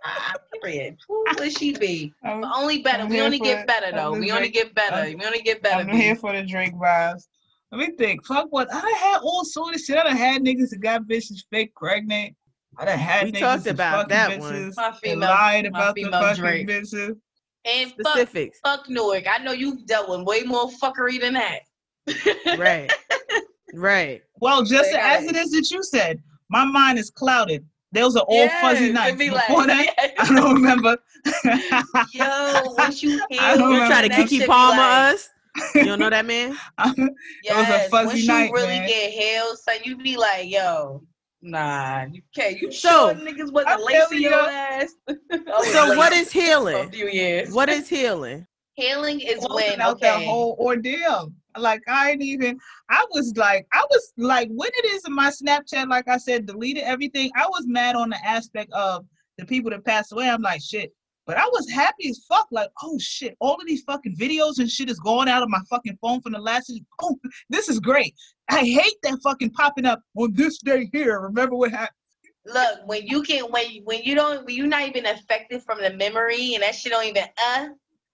Ah, 0.04 0.34
period. 0.62 0.98
Who 1.08 1.24
will 1.38 1.50
she 1.50 1.74
be? 1.78 2.14
I'm, 2.24 2.44
only 2.44 2.82
better. 2.82 3.04
I'm 3.04 3.10
We 3.10 3.22
only 3.22 3.40
get 3.40 3.68
better 3.68 3.92
though. 3.92 4.12
just 4.12 4.22
We 4.22 4.32
only 4.32 4.50
get 4.50 4.74
better. 4.74 4.96
I'm- 4.96 5.18
We 5.18 5.26
only 5.26 5.42
get 5.42 5.62
better. 5.62 5.82
I'm 5.82 5.88
B. 5.92 5.98
here 6.02 6.16
for 6.16 6.34
the 6.34 6.44
Drake 6.44 6.74
vibes. 6.74 7.28
Let 7.72 7.80
me 7.90 7.96
think. 7.96 8.26
Fuck 8.26 8.48
what? 8.50 8.68
I 8.74 8.82
done 8.82 8.94
had 8.96 9.20
all 9.22 9.46
sort 9.46 9.76
of 9.76 9.82
shit. 9.82 9.98
I 9.98 10.04
done 10.04 10.18
had 10.18 10.42
niggas 10.42 10.70
that 10.72 10.80
got 10.82 11.04
bitches 11.04 11.44
fake 11.50 11.74
pregnant. 11.76 12.36
I 12.78 12.86
done 12.86 13.00
had 13.00 13.26
We 13.26 13.32
niggas 13.34 13.40
talked 13.40 13.68
about 13.68 13.96
fucking 13.96 14.10
that 14.10 14.40
one. 14.40 14.54
bitches 14.54 14.74
My 14.76 14.88
and 14.88 14.96
female, 14.98 15.30
lied 15.30 15.66
about 15.66 15.96
the 15.96 16.04
fucking 16.10 16.42
Drake. 16.42 16.68
bitches. 16.68 17.16
And 17.64 17.92
fuck, 18.04 18.14
Specifics. 18.18 18.60
fuck 18.64 18.90
Newark. 18.90 19.26
I 19.30 19.38
know 19.44 19.52
you've 19.52 19.86
dealt 19.86 20.10
with 20.10 20.22
way 20.28 20.42
more 20.44 20.68
fuckery 20.70 21.20
than 21.22 21.34
that. 21.34 21.60
Right. 22.58 22.92
right. 23.74 24.22
Well, 24.40 24.64
just 24.64 24.92
Like, 24.92 25.02
as 25.02 25.26
it 25.26 25.36
is 25.36 25.52
that 25.52 25.70
you 25.72 25.84
said, 25.84 26.22
my 26.50 26.66
mind 26.66 26.98
is 26.98 27.10
clouded. 27.12 27.64
Those 27.94 28.16
are 28.16 28.24
all 28.28 28.48
fuzzy 28.62 28.86
Yes, 28.86 28.94
nights. 28.94 29.08
it'd 29.10 29.20
be 29.20 29.30
Before 29.30 29.66
like, 29.66 29.68
that, 29.98 30.14
I 30.20 30.34
don't 30.34 30.54
remember. 30.56 30.98
Yo, 32.14 32.74
once 32.78 33.04
you 33.04 33.22
heal, 33.30 33.58
You 33.72 33.86
try 33.88 34.02
to 34.04 34.10
that 34.10 34.12
Kiki 34.16 34.38
shit 34.38 34.42
be 34.42 34.48
Palmer 34.48 34.78
like- 34.78 35.14
us? 35.16 35.30
You 35.76 35.84
don't 35.84 36.00
know 36.00 36.10
that 36.10 36.26
man? 36.26 36.58
Yes, 37.44 37.90
fuzzy 37.90 38.06
once 38.08 38.26
night, 38.28 38.48
you 38.48 38.54
really 38.54 38.68
man. 38.80 38.88
get 38.88 39.12
healed, 39.12 39.58
so 39.60 39.74
you 39.84 39.98
be 39.98 40.16
like, 40.16 40.50
yo, 40.50 41.04
nah, 41.42 42.06
you 42.10 42.22
can't. 42.34 42.58
You 42.62 42.72
So, 42.72 43.14
sure 43.14 43.16
niggas 43.16 43.50
I 43.50 43.76
wasn't 43.76 43.76
feel 43.78 43.86
lacing 43.86 44.22
your 44.22 44.34
ass? 44.34 44.94
I 45.10 45.14
So 45.74 45.92
oh, 45.92 45.98
what 45.98 46.14
is 46.14 46.32
healing? 46.32 46.94
years. 46.94 47.52
What 47.52 47.68
is 47.68 47.90
healing? 47.90 48.48
Healing 48.82 49.20
is 49.20 49.46
when 49.50 49.80
out 49.82 50.00
that 50.02 50.24
whole 50.24 50.58
ordeal. 50.60 51.32
Like 51.58 51.82
I 51.88 52.12
ain't 52.12 52.24
even. 52.24 52.58
I 52.90 53.06
was 53.12 53.34
like, 53.36 53.68
I 53.74 53.86
was 53.90 54.14
like, 54.18 54.50
when 54.52 54.70
it 54.74 54.86
is 54.86 55.04
in 55.06 55.14
my 55.14 55.30
Snapchat, 55.30 55.90
like 55.90 56.08
I 56.08 56.18
said, 56.18 56.46
deleted 56.46 56.84
everything. 56.84 57.30
I 57.36 57.48
was 57.48 57.66
mad 57.68 57.96
on 57.96 58.10
the 58.10 58.26
aspect 58.26 58.72
of 58.74 59.06
the 59.38 59.46
people 59.46 59.70
that 59.72 59.86
passed 59.86 60.12
away. 60.14 60.30
I'm 60.30 60.42
like, 60.42 60.62
shit. 60.62 60.94
But 61.28 61.38
I 61.38 61.46
was 61.46 61.70
happy 61.70 62.10
as 62.10 62.26
fuck. 62.28 62.48
Like, 62.52 62.70
oh 62.82 62.98
shit, 63.00 63.38
all 63.40 63.56
of 63.56 63.68
these 63.68 63.84
fucking 63.84 64.18
videos 64.18 64.60
and 64.60 64.70
shit 64.70 64.90
is 64.90 65.00
going 65.00 65.30
out 65.30 65.44
of 65.44 65.50
my 65.50 65.60
fucking 65.70 65.98
phone 66.02 66.22
from 66.22 66.34
the 66.34 66.40
last. 66.40 66.72
Oh, 67.02 67.18
this 67.50 67.70
is 67.70 67.80
great. 67.80 68.16
I 68.50 68.60
hate 68.66 68.96
that 69.04 69.20
fucking 69.24 69.52
popping 69.52 69.86
up 69.86 70.02
on 70.18 70.34
this 70.34 70.60
day 70.60 70.90
here. 70.92 71.20
Remember 71.20 71.56
what 71.56 71.72
happened? 71.72 71.96
look 72.46 72.80
when 72.88 73.06
you 73.06 73.22
can 73.22 73.44
when 73.52 73.70
you- 73.70 73.84
when 73.84 74.02
you 74.02 74.16
don't 74.16 74.46
when 74.46 74.56
you're 74.56 74.68
not 74.68 74.88
even 74.88 75.06
affected 75.06 75.62
from 75.62 75.80
the 75.80 75.94
memory 75.94 76.56
and 76.56 76.64
that 76.64 76.74
shit 76.74 76.92
don't 76.92 77.06
even 77.06 77.24
uh, 77.38 77.68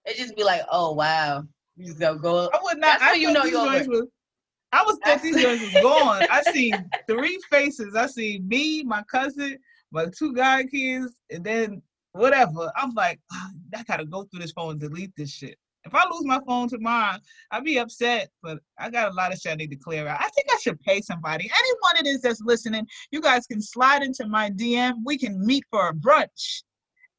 it 0.08 0.16
just 0.16 0.36
be 0.36 0.44
like, 0.44 0.62
oh 0.70 0.92
wow, 0.92 1.44
you 1.76 1.86
just 1.86 1.98
go 1.98 2.16
go. 2.16 2.50
I 2.52 2.58
would 2.62 2.78
not. 2.78 3.00
That's 3.00 3.12
I 3.12 3.14
you 3.14 3.32
know 3.32 3.44
you're 3.44 3.60
was. 3.88 4.06
I 4.72 4.82
was 4.82 4.98
thought 5.04 5.22
these 5.22 5.40
joints 5.40 5.62
was 5.62 5.82
gone. 5.82 6.26
I 6.30 6.42
seen 6.52 6.90
three 7.08 7.38
faces. 7.50 7.94
I 7.94 8.06
seen 8.06 8.46
me, 8.46 8.82
my 8.82 9.02
cousin, 9.10 9.58
my 9.92 10.06
two 10.06 10.34
guy 10.34 10.64
kids, 10.64 11.14
and 11.30 11.42
then 11.42 11.82
whatever. 12.12 12.70
I'm 12.76 12.92
like, 12.94 13.20
"Ah, 13.32 13.50
I 13.74 13.82
gotta 13.84 14.04
go 14.04 14.24
through 14.24 14.40
this 14.40 14.52
phone 14.52 14.72
and 14.72 14.80
delete 14.80 15.12
this 15.16 15.30
shit. 15.30 15.56
If 15.84 15.94
I 15.94 16.04
lose 16.10 16.24
my 16.24 16.40
phone 16.46 16.68
tomorrow, 16.68 17.16
I'd 17.50 17.64
be 17.64 17.78
upset. 17.78 18.28
But 18.42 18.58
I 18.78 18.90
got 18.90 19.10
a 19.10 19.14
lot 19.14 19.32
of 19.32 19.38
shit 19.38 19.52
I 19.52 19.54
need 19.54 19.70
to 19.70 19.76
clear 19.76 20.06
out. 20.06 20.20
I 20.20 20.28
think 20.30 20.48
I 20.52 20.58
should 20.58 20.80
pay 20.80 21.00
somebody. 21.00 21.50
Anyone 21.58 22.04
it 22.04 22.08
is 22.08 22.20
that's 22.20 22.42
listening, 22.42 22.86
you 23.10 23.22
guys 23.22 23.46
can 23.46 23.62
slide 23.62 24.02
into 24.02 24.26
my 24.26 24.50
DM. 24.50 24.96
We 25.04 25.16
can 25.16 25.44
meet 25.44 25.64
for 25.70 25.88
a 25.88 25.94
brunch. 25.94 26.62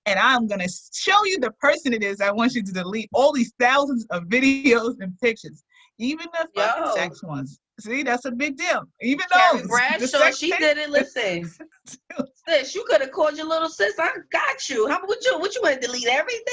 And 0.10 0.18
I'm 0.20 0.48
gonna 0.48 0.68
show 0.94 1.24
you 1.26 1.40
the 1.40 1.52
person 1.52 1.94
it 1.94 2.04
is. 2.04 2.20
I 2.20 2.32
want 2.32 2.54
you 2.56 2.64
to 2.64 2.72
delete 2.72 3.10
all 3.14 3.32
these 3.32 3.54
thousands 3.60 4.06
of 4.10 4.24
videos 4.24 4.96
and 5.02 5.18
pictures, 5.22 5.64
even 6.00 6.26
the 6.34 6.48
fucking 6.56 6.84
Yo. 6.86 6.96
sex 6.96 7.24
ones. 7.24 7.60
See, 7.80 8.02
that's 8.04 8.26
a 8.26 8.32
big 8.32 8.58
deal. 8.58 8.82
Even 9.02 9.26
Carrie 9.32 9.60
those. 9.60 9.68
Bradshaw, 9.68 10.32
she 10.32 10.50
did 10.58 10.78
it. 10.80 10.90
Listen, 10.90 11.50
sis, 12.48 12.74
you 12.76 12.84
could 12.90 13.02
have 13.02 13.12
called 13.12 13.38
your 13.38 13.46
little 13.48 13.70
sis. 13.70 13.94
I 14.00 14.12
got 14.32 14.68
you. 14.68 14.88
How 14.88 15.00
would 15.06 15.24
you? 15.24 15.38
What 15.40 15.54
you 15.56 15.62
want 15.62 15.80
to 15.82 15.88
delete 15.88 16.08
everything? 16.08 16.44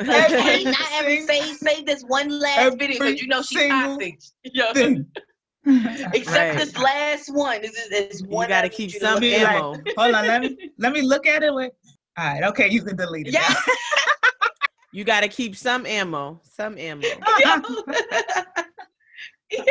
Hey, 0.00 0.64
not 0.64 0.76
every 0.94 1.22
save 1.22 1.56
save 1.56 1.86
this 1.86 2.02
one 2.02 2.28
last 2.40 2.78
video 2.78 2.98
because 2.98 3.20
you 3.22 3.28
know 3.28 3.42
she's 3.42 3.58
single 3.60 3.96
toxic. 3.98 4.18
Yo, 4.44 4.72
thing. 4.74 5.06
except 6.14 6.26
Right. 6.26 6.56
this 6.58 6.76
last 6.78 7.34
one. 7.34 7.62
This 7.62 7.72
is 7.72 7.88
this 7.90 8.20
you 8.22 8.28
one. 8.28 8.46
I 8.46 8.48
gotta 8.48 8.68
keep 8.68 8.92
you 8.92 9.00
some 9.00 9.14
look 9.14 9.20
Be 9.22 9.34
at. 9.36 9.42
like- 9.44 9.56
ammo. 9.56 9.74
Hold 9.96 10.14
on, 10.14 10.26
let 10.26 10.40
me 10.42 10.70
let 10.78 10.92
me 10.92 11.02
look 11.02 11.26
at 11.26 11.42
it. 11.42 11.52
With, 11.54 11.72
all 12.18 12.24
right, 12.24 12.42
okay, 12.44 12.68
you 12.68 12.82
can 12.82 12.96
delete 12.96 13.28
it. 13.28 13.32
Yeah. 13.34 13.48
You 14.90 15.04
gotta 15.04 15.28
keep 15.28 15.54
some 15.54 15.84
ammo. 15.84 16.40
Some 16.44 16.78
ammo. 16.78 17.02
Yo. 17.44 17.56
Yo. 19.52 19.62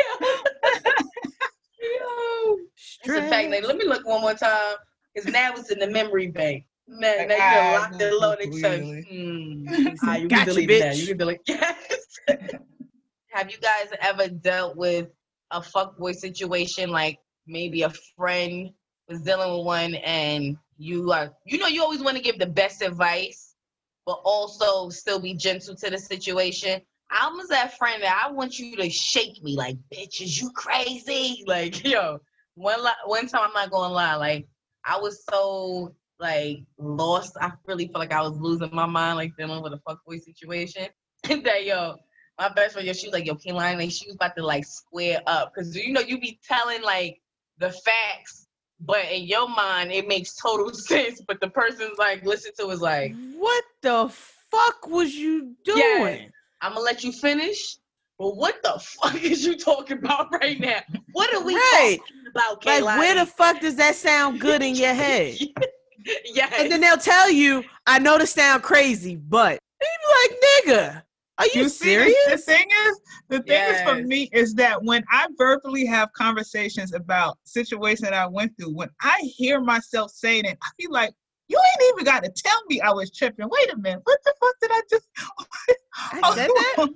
Yo. 1.80 2.56
It's 3.04 3.08
a 3.08 3.22
fact. 3.28 3.50
Like, 3.50 3.64
let 3.66 3.76
me 3.76 3.84
look 3.84 4.06
one 4.06 4.20
more 4.20 4.34
time. 4.34 4.76
Because 5.12 5.32
now 5.32 5.52
it's 5.56 5.72
in 5.72 5.80
the 5.80 5.88
memory 5.88 6.28
bank. 6.28 6.64
Man, 6.86 7.18
Like, 7.18 7.28
now 7.28 7.34
you 7.34 7.40
can 7.40 7.72
lock 7.72 7.98
the 7.98 8.10
move 8.10 8.20
load 8.20 8.38
and 8.40 8.54
say, 8.54 8.60
clearly. 8.78 9.06
hmm. 9.10 9.94
Ah, 10.04 10.16
you 10.16 10.28
Gotcha, 10.28 10.44
can 10.44 10.54
delete 10.54 10.70
it 10.70 10.80
now. 10.80 10.90
bitch. 10.92 10.98
You 11.00 11.06
can 11.08 11.16
delete 11.18 11.40
Yes. 11.48 11.76
Have 13.32 13.50
you 13.50 13.58
guys 13.58 13.90
ever 14.00 14.28
dealt 14.28 14.76
with 14.76 15.08
a 15.50 15.60
fuckboy 15.60 16.14
situation? 16.14 16.90
Like 16.90 17.18
maybe 17.46 17.82
a 17.82 17.90
friend 18.16 18.70
was 19.08 19.20
dealing 19.22 19.56
with 19.56 19.66
one 19.66 19.94
and 19.96 20.56
you 20.78 21.12
are, 21.12 21.32
you 21.44 21.58
know, 21.58 21.66
you 21.66 21.82
always 21.82 22.02
want 22.02 22.16
to 22.16 22.22
give 22.22 22.38
the 22.38 22.46
best 22.46 22.82
advice, 22.82 23.54
but 24.06 24.20
also 24.24 24.88
still 24.88 25.20
be 25.20 25.34
gentle 25.34 25.74
to 25.76 25.90
the 25.90 25.98
situation. 25.98 26.80
I 27.10 27.30
was 27.30 27.48
that 27.48 27.76
friend 27.76 28.02
that 28.02 28.22
I 28.24 28.30
want 28.30 28.58
you 28.58 28.76
to 28.76 28.88
shake 28.88 29.42
me 29.42 29.56
like, 29.56 29.76
bitch, 29.92 30.20
is 30.20 30.40
you 30.40 30.50
crazy? 30.52 31.44
Like, 31.46 31.84
yo, 31.84 32.18
one 32.54 32.80
one 33.06 33.26
time 33.26 33.42
I'm 33.44 33.52
not 33.52 33.70
gonna 33.70 33.92
lie, 33.92 34.14
like 34.16 34.46
I 34.84 34.98
was 34.98 35.24
so 35.28 35.94
like 36.20 36.62
lost. 36.78 37.36
I 37.40 37.52
really 37.66 37.86
felt 37.86 37.98
like 37.98 38.12
I 38.12 38.22
was 38.22 38.38
losing 38.38 38.70
my 38.72 38.86
mind, 38.86 39.16
like 39.16 39.36
dealing 39.36 39.62
with 39.62 39.72
a 39.72 39.80
fuckboy 39.88 40.20
situation. 40.20 40.88
that 41.22 41.64
yo, 41.64 41.96
my 42.38 42.48
best 42.50 42.74
friend, 42.74 42.86
yo, 42.86 42.92
she 42.92 43.06
was 43.06 43.14
like, 43.14 43.26
yo, 43.26 43.34
Keelan, 43.34 43.78
like 43.78 43.90
she 43.90 44.06
was 44.06 44.16
about 44.16 44.36
to 44.36 44.44
like 44.44 44.64
square 44.64 45.22
up. 45.26 45.54
Cause 45.54 45.74
you 45.74 45.92
know, 45.92 46.00
you 46.00 46.20
be 46.20 46.38
telling 46.46 46.82
like 46.82 47.20
the 47.58 47.70
facts, 47.70 48.47
but 48.80 49.04
in 49.10 49.24
your 49.24 49.48
mind 49.48 49.92
it 49.92 50.06
makes 50.08 50.34
total 50.34 50.72
sense. 50.74 51.20
But 51.26 51.40
the 51.40 51.50
person's 51.50 51.98
like 51.98 52.24
listen 52.24 52.52
to 52.58 52.70
is 52.70 52.80
like, 52.80 53.14
What 53.36 53.64
the 53.82 54.08
fuck 54.50 54.86
was 54.86 55.14
you 55.14 55.54
doing? 55.64 56.30
I'm 56.60 56.72
gonna 56.74 56.84
let 56.84 57.04
you 57.04 57.12
finish. 57.12 57.76
But 58.18 58.36
what 58.36 58.60
the 58.64 58.80
fuck 58.80 59.14
is 59.22 59.44
you 59.46 59.56
talking 59.56 59.98
about 59.98 60.32
right 60.40 60.58
now? 60.58 60.80
What 61.12 61.32
are 61.34 61.42
we 61.44 61.54
Right. 61.54 61.98
talking 62.00 62.24
about, 62.30 62.66
Like, 62.66 62.84
where 62.98 63.14
the 63.14 63.26
fuck 63.26 63.60
does 63.60 63.76
that 63.76 63.94
sound 63.94 64.40
good 64.40 64.62
in 64.62 64.74
your 64.74 64.92
head? 64.94 65.38
yeah. 66.24 66.50
And 66.58 66.70
then 66.70 66.80
they'll 66.80 66.96
tell 66.96 67.30
you, 67.30 67.64
I 67.86 67.98
know 67.98 68.18
this 68.18 68.32
sound 68.32 68.62
crazy, 68.62 69.14
but 69.16 69.58
you 69.80 69.88
be 70.66 70.74
like, 70.74 70.76
nigga, 70.76 71.02
are 71.38 71.46
you, 71.54 71.64
the- 71.64 71.70
serious? 71.70 72.14
The, 72.26 72.36
thing 72.38 72.66
is, 72.86 73.00
the 73.28 73.42
thing 73.42 73.74
is 73.74 73.80
for 73.82 74.02
me 74.02 74.28
is 74.32 74.54
that 74.54 74.82
when 74.82 75.04
I 75.10 75.28
verbally 75.38 75.86
have 75.86 76.12
conversations 76.12 76.92
about 76.92 77.38
situations 77.44 78.00
that 78.00 78.14
I 78.14 78.26
went 78.26 78.56
through, 78.56 78.74
when 78.74 78.90
I 79.00 79.20
hear 79.22 79.60
myself 79.60 80.10
saying 80.10 80.44
it, 80.44 80.58
I 80.62 80.68
feel 80.80 80.90
like 80.90 81.12
you 81.48 81.58
ain't 81.58 81.92
even 81.94 82.04
got 82.04 82.24
to 82.24 82.30
tell 82.30 82.60
me 82.68 82.80
I 82.80 82.90
was 82.90 83.10
tripping. 83.10 83.48
Wait 83.48 83.72
a 83.72 83.76
minute, 83.76 84.00
what 84.04 84.18
the 84.24 84.34
fuck 84.40 84.54
did 84.60 84.70
I 84.72 84.80
just? 84.90 85.08
I 86.12 86.34
said 86.34 86.48
that. 86.48 86.88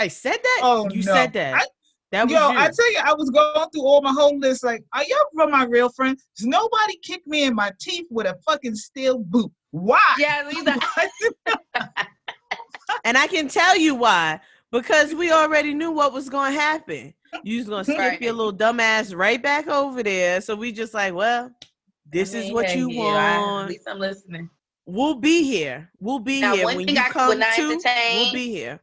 I 0.00 0.08
said 0.08 0.38
that. 0.42 0.60
Oh, 0.62 0.88
you 0.90 1.02
no. 1.02 1.14
said 1.14 1.32
that. 1.32 1.54
I- 1.54 1.66
that 2.12 2.28
was 2.28 2.32
Yo, 2.32 2.48
you. 2.52 2.58
I 2.58 2.68
tell 2.68 2.92
you, 2.92 3.00
I 3.02 3.12
was 3.12 3.28
going 3.30 3.70
through 3.70 3.82
all 3.82 4.00
my 4.00 4.12
whole 4.12 4.38
list. 4.38 4.62
Like, 4.62 4.84
are 4.92 5.02
y'all 5.02 5.18
from 5.34 5.50
my 5.50 5.64
real 5.64 5.88
friends? 5.88 6.24
Nobody 6.42 6.96
kicked 7.02 7.26
me 7.26 7.42
in 7.42 7.56
my 7.56 7.72
teeth 7.80 8.06
with 8.08 8.26
a 8.26 8.38
fucking 8.46 8.76
steel 8.76 9.18
boot. 9.18 9.50
Why? 9.72 9.98
yeah, 10.16 10.48
are- 10.48 12.06
and 13.04 13.16
I 13.16 13.26
can 13.26 13.48
tell 13.48 13.76
you 13.76 13.94
why. 13.94 14.40
Because 14.70 15.14
we 15.14 15.30
already 15.32 15.72
knew 15.72 15.92
what 15.92 16.12
was 16.12 16.28
going 16.28 16.52
to 16.52 16.60
happen. 16.60 17.14
You 17.44 17.58
was 17.58 17.68
going 17.68 17.84
to 17.84 17.90
skip 17.92 17.98
Right. 17.98 18.20
your 18.22 18.32
little 18.32 18.52
dumbass 18.52 19.14
right 19.16 19.40
back 19.42 19.68
over 19.68 20.02
there. 20.02 20.40
So 20.40 20.56
we 20.56 20.72
just 20.72 20.94
like, 20.94 21.14
well, 21.14 21.50
this 22.10 22.34
I 22.34 22.38
is 22.38 22.44
mean, 22.46 22.54
what 22.54 22.66
hey, 22.66 22.78
you 22.78 22.90
yeah, 22.90 23.02
I- 23.02 23.38
want. 23.38 23.64
at 23.64 23.70
least 23.70 23.88
I'm 23.88 23.98
listening. 23.98 24.50
We'll 24.86 25.14
be 25.14 25.42
here. 25.44 25.90
We'll 26.00 26.18
be 26.18 26.40
Now, 26.42 26.54
here 26.54 26.64
one 26.64 26.76
when 26.76 26.86
thing 26.86 26.96
you 26.96 27.00
I 27.02 27.08
come 27.08 27.40
to. 27.40 27.78
We'll 27.78 28.32
be 28.32 28.50
here. 28.50 28.80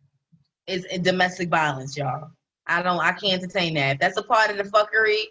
Is 0.67 0.85
domestic 1.01 1.49
violence, 1.49 1.95
y'all. 1.97 2.29
I 2.67 2.81
don't. 2.81 2.99
I 2.99 3.11
can't 3.11 3.41
entertain 3.41 3.73
that. 3.75 3.93
If 3.95 3.99
that's 3.99 4.17
a 4.17 4.23
part 4.23 4.49
of 4.49 4.57
the 4.57 4.63
fuckery, 4.63 5.23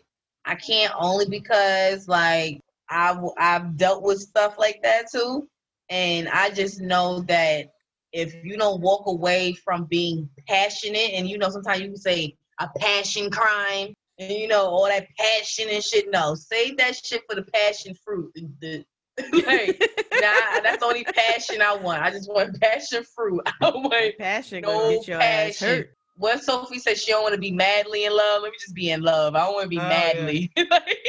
I 0.45 0.55
can't. 0.55 0.93
Only 0.97 1.27
because 1.27 2.07
like 2.07 2.61
I've 2.89 3.19
I've 3.39 3.77
dealt 3.77 4.03
with 4.03 4.21
stuff 4.21 4.57
like 4.59 4.81
that 4.83 5.11
too, 5.11 5.49
and 5.89 6.29
I 6.29 6.51
just 6.51 6.81
know 6.81 7.21
that 7.23 7.71
if 8.13 8.35
you 8.45 8.57
don't 8.57 8.81
walk 8.81 9.07
away 9.07 9.53
from 9.55 9.85
being 9.85 10.29
passionate, 10.49 11.13
and 11.15 11.29
you 11.29 11.39
know 11.39 11.51
sometimes 11.51 11.81
you 11.81 11.89
can 11.89 11.97
say 11.97 12.37
a 12.59 12.69
passion 12.79 13.31
crime, 13.31 13.95
and 14.19 14.33
you 14.33 14.49
know 14.49 14.67
all 14.67 14.87
that 14.87 15.07
passion 15.19 15.67
and 15.71 15.83
shit. 15.83 16.11
No, 16.11 16.35
save 16.35 16.77
that 16.79 16.97
shit 16.97 17.23
for 17.29 17.35
the 17.37 17.43
passion 17.53 17.95
fruit. 18.05 18.33
The, 18.35 18.49
the- 18.61 18.85
like, 19.47 19.79
nah, 20.21 20.61
that's 20.63 20.79
the 20.79 20.87
only 20.87 21.05
passion 21.05 21.61
I 21.61 21.77
want. 21.77 22.03
I 22.03 22.11
just 22.11 22.29
want 22.31 22.59
passion 22.61 23.05
fruit. 23.15 23.43
I 23.61 23.69
want 23.71 24.17
Passion 24.19 24.63
no 24.63 24.99
get 24.99 25.09
your 25.09 25.21
ass 25.21 25.59
passion. 25.59 25.69
hurt. 25.69 25.97
What 26.17 26.43
Sophie 26.43 26.79
said 26.79 26.99
she 26.99 27.13
don't 27.13 27.23
want 27.23 27.35
to 27.35 27.41
be 27.41 27.51
madly 27.51 28.05
in 28.05 28.15
love. 28.15 28.43
Let 28.43 28.51
me 28.53 28.59
just 28.61 28.75
be 28.75 28.91
in 28.91 29.01
love. 29.03 29.35
I 29.35 29.41
don't 29.45 29.55
want 29.55 29.65
to 29.65 29.69
be 29.69 29.79
Oh, 29.79 29.83
yeah. 29.83 29.89
madly. 29.89 30.53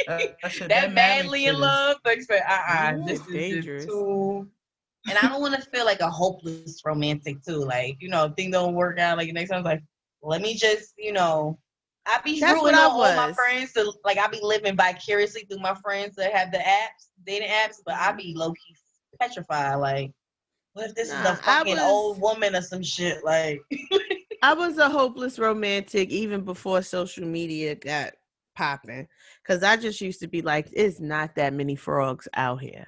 Uh, 0.08 0.18
that 0.42 0.68
that 0.68 0.92
madly 0.94 1.44
shit 1.44 1.54
in 1.54 1.60
love. 1.60 1.96
Like 2.04 2.22
say, 2.22 2.40
uh 2.40 2.58
uh 2.68 2.92
Ooh, 2.98 3.04
this 3.04 3.20
is 3.20 3.26
dangerous. 3.34 3.84
just 3.84 3.96
too. 3.96 4.48
And 5.08 5.18
I 5.18 5.28
don't 5.28 5.40
want 5.40 5.54
to 5.54 5.70
feel 5.70 5.84
like 5.84 6.00
a 6.00 6.08
hopeless 6.08 6.80
romantic 6.84 7.42
too. 7.42 7.64
Like 7.64 7.96
you 8.00 8.08
know, 8.08 8.26
if 8.26 8.34
things 8.34 8.52
don't 8.52 8.74
work 8.74 8.98
out, 8.98 9.18
like 9.18 9.32
next 9.32 9.50
time, 9.50 9.58
I'm 9.58 9.64
like, 9.64 9.82
let 10.22 10.42
me 10.42 10.54
just 10.54 10.94
you 10.98 11.12
know. 11.12 11.58
I 12.04 12.20
be 12.24 12.40
That's 12.40 12.60
I 12.60 12.82
all 12.82 12.98
my 13.14 13.32
friends 13.32 13.72
to 13.74 13.92
like 14.04 14.18
I 14.18 14.26
be 14.26 14.40
living 14.42 14.76
vicariously 14.76 15.42
through 15.42 15.60
my 15.60 15.74
friends 15.84 16.16
that 16.16 16.32
have 16.32 16.50
the 16.50 16.58
apps, 16.58 17.10
dating 17.24 17.48
apps, 17.48 17.76
but 17.86 17.94
I 17.94 18.10
be 18.10 18.34
low 18.36 18.50
key 18.52 18.76
petrified. 19.20 19.76
Like, 19.76 20.12
what 20.72 20.86
if 20.86 20.94
this 20.94 21.08
is 21.08 21.24
a 21.24 21.36
fucking 21.36 21.74
was- 21.74 21.82
old 21.82 22.20
woman 22.20 22.56
or 22.56 22.62
some 22.62 22.82
shit? 22.82 23.24
Like, 23.24 23.60
I 24.42 24.54
was 24.54 24.78
a 24.78 24.88
hopeless 24.88 25.38
romantic 25.38 26.10
even 26.10 26.42
before 26.42 26.82
social 26.82 27.24
media 27.24 27.74
got 27.74 28.12
popping. 28.56 29.06
Cause 29.46 29.62
I 29.62 29.76
just 29.76 30.00
used 30.00 30.20
to 30.20 30.28
be 30.28 30.42
like, 30.42 30.68
it's 30.72 31.00
not 31.00 31.36
that 31.36 31.52
many 31.52 31.76
frogs 31.76 32.28
out 32.34 32.60
here. 32.60 32.86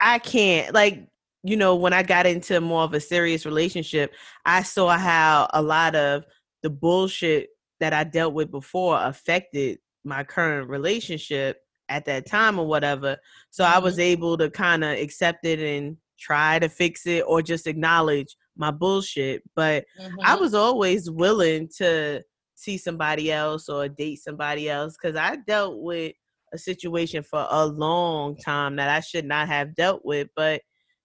I 0.00 0.18
can't 0.18 0.74
like, 0.74 1.06
you 1.46 1.56
know, 1.56 1.76
when 1.76 1.92
I 1.92 2.02
got 2.02 2.26
into 2.26 2.60
more 2.60 2.82
of 2.82 2.92
a 2.92 3.00
serious 3.00 3.46
relationship, 3.46 4.12
I 4.44 4.62
saw 4.62 4.96
how 4.96 5.48
a 5.54 5.62
lot 5.62 5.94
of 5.94 6.24
the 6.62 6.70
bullshit 6.70 7.50
that 7.80 7.92
I 7.92 8.04
dealt 8.04 8.34
with 8.34 8.50
before 8.50 9.00
affected 9.00 9.78
my 10.04 10.24
current 10.24 10.68
relationship 10.68 11.58
at 11.88 12.04
that 12.06 12.26
time 12.26 12.58
or 12.58 12.66
whatever. 12.66 13.16
So 13.50 13.64
I 13.64 13.78
was 13.78 13.98
able 13.98 14.36
to 14.38 14.50
kind 14.50 14.82
of 14.82 14.98
accept 14.98 15.44
it 15.44 15.60
and 15.60 15.96
try 16.18 16.58
to 16.58 16.68
fix 16.68 17.06
it 17.06 17.24
or 17.26 17.42
just 17.42 17.66
acknowledge 17.66 18.36
my 18.56 18.70
bullshit. 18.70 19.42
But 19.54 19.84
I 20.24 20.36
mhm. 20.36 20.40
was 20.40 20.54
always 20.54 21.10
willing 21.10 21.68
to 21.78 22.22
see 22.54 22.78
somebody 22.78 23.30
else 23.30 23.68
or 23.68 23.88
date 23.88 24.20
somebody 24.22 24.68
else 24.68 24.96
because 25.00 25.16
I 25.16 25.36
dealt 25.46 25.80
with 25.80 26.14
a 26.52 26.58
situation 26.58 27.22
for 27.22 27.46
a 27.50 27.66
long 27.66 28.36
time 28.36 28.76
that 28.76 28.88
I 28.88 29.00
should 29.00 29.26
not 29.26 29.48
have 29.48 29.74
dealt 29.74 30.04
with. 30.04 30.28
But 30.34 30.62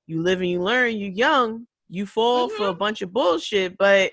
you 0.07 0.21
live 0.21 0.41
and 0.41 0.49
you 0.49 0.61
learn, 0.61 0.97
you 0.97 1.09
young, 1.11 1.67
you 1.89 2.05
fall 2.05 2.49
for 2.49 2.67
a 2.67 2.73
bunch 2.73 3.01
of 3.01 3.13
bullshit. 3.13 3.77
But 3.77 4.11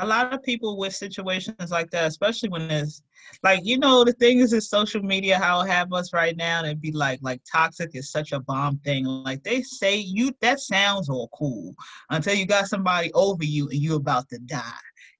a 0.00 0.06
lot 0.06 0.32
of 0.34 0.42
people 0.42 0.76
with 0.76 0.94
situations 0.94 1.70
like 1.70 1.90
that, 1.90 2.06
especially 2.06 2.48
when 2.48 2.62
it's 2.70 3.02
like 3.42 3.60
you 3.64 3.78
know 3.78 4.04
the 4.04 4.12
thing 4.14 4.38
is 4.38 4.52
in 4.52 4.60
social 4.60 5.02
media 5.02 5.38
how 5.38 5.60
it 5.60 5.68
have 5.68 5.92
us 5.92 6.12
right 6.12 6.36
now 6.36 6.64
and 6.64 6.80
be 6.80 6.92
like 6.92 7.20
like 7.22 7.40
toxic 7.50 7.90
is 7.94 8.10
such 8.10 8.32
a 8.32 8.40
bomb 8.40 8.78
thing. 8.78 9.04
Like 9.06 9.42
they 9.44 9.62
say 9.62 9.96
you 9.96 10.32
that 10.40 10.60
sounds 10.60 11.08
all 11.08 11.28
cool 11.38 11.74
until 12.10 12.34
you 12.34 12.46
got 12.46 12.66
somebody 12.66 13.12
over 13.14 13.44
you 13.44 13.68
and 13.68 13.78
you 13.78 13.94
about 13.94 14.28
to 14.30 14.38
die. 14.38 14.60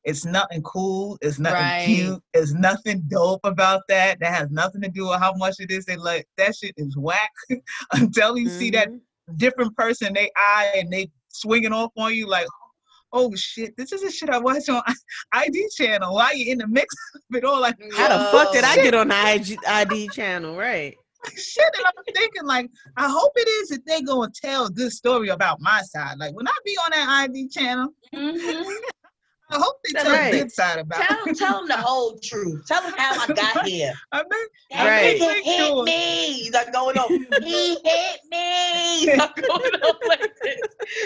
It's 0.04 0.26
nothing 0.26 0.62
cool. 0.62 1.16
It's 1.22 1.38
nothing 1.38 1.62
Right. 1.62 1.82
cute. 1.86 2.22
It's 2.34 2.52
nothing 2.52 3.02
dope 3.08 3.40
about 3.44 3.82
that. 3.88 4.20
That 4.20 4.34
has 4.34 4.50
nothing 4.50 4.82
to 4.82 4.88
do 4.88 5.08
with 5.08 5.18
how 5.18 5.32
much 5.34 5.54
it 5.60 5.70
is. 5.70 5.86
They 5.86 5.96
like 5.96 6.26
that 6.36 6.54
shit 6.54 6.74
is 6.76 6.96
whack 6.96 7.30
until 7.92 8.36
you 8.36 8.50
see 8.50 8.70
that 8.72 8.88
mhm. 8.90 9.00
Different 9.36 9.74
person 9.76 10.12
they 10.12 10.30
eye 10.36 10.72
and 10.76 10.92
they 10.92 11.10
swinging 11.28 11.72
off 11.72 11.90
on 11.96 12.14
you 12.14 12.26
like 12.28 12.46
oh 13.12 13.32
shit 13.34 13.76
this 13.76 13.92
is 13.92 14.02
the 14.02 14.10
shit 14.10 14.28
i 14.30 14.38
watch 14.38 14.68
on 14.68 14.82
id 15.32 15.68
channel 15.76 16.14
why 16.14 16.32
you 16.32 16.52
in 16.52 16.58
the 16.58 16.66
mix 16.66 16.94
of 17.14 17.22
it 17.36 17.44
all 17.44 17.60
like 17.60 17.76
how 17.92 18.08
the 18.08 18.24
fuck 18.30 18.52
did 18.52 18.64
I 18.64 18.76
get 18.76 18.94
on 18.94 19.08
the 19.08 19.32
IG, 19.34 19.58
ID 19.66 20.08
channel? 20.08 20.56
Right. 20.56 20.96
shit 21.36 21.64
and 21.78 21.86
i'm 21.86 22.14
thinking 22.14 22.44
like 22.44 22.68
i 22.96 23.08
hope 23.08 23.32
it 23.36 23.48
is 23.48 23.68
that 23.68 23.86
they 23.86 24.02
gonna 24.02 24.30
tell 24.34 24.66
a 24.66 24.70
good 24.70 24.92
story 24.92 25.28
about 25.28 25.58
my 25.60 25.80
side 25.82 26.18
like 26.18 26.34
when 26.34 26.46
i 26.46 26.52
be 26.64 26.76
on 26.84 26.90
that 26.90 27.08
id 27.30 27.48
channel 27.48 27.88
Mhm. 28.14 28.64
I 29.50 29.58
hope 29.58 29.76
they 29.84 30.00
tell 30.00 30.12
right. 30.12 30.34
a 30.34 30.38
good 30.38 30.50
side 30.52 30.78
about 30.78 31.00
Tell 31.02 31.24
it. 31.26 31.36
tell 31.36 31.58
them 31.58 31.68
the 31.68 31.76
whole 31.76 32.18
truth. 32.18 32.66
Tell 32.66 32.82
them 32.82 32.94
how 32.96 33.22
I 33.22 33.26
got 33.34 33.66
here. 33.66 33.92
I 34.12 34.22
mean, 34.22 34.30
That 34.70 34.84
Right. 34.86 35.20
nigga 35.20 35.28
Make 35.28 35.44
hit 35.44 35.66
sure. 35.66 35.84
me. 35.84 36.32
He's 36.32 36.52
like 36.52 36.72
going 36.72 36.96
on. 36.98 37.08
He 37.42 37.74
hit 37.84 38.20
me. 38.30 38.98
He's 39.00 39.16
like 39.16 39.36
going 39.48 39.74
on 39.74 39.94
like 40.08 40.32
this. 40.42 40.60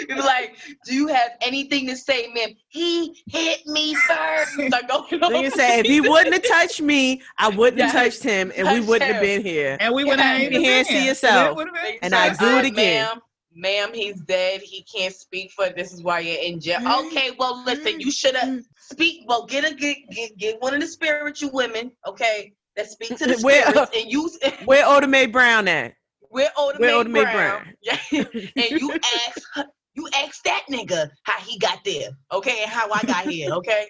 It's 0.09 0.25
like, 0.25 0.55
do 0.85 0.95
you 0.95 1.07
have 1.07 1.31
anything 1.41 1.85
to 1.87 1.97
say, 1.97 2.31
man? 2.33 2.55
He 2.69 3.21
hit 3.27 3.65
me 3.67 3.93
first. 3.95 4.51
He's 4.57 4.71
like 4.71 4.87
going 4.87 5.21
on. 5.23 5.31
Nigga 5.33 5.51
say 5.51 5.79
if 5.79 5.85
he 5.85 5.99
wouldn't 6.09 6.33
have 6.33 6.47
touched 6.47 6.81
me, 6.81 7.21
I 7.37 7.49
wouldn't 7.49 7.81
have 7.81 7.93
Yes. 7.93 8.13
touched 8.19 8.23
him, 8.23 8.51
and 8.55 8.67
we 8.69 8.79
wouldn't 8.85 9.11
have 9.11 9.21
been 9.21 9.41
here. 9.43 9.77
and 9.79 9.93
we 9.93 10.03
would 10.05 10.17
Yeah. 10.17 10.23
have 10.33 10.39
You 10.41 10.47
even 10.49 10.63
can't 10.63 10.87
been 10.87 10.93
see 10.93 10.99
here. 11.01 11.09
yourself. 11.09 11.49
It 11.49 11.55
would've 11.55 11.73
been- 11.73 11.97
And 12.01 12.15
I 12.15 12.33
do 12.35 12.57
it 12.57 12.65
again." 12.65 13.05
Ma'am, 13.05 13.21
ma'am, 13.59 13.89
he's 13.93 14.19
dead. 14.21 14.61
He 14.61 14.83
can't 14.83 15.13
speak 15.13 15.51
for 15.51 15.65
it. 15.65 15.75
This 15.75 15.93
is 15.93 16.01
why 16.03 16.19
you're 16.19 16.41
in 16.41 16.59
jail. 16.59 16.79
Mm. 16.79 17.07
Okay, 17.07 17.31
well, 17.37 17.63
listen, 17.65 17.99
you 17.99 18.11
should 18.11 18.35
have 18.35 18.61
speak. 18.77 19.23
Well, 19.27 19.45
get 19.45 19.69
a 19.69 19.73
get, 19.75 19.97
get 20.11 20.37
get 20.37 20.61
one 20.61 20.73
of 20.73 20.81
the 20.81 20.87
spiritual 20.87 21.51
women, 21.53 21.91
okay, 22.07 22.53
that 22.75 22.89
speak 22.89 23.17
to 23.17 23.25
the 23.27 23.39
Where- 23.43 23.65
spirits 23.69 23.91
and 23.95 24.11
you 24.11 24.29
Where 24.65 24.85
Oda 24.87 25.07
Mae 25.07 25.25
Brown 25.27 25.67
at? 25.67 25.93
where 26.31 26.51
Oda 26.57 26.79
Mae 26.79 27.03
Brown, 27.23 27.33
Brown? 27.33 27.75
and 28.11 28.69
you 28.71 28.91
ask 28.93 29.67
you 29.95 30.07
ask 30.15 30.43
that 30.43 30.63
nigga 30.69 31.09
how 31.23 31.39
he 31.39 31.57
got 31.57 31.79
there, 31.83 32.09
okay, 32.31 32.61
and 32.61 32.69
how 32.69 32.87
I 32.91 33.01
got 33.01 33.25
here, 33.27 33.51
okay. 33.53 33.87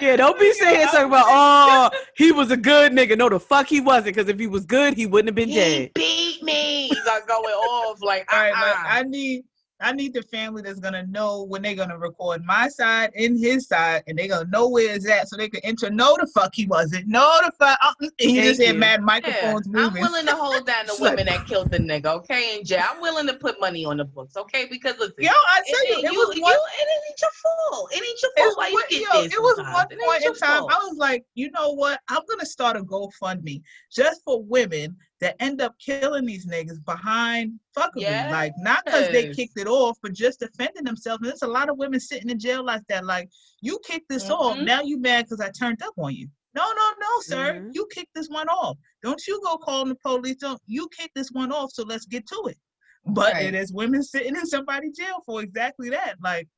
Yeah, 0.00 0.16
don't 0.16 0.38
be 0.38 0.52
saying 0.52 0.80
Yeah, 0.80 0.90
something 0.90 1.06
about 1.08 1.24
oh 1.26 1.90
he 2.16 2.30
was 2.30 2.50
a 2.50 2.56
good 2.56 2.92
nigga. 2.92 3.16
No, 3.16 3.30
the 3.30 3.40
fuck 3.40 3.66
he 3.66 3.80
wasn't. 3.80 4.14
Because 4.14 4.28
if 4.28 4.38
he 4.38 4.46
was 4.46 4.66
good, 4.66 4.92
he 4.94 5.06
wouldn't 5.06 5.28
have 5.28 5.34
been 5.34 5.48
he 5.48 5.54
dead. 5.54 5.90
beat 5.94 6.25
me. 6.46 6.90
Like 7.06 7.26
going 7.26 7.44
off 7.44 8.00
like, 8.02 8.32
All 8.32 8.38
right, 8.40 8.52
uh-uh. 8.52 8.60
like 8.60 8.76
I 8.86 9.02
need 9.02 9.44
I 9.80 9.92
need 9.92 10.14
the 10.14 10.22
family 10.22 10.62
that's 10.62 10.80
gonna 10.80 11.06
know 11.06 11.42
when 11.42 11.60
they're 11.60 11.74
gonna 11.74 11.98
record 11.98 12.42
my 12.44 12.68
side 12.68 13.10
and 13.14 13.38
his 13.38 13.66
side, 13.66 14.04
and 14.06 14.18
they're 14.18 14.28
gonna 14.28 14.48
know 14.48 14.68
where 14.68 14.94
it's 14.94 15.08
at, 15.08 15.28
so 15.28 15.36
they 15.36 15.50
can 15.50 15.60
enter. 15.64 15.90
No, 15.90 16.16
the 16.18 16.26
fuck 16.28 16.54
he 16.54 16.66
wasn't. 16.66 17.06
No, 17.08 17.38
the 17.44 17.52
fuck. 17.58 17.78
Uh, 17.82 17.92
you 18.18 18.40
just 18.42 18.60
you. 18.60 18.72
mad 18.72 19.00
Yeah, 19.00 19.04
microphones 19.04 19.66
I'm 19.74 19.92
willing 19.92 20.26
to 20.26 20.34
hold 20.34 20.66
down 20.66 20.86
the 20.86 20.96
women 21.00 21.26
that 21.26 21.46
killed 21.46 21.70
the 21.70 21.78
nigga, 21.78 22.06
okay? 22.06 22.56
And 22.56 22.66
Jay, 22.66 22.78
I'm 22.78 23.02
willing 23.02 23.26
to 23.26 23.34
put 23.34 23.60
money 23.60 23.84
on 23.84 23.98
the 23.98 24.04
books, 24.06 24.36
okay? 24.36 24.66
Because 24.70 24.98
listen, 24.98 25.14
Yo, 25.18 25.30
I 25.30 25.62
tell 25.66 25.86
you, 25.88 25.98
it, 25.98 26.04
it 26.04 26.12
you, 26.12 26.18
was 26.18 26.36
you, 26.36 26.42
one. 26.42 26.54
it 26.54 26.88
ain't 27.10 27.20
your 27.20 27.30
fault. 27.70 27.92
It 27.92 28.02
ain't 28.02 28.22
your 28.22 28.32
fault 28.36 28.56
why 28.56 28.68
you 28.68 28.82
get 28.88 29.14
yo, 29.14 29.22
this. 29.22 29.34
it 29.34 29.42
was 29.42 29.56
sometimes. 29.56 29.74
one 29.74 29.98
point 30.06 30.24
in 30.24 30.34
time. 30.34 30.60
fault. 30.60 30.72
I 30.72 30.78
was 30.86 30.96
like, 30.96 31.24
you 31.34 31.50
know 31.50 31.72
what? 31.72 32.00
I'm 32.08 32.22
gonna 32.28 32.46
start 32.46 32.76
a 32.76 32.80
GoFundMe 32.80 33.60
just 33.92 34.22
for 34.24 34.42
women 34.42 34.96
that 35.20 35.36
end 35.40 35.60
up 35.62 35.74
killing 35.78 36.26
these 36.26 36.46
niggas 36.46 36.84
behind 36.84 37.58
fuckery. 37.76 38.02
Like 38.30 38.52
not 38.58 38.84
because 38.84 39.08
they 39.08 39.32
kicked 39.32 39.58
it 39.58 39.66
off, 39.66 39.96
but 40.02 40.12
just 40.12 40.40
defending 40.40 40.84
themselves. 40.84 41.20
And 41.22 41.30
there's 41.30 41.42
a 41.42 41.46
lot 41.46 41.68
of 41.70 41.78
women 41.78 42.00
sitting 42.00 42.28
in 42.30 42.38
jail 42.38 42.64
like 42.64 42.82
that. 42.88 43.04
Like 43.04 43.30
you 43.60 43.78
kicked 43.84 44.08
this 44.08 44.28
off, 44.30 44.56
Mhm. 44.58 44.64
now 44.64 44.82
you 44.82 44.98
mad 44.98 45.24
because 45.24 45.40
I 45.40 45.50
turned 45.50 45.82
up 45.82 45.94
on 45.96 46.14
you. 46.14 46.28
No, 46.54 46.64
no, 46.74 46.90
no, 47.00 47.20
sir. 47.20 47.54
Mhm. 47.60 47.70
You 47.74 47.86
kicked 47.92 48.14
this 48.14 48.28
one 48.28 48.48
off. 48.48 48.76
Don't 49.02 49.26
you 49.26 49.40
go 49.42 49.56
calling 49.58 49.88
the 49.88 49.94
police. 49.96 50.36
Don't 50.36 50.60
you 50.66 50.88
kick 50.96 51.10
this 51.14 51.30
one 51.30 51.52
off? 51.52 51.70
So 51.72 51.82
let's 51.84 52.06
get 52.06 52.26
to 52.28 52.46
it. 52.48 52.58
But 53.06 53.34
Right. 53.34 53.46
it 53.46 53.54
is 53.54 53.72
women 53.72 54.02
sitting 54.02 54.34
in 54.36 54.46
somebody's 54.46 54.96
jail 54.96 55.22
for 55.24 55.40
exactly 55.42 55.90
that. 55.90 56.16
Like 56.22 56.48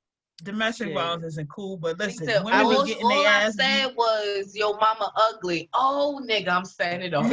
domestic 0.43 0.89
Shit. 0.89 0.95
violence 0.95 1.25
isn't 1.25 1.49
cool, 1.51 1.77
but 1.77 2.01
He 2.01 2.07
listen, 2.07 2.27
said, 2.27 2.45
women 2.45 2.61
all, 2.61 2.85
be 2.85 2.91
getting 2.91 3.05
all 3.05 3.11
their 3.11 3.29
I 3.29 3.43
ass 3.45 3.57
beat. 3.57 3.65
said 3.65 3.97
was, 3.97 4.55
"Yo, 4.55 4.73
mama 4.75 5.13
ugly." 5.17 5.69
Oh, 5.75 6.21
nigga, 6.29 6.49
I'm 6.49 6.65
saying 6.65 7.03
it 7.03 7.15
all. 7.15 7.25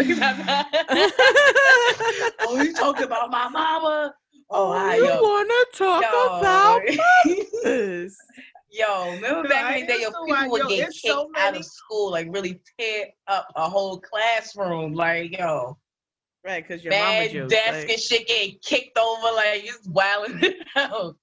oh, 2.41 2.57
you 2.57 2.73
talking 2.73 3.03
about 3.03 3.29
my 3.31 3.47
mama? 3.47 4.13
Oh, 4.49 4.69
oh, 4.69 4.71
I, 4.71 4.95
you 4.95 5.05
yo, 5.05 5.21
wanna 5.21 5.53
talk 5.73 6.03
yo, 6.03 6.37
about 6.39 6.81
this? 7.63 8.17
yo, 8.71 9.15
remember 9.15 9.43
No, 9.43 9.49
back 9.49 9.77
in 9.77 9.85
the 9.87 9.93
day, 9.93 10.01
yo, 10.01 10.07
understand 10.07 10.27
people 10.27 10.27
why, 10.27 10.47
would 10.47 10.61
yo, 10.61 10.67
get 10.67 10.79
kicked 10.87 10.93
so 10.95 11.29
out 11.37 11.55
of 11.55 11.65
school, 11.65 12.11
like 12.11 12.27
really 12.31 12.59
tear 12.79 13.07
up 13.27 13.47
a 13.55 13.69
whole 13.69 13.99
classroom, 13.99 14.93
like 14.93 15.37
yo, 15.37 15.77
Right, 16.45 16.65
because 16.67 16.83
your 16.83 16.93
mama 16.93 17.21
bad 17.23 17.31
jokes. 17.31 17.53
desk 17.53 17.73
Like, 17.73 17.89
and 17.91 17.99
shit 17.99 18.27
getting 18.27 18.57
kicked 18.63 18.97
over, 18.99 19.35
like 19.35 19.63
it's 19.65 19.87
wilding 19.87 20.53
out. 20.75 21.15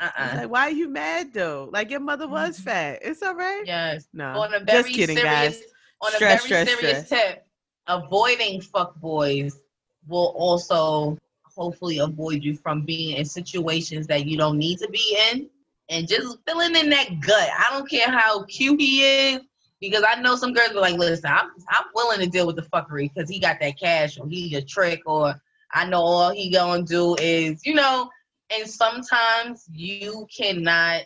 Uh-uh. 0.00 0.32
like, 0.36 0.50
why 0.50 0.62
are 0.62 0.70
you 0.70 0.88
mad 0.88 1.32
though? 1.34 1.68
Like 1.72 1.90
your 1.90 2.00
mother 2.00 2.28
was 2.28 2.58
Mhm. 2.60 2.64
very 2.64 2.98
It's 3.02 3.22
all 3.22 3.34
right. 3.34 3.62
Yes. 3.66 4.06
No, 4.12 4.26
on 4.26 4.54
a 4.54 4.60
very 4.60 4.82
just 4.84 4.94
kidding, 4.94 5.16
serious, 5.16 5.56
guys. 5.58 5.62
on 6.00 6.12
Stress, 6.12 6.44
a 6.44 6.48
very 6.48 6.64
stress, 6.64 6.68
serious 6.78 7.06
stress. 7.06 7.22
tip, 7.34 7.46
avoiding 7.88 8.60
fuck 8.60 8.94
boys 9.00 9.58
will 10.06 10.32
also 10.36 11.18
hopefully 11.44 11.98
avoid 11.98 12.44
you 12.44 12.56
from 12.56 12.82
being 12.82 13.16
in 13.16 13.24
situations 13.24 14.06
that 14.06 14.26
you 14.26 14.36
don't 14.36 14.58
need 14.58 14.78
to 14.78 14.88
be 14.88 15.18
in 15.32 15.48
and 15.88 16.06
just 16.06 16.38
filling 16.46 16.76
in 16.76 16.88
that 16.90 17.18
gut. 17.20 17.48
I 17.58 17.66
don't 17.76 17.88
care 17.90 18.08
how 18.08 18.44
cute 18.44 18.80
he 18.80 19.02
is 19.02 19.40
because 19.80 20.04
I 20.06 20.20
know 20.20 20.36
some 20.36 20.52
girls 20.52 20.70
are 20.70 20.80
like, 20.80 20.94
listen, 20.96 21.26
I'm 21.30 21.50
I'm 21.68 21.84
willing 21.94 22.20
to 22.20 22.26
deal 22.28 22.46
with 22.46 22.56
the 22.56 22.62
fuckery 22.62 23.12
because 23.12 23.28
he 23.28 23.40
got 23.40 23.58
that 23.60 23.78
cash 23.78 24.18
or 24.18 24.28
he 24.28 24.54
a 24.54 24.62
trick 24.62 25.02
or 25.06 25.34
I 25.72 25.84
know 25.86 26.00
all 26.00 26.30
he 26.30 26.50
gonna 26.50 26.82
do 26.84 27.16
is, 27.16 27.66
you 27.66 27.74
know, 27.74 28.08
and 28.50 28.68
sometimes 28.68 29.66
you 29.72 30.26
cannot 30.34 31.02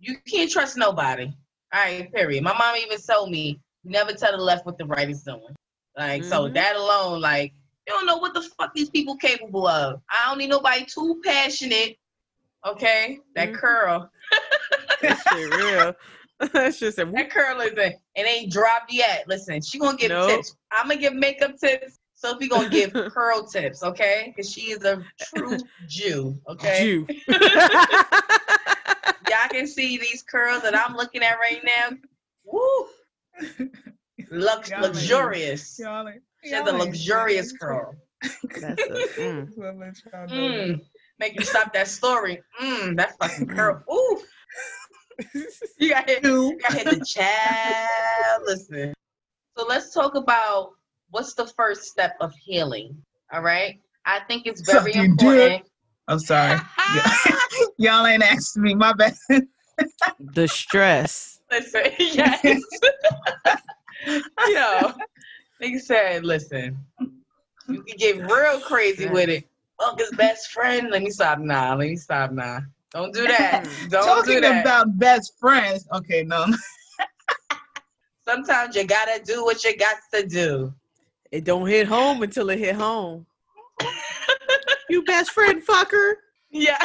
you 0.00 0.16
can't 0.28 0.50
trust 0.50 0.76
nobody. 0.76 1.32
All 1.72 1.80
right, 1.80 2.12
period. 2.12 2.42
My 2.44 2.56
mom 2.56 2.76
even 2.76 2.98
told 2.98 3.30
me 3.30 3.58
never 3.84 4.12
tell 4.12 4.32
the 4.36 4.42
left 4.42 4.66
what 4.66 4.78
the 4.78 4.84
right 4.86 5.08
is 5.08 5.22
doing. 5.22 5.54
Like, 5.96 6.24
so 6.24 6.48
Mhm. 6.48 6.54
that 6.54 6.76
alone, 6.76 7.20
like, 7.20 7.52
you 7.86 7.92
don't 7.94 8.06
know 8.06 8.18
what 8.18 8.34
the 8.34 8.42
fuck 8.42 8.74
these 8.74 8.90
people 8.90 9.16
capable 9.16 9.66
of. 9.66 10.00
I 10.10 10.28
don't 10.28 10.38
need 10.38 10.50
nobody 10.50 10.84
too 10.84 11.20
passionate. 11.24 11.96
Okay, 12.66 13.18
that 13.34 13.50
Mhm. 13.52 13.54
curl, 13.56 14.10
That 15.02 15.18
shit 15.18 15.50
real. 15.50 15.94
That's 16.52 16.78
just 16.78 16.98
a 16.98 17.04
that 17.04 17.30
curl 17.30 17.60
is 17.60 17.72
it 17.74 18.00
and 18.16 18.26
ain't 18.26 18.50
dropped 18.52 18.92
yet. 18.92 19.26
Listen, 19.28 19.60
she 19.62 19.78
gonna 19.78 19.96
give 19.96 20.10
Nope. 20.10 20.28
tips. 20.30 20.56
I'm 20.72 20.88
gonna 20.88 21.00
give 21.00 21.14
makeup 21.14 21.56
tips. 21.58 21.98
Sophie 22.24 22.48
gonna 22.48 22.70
give 22.70 22.92
curl 23.12 23.44
tips. 23.44 23.82
Okay, 23.82 24.32
because 24.34 24.50
she 24.50 24.70
is 24.70 24.82
a 24.84 25.04
true 25.20 25.58
Jew. 25.86 26.40
Okay, 26.48 26.82
Jew. 26.82 27.06
y'all 29.28 29.48
can 29.50 29.66
see 29.66 29.98
these 29.98 30.22
curls 30.22 30.62
that 30.62 30.74
I'm 30.74 30.96
looking 30.96 31.22
at 31.22 31.38
right 31.38 31.62
now. 31.62 31.96
Woo, 32.46 32.86
Lux- 34.30 34.70
Y'all 34.70 34.80
luxurious. 34.80 35.78
Y'all 35.78 36.08
ain't- 36.08 36.22
She 36.42 36.50
has 36.52 36.66
a 36.66 36.70
y'all 36.70 36.78
luxurious 36.78 37.52
curl. 37.52 37.94
That's 38.22 38.82
a, 38.82 38.86
mm. 39.20 39.44
That's 39.44 39.56
what 39.56 39.66
I'm 39.68 39.78
let 39.80 39.96
y'all 40.10 40.26
know. 40.26 40.34
Mm. 40.34 40.80
Make 41.18 41.38
you 41.38 41.44
stop 41.44 41.74
that 41.74 41.88
story. 41.88 42.40
Mm, 42.60 42.96
that 42.96 43.18
fucking 43.18 43.48
curl. 43.48 43.82
Ooh. 43.92 44.22
You 45.78 45.90
got 45.90 46.08
hit. 46.08 46.24
You 46.24 46.58
got 46.60 46.72
hit 46.72 46.86
the 46.86 47.04
child. 47.04 48.42
Listen. 48.46 48.94
So 49.56 49.66
let's 49.68 49.92
talk 49.94 50.14
about 50.16 50.70
what's 51.14 51.34
the 51.34 51.46
first 51.46 51.84
step 51.84 52.16
of 52.20 52.34
healing. 52.34 52.96
All 53.32 53.40
right. 53.40 53.80
I 54.04 54.20
think 54.26 54.46
it's 54.46 54.60
very 54.62 54.92
Sucking 54.92 55.12
important. 55.12 55.62
I'm 56.08 56.18
sorry. 56.18 56.60
Y'all 57.78 58.04
ain't 58.04 58.22
asked 58.22 58.56
me. 58.56 58.74
My 58.74 58.92
bad. 58.92 59.14
the 60.18 60.48
stress. 60.48 61.40
Listen, 61.52 61.84
yes. 61.98 62.42
Yo, 64.48 64.92
nigga 65.62 65.80
said, 65.80 66.24
listen, 66.24 66.76
you 67.68 67.82
can 67.82 67.96
get 67.96 68.30
real 68.30 68.58
crazy 68.60 69.06
with 69.06 69.28
it. 69.28 69.44
Uncle's 69.84 70.10
best 70.16 70.50
friend. 70.50 70.90
Let 70.90 71.02
me 71.02 71.10
stop 71.10 71.38
now. 71.38 71.76
Let 71.76 71.88
me 71.88 71.96
stop 71.96 72.32
now. 72.32 72.58
Don't 72.90 73.14
do 73.14 73.26
that. 73.28 73.64
Don't 73.88 74.04
Talking 74.04 74.34
do 74.34 74.40
that. 74.40 74.62
about 74.62 74.98
best 74.98 75.38
friends. 75.38 75.86
Okay, 75.92 76.24
no. 76.24 76.44
Sometimes 78.26 78.74
you 78.74 78.84
gotta 78.84 79.22
do 79.24 79.44
what 79.44 79.62
you 79.64 79.76
got 79.76 79.96
to 80.12 80.26
do. 80.26 80.74
It 81.34 81.42
don't 81.42 81.66
hit 81.66 81.88
home 81.88 82.22
until 82.22 82.48
it 82.50 82.60
hit 82.60 82.76
home. 82.76 83.26
you 84.88 85.02
best 85.02 85.32
friend 85.32 85.60
fucker. 85.66 86.12
Yeah. 86.48 86.78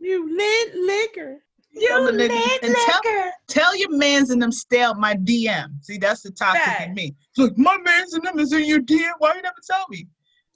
You 0.00 0.36
lit 0.36 0.74
liquor. 0.76 1.38
you 1.72 1.88
Tell 1.88 2.04
lit 2.12 2.30
and 2.62 2.76
tell- 2.86 3.00
liquor. 3.04 3.30
Tell 3.48 3.76
your 3.76 3.90
mans 3.96 4.30
and 4.30 4.40
them 4.40 4.52
stay 4.52 4.82
out 4.82 5.00
my 5.00 5.14
DM. 5.16 5.82
See, 5.82 5.98
that's 5.98 6.22
the 6.22 6.30
toxic 6.30 6.62
Fact. 6.62 6.88
in 6.90 6.94
me. 6.94 7.16
It's 7.30 7.38
like, 7.38 7.58
my 7.58 7.76
mans 7.78 8.14
and 8.14 8.22
them 8.24 8.38
is 8.38 8.52
in 8.52 8.66
your 8.66 8.80
DM. 8.82 9.10
Why 9.18 9.34
you 9.34 9.42
never 9.42 9.56
tell 9.68 9.84
me? 9.90 10.06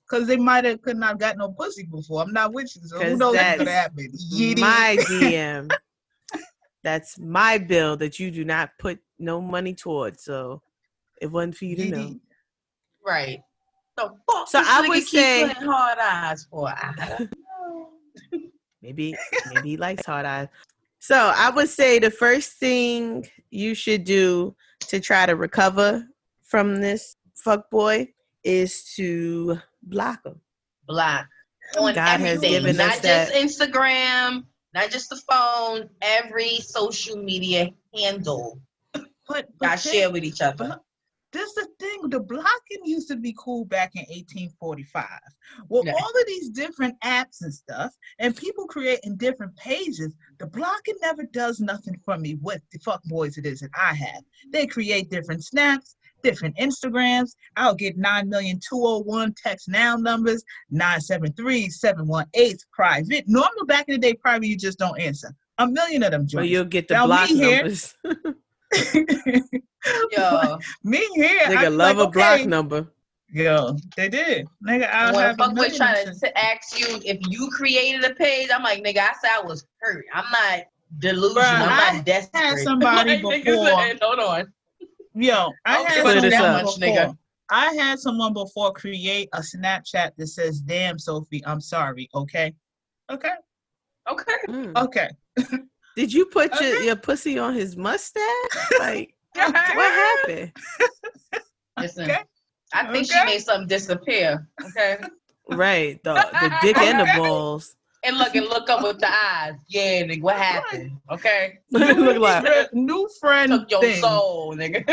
Because 0.08 0.28
they 0.28 0.36
might 0.36 0.64
have 0.66 0.80
could 0.82 0.98
not 0.98 1.18
got 1.18 1.36
no 1.36 1.50
pussy 1.50 1.82
before. 1.82 2.22
I'm 2.22 2.32
not 2.32 2.52
with 2.52 2.70
you. 2.76 2.82
So 2.86 3.00
who 3.00 3.16
knows 3.16 3.34
what's 3.34 3.58
gonna 3.58 3.72
happen? 3.72 4.12
Yiddy. 4.32 4.60
My 4.60 4.96
DM. 5.08 5.68
That's 6.84 7.18
my 7.18 7.58
bill 7.58 7.96
that 7.96 8.20
you 8.20 8.30
do 8.30 8.44
not 8.44 8.70
put 8.78 9.00
no 9.18 9.40
money 9.40 9.74
towards. 9.74 10.22
So 10.22 10.62
it 11.20 11.26
wasn't 11.30 11.56
for 11.56 11.64
you 11.64 11.76
to 11.76 11.86
know. 11.90 12.20
Right. 13.06 13.40
So, 13.98 14.16
fuck 14.30 14.48
So 14.48 14.62
I 14.64 14.86
would 14.88 15.02
say- 15.06 15.48
hard 15.48 15.98
eyes 15.98 16.46
for. 16.50 16.68
I 16.68 16.94
don't 17.18 17.32
know. 17.32 17.88
Maybe 18.82 19.16
maybe 19.52 19.70
he 19.70 19.76
likes 19.76 20.06
hard 20.06 20.24
eyes. 20.24 20.46
So 21.00 21.32
I 21.34 21.50
would 21.50 21.68
say 21.68 21.98
the 21.98 22.10
first 22.12 22.52
thing 22.54 23.26
you 23.50 23.74
should 23.74 24.04
do 24.04 24.54
to 24.86 25.00
try 25.00 25.26
to 25.26 25.34
recover 25.34 26.06
from 26.44 26.80
this 26.80 27.16
fuck 27.34 27.68
boy 27.70 28.08
is 28.44 28.84
to 28.96 29.58
block 29.82 30.24
him. 30.24 30.40
Block. 30.86 31.26
Oh, 31.76 31.88
On 31.88 31.94
God 31.94 32.20
has 32.20 32.40
given 32.40 32.76
not 32.76 32.90
us 32.90 33.00
just 33.00 33.02
that- 33.02 33.32
Instagram, 33.32 34.44
not 34.74 34.90
just 34.90 35.10
the 35.10 35.20
phone, 35.28 35.90
every 36.00 36.56
social 36.60 37.16
media 37.16 37.70
handle 37.94 38.60
But, 38.92 39.06
but 39.28 39.58
got 39.58 39.78
then- 39.80 39.92
shared 39.92 40.12
with 40.12 40.22
each 40.24 40.40
other. 40.40 40.68
but 40.68 40.82
this 41.32 41.48
is 41.50 41.54
the 41.54 41.68
thing. 41.78 42.08
The 42.10 42.20
blocking 42.20 42.84
used 42.84 43.08
to 43.08 43.16
be 43.16 43.34
cool 43.38 43.64
back 43.66 43.92
in 43.94 44.04
1845. 44.08 45.06
Well, 45.68 45.84
Yeah. 45.84 45.92
all 45.92 46.08
of 46.20 46.26
these 46.26 46.48
different 46.50 46.98
apps 47.00 47.42
and 47.42 47.52
stuff, 47.52 47.92
and 48.18 48.34
people 48.36 48.66
creating 48.66 49.16
different 49.16 49.54
pages, 49.56 50.14
the 50.38 50.46
blocking 50.46 50.96
never 51.02 51.24
does 51.24 51.60
nothing 51.60 51.98
for 52.04 52.16
me 52.18 52.36
with 52.40 52.62
the 52.72 52.78
fuck 52.78 53.02
boys 53.04 53.36
it 53.38 53.46
is 53.46 53.60
that 53.60 53.70
I 53.78 53.94
have. 53.94 54.22
They 54.50 54.66
create 54.66 55.10
different 55.10 55.44
snaps, 55.44 55.96
different 56.22 56.56
Instagrams. 56.56 57.32
I'll 57.56 57.74
get 57.74 57.96
9,201 57.98 59.34
text 59.42 59.68
now 59.68 59.96
numbers, 59.96 60.42
973 60.70 61.68
718 61.70 62.56
private. 62.72 63.24
Normal 63.28 63.66
back 63.66 63.84
in 63.88 63.94
the 63.94 63.98
day, 63.98 64.14
private, 64.14 64.46
you 64.46 64.56
just 64.56 64.78
don't 64.78 64.98
answer. 65.00 65.34
A 65.58 65.66
million 65.66 66.02
of 66.04 66.12
them 66.12 66.26
joints. 66.26 66.50
you'll 66.50 66.64
get 66.64 66.88
the 66.88 66.94
Now, 66.94 67.06
block 67.06 67.30
numbers. 67.32 67.94
Yo, 70.12 70.58
Me 70.84 70.98
here, 71.14 71.40
I 71.46 71.54
Nigga 71.54 71.76
love 71.76 71.96
like, 71.98 72.08
a 72.08 72.10
block 72.10 72.46
number. 72.46 72.86
Yo, 73.30 73.76
they 73.96 74.08
did. 74.08 74.46
Nigga, 74.66 74.90
I 74.90 75.12
when 75.12 75.20
have 75.20 75.38
a 75.38 75.42
fuckboy 75.42 75.54
million 75.54 75.76
trying 75.76 76.06
percent- 76.06 76.20
to 76.20 76.38
ask 76.38 76.78
you 76.80 77.00
if 77.04 77.18
you 77.28 77.50
created 77.50 78.04
a 78.10 78.14
page, 78.14 78.48
I'm 78.52 78.62
like, 78.62 78.82
nigga, 78.82 78.98
I 78.98 79.12
said 79.20 79.30
I 79.34 79.42
was 79.42 79.66
hurt. 79.80 80.04
I'm 80.14 80.24
not 80.32 80.64
delusional. 80.98 81.44
I'm 81.44 81.94
not 81.96 82.04
desperate. 82.06 82.42
had 82.42 82.58
somebody 82.60 83.10
Like, 83.22 83.44
before- 83.44 83.66
said, 83.66 83.98
Hold 84.02 84.18
on. 84.20 84.52
Yo, 85.14 85.50
I 85.66 85.76
Don't 85.76 85.86
had 85.88 85.96
someone 86.04 86.30
that 86.30 86.62
much, 86.64 86.80
before. 86.80 86.94
nigga. 86.96 87.18
I 87.50 87.72
had 87.74 87.98
someone 87.98 88.32
before 88.34 88.72
create 88.72 89.28
a 89.32 89.40
Snapchat 89.40 90.10
that 90.16 90.26
says, 90.26 90.60
"Damn, 90.60 90.98
Sophie, 90.98 91.42
I'm 91.46 91.60
sorry." 91.60 92.08
Okay, 92.14 92.54
okay, 93.10 93.32
Okay. 94.08 94.32
Mm. 94.48 94.76
okay. 94.84 95.08
Did 95.96 96.12
you 96.12 96.26
put 96.26 96.58
your, 96.60 96.82
your 96.82 96.96
pussy 96.96 97.38
on 97.38 97.54
his 97.54 97.76
mustache? 97.76 98.22
Like, 98.78 99.14
what 99.38 99.92
happened? 99.92 100.52
Listen, 101.78 102.10
Okay. 102.10 102.22
I 102.74 102.92
think 102.92 103.06
Okay. 103.10 103.18
she 103.20 103.24
made 103.24 103.38
something 103.40 103.68
disappear. 103.68 104.46
Okay. 104.64 104.98
Right, 105.50 106.02
the 106.04 106.14
the 106.14 106.58
dick 106.62 106.76
and 106.78 107.00
the 107.00 107.10
balls. 107.16 107.76
And 108.04 108.16
look 108.18 108.34
and 108.36 108.46
look 108.46 108.68
up 108.70 108.82
with 108.82 109.00
the 109.00 109.08
eyes. 109.10 109.54
Yeah, 109.68 110.02
nigga, 110.02 110.22
what 110.22 110.36
happened? 110.36 110.92
Okay. 111.10 111.58
Look 111.72 112.18
like 112.18 112.72
new 112.72 113.08
friend 113.20 113.50
Took 113.50 113.70
your 113.72 113.80
thing. 113.82 114.00
soul, 114.00 114.54
nigga. 114.54 114.84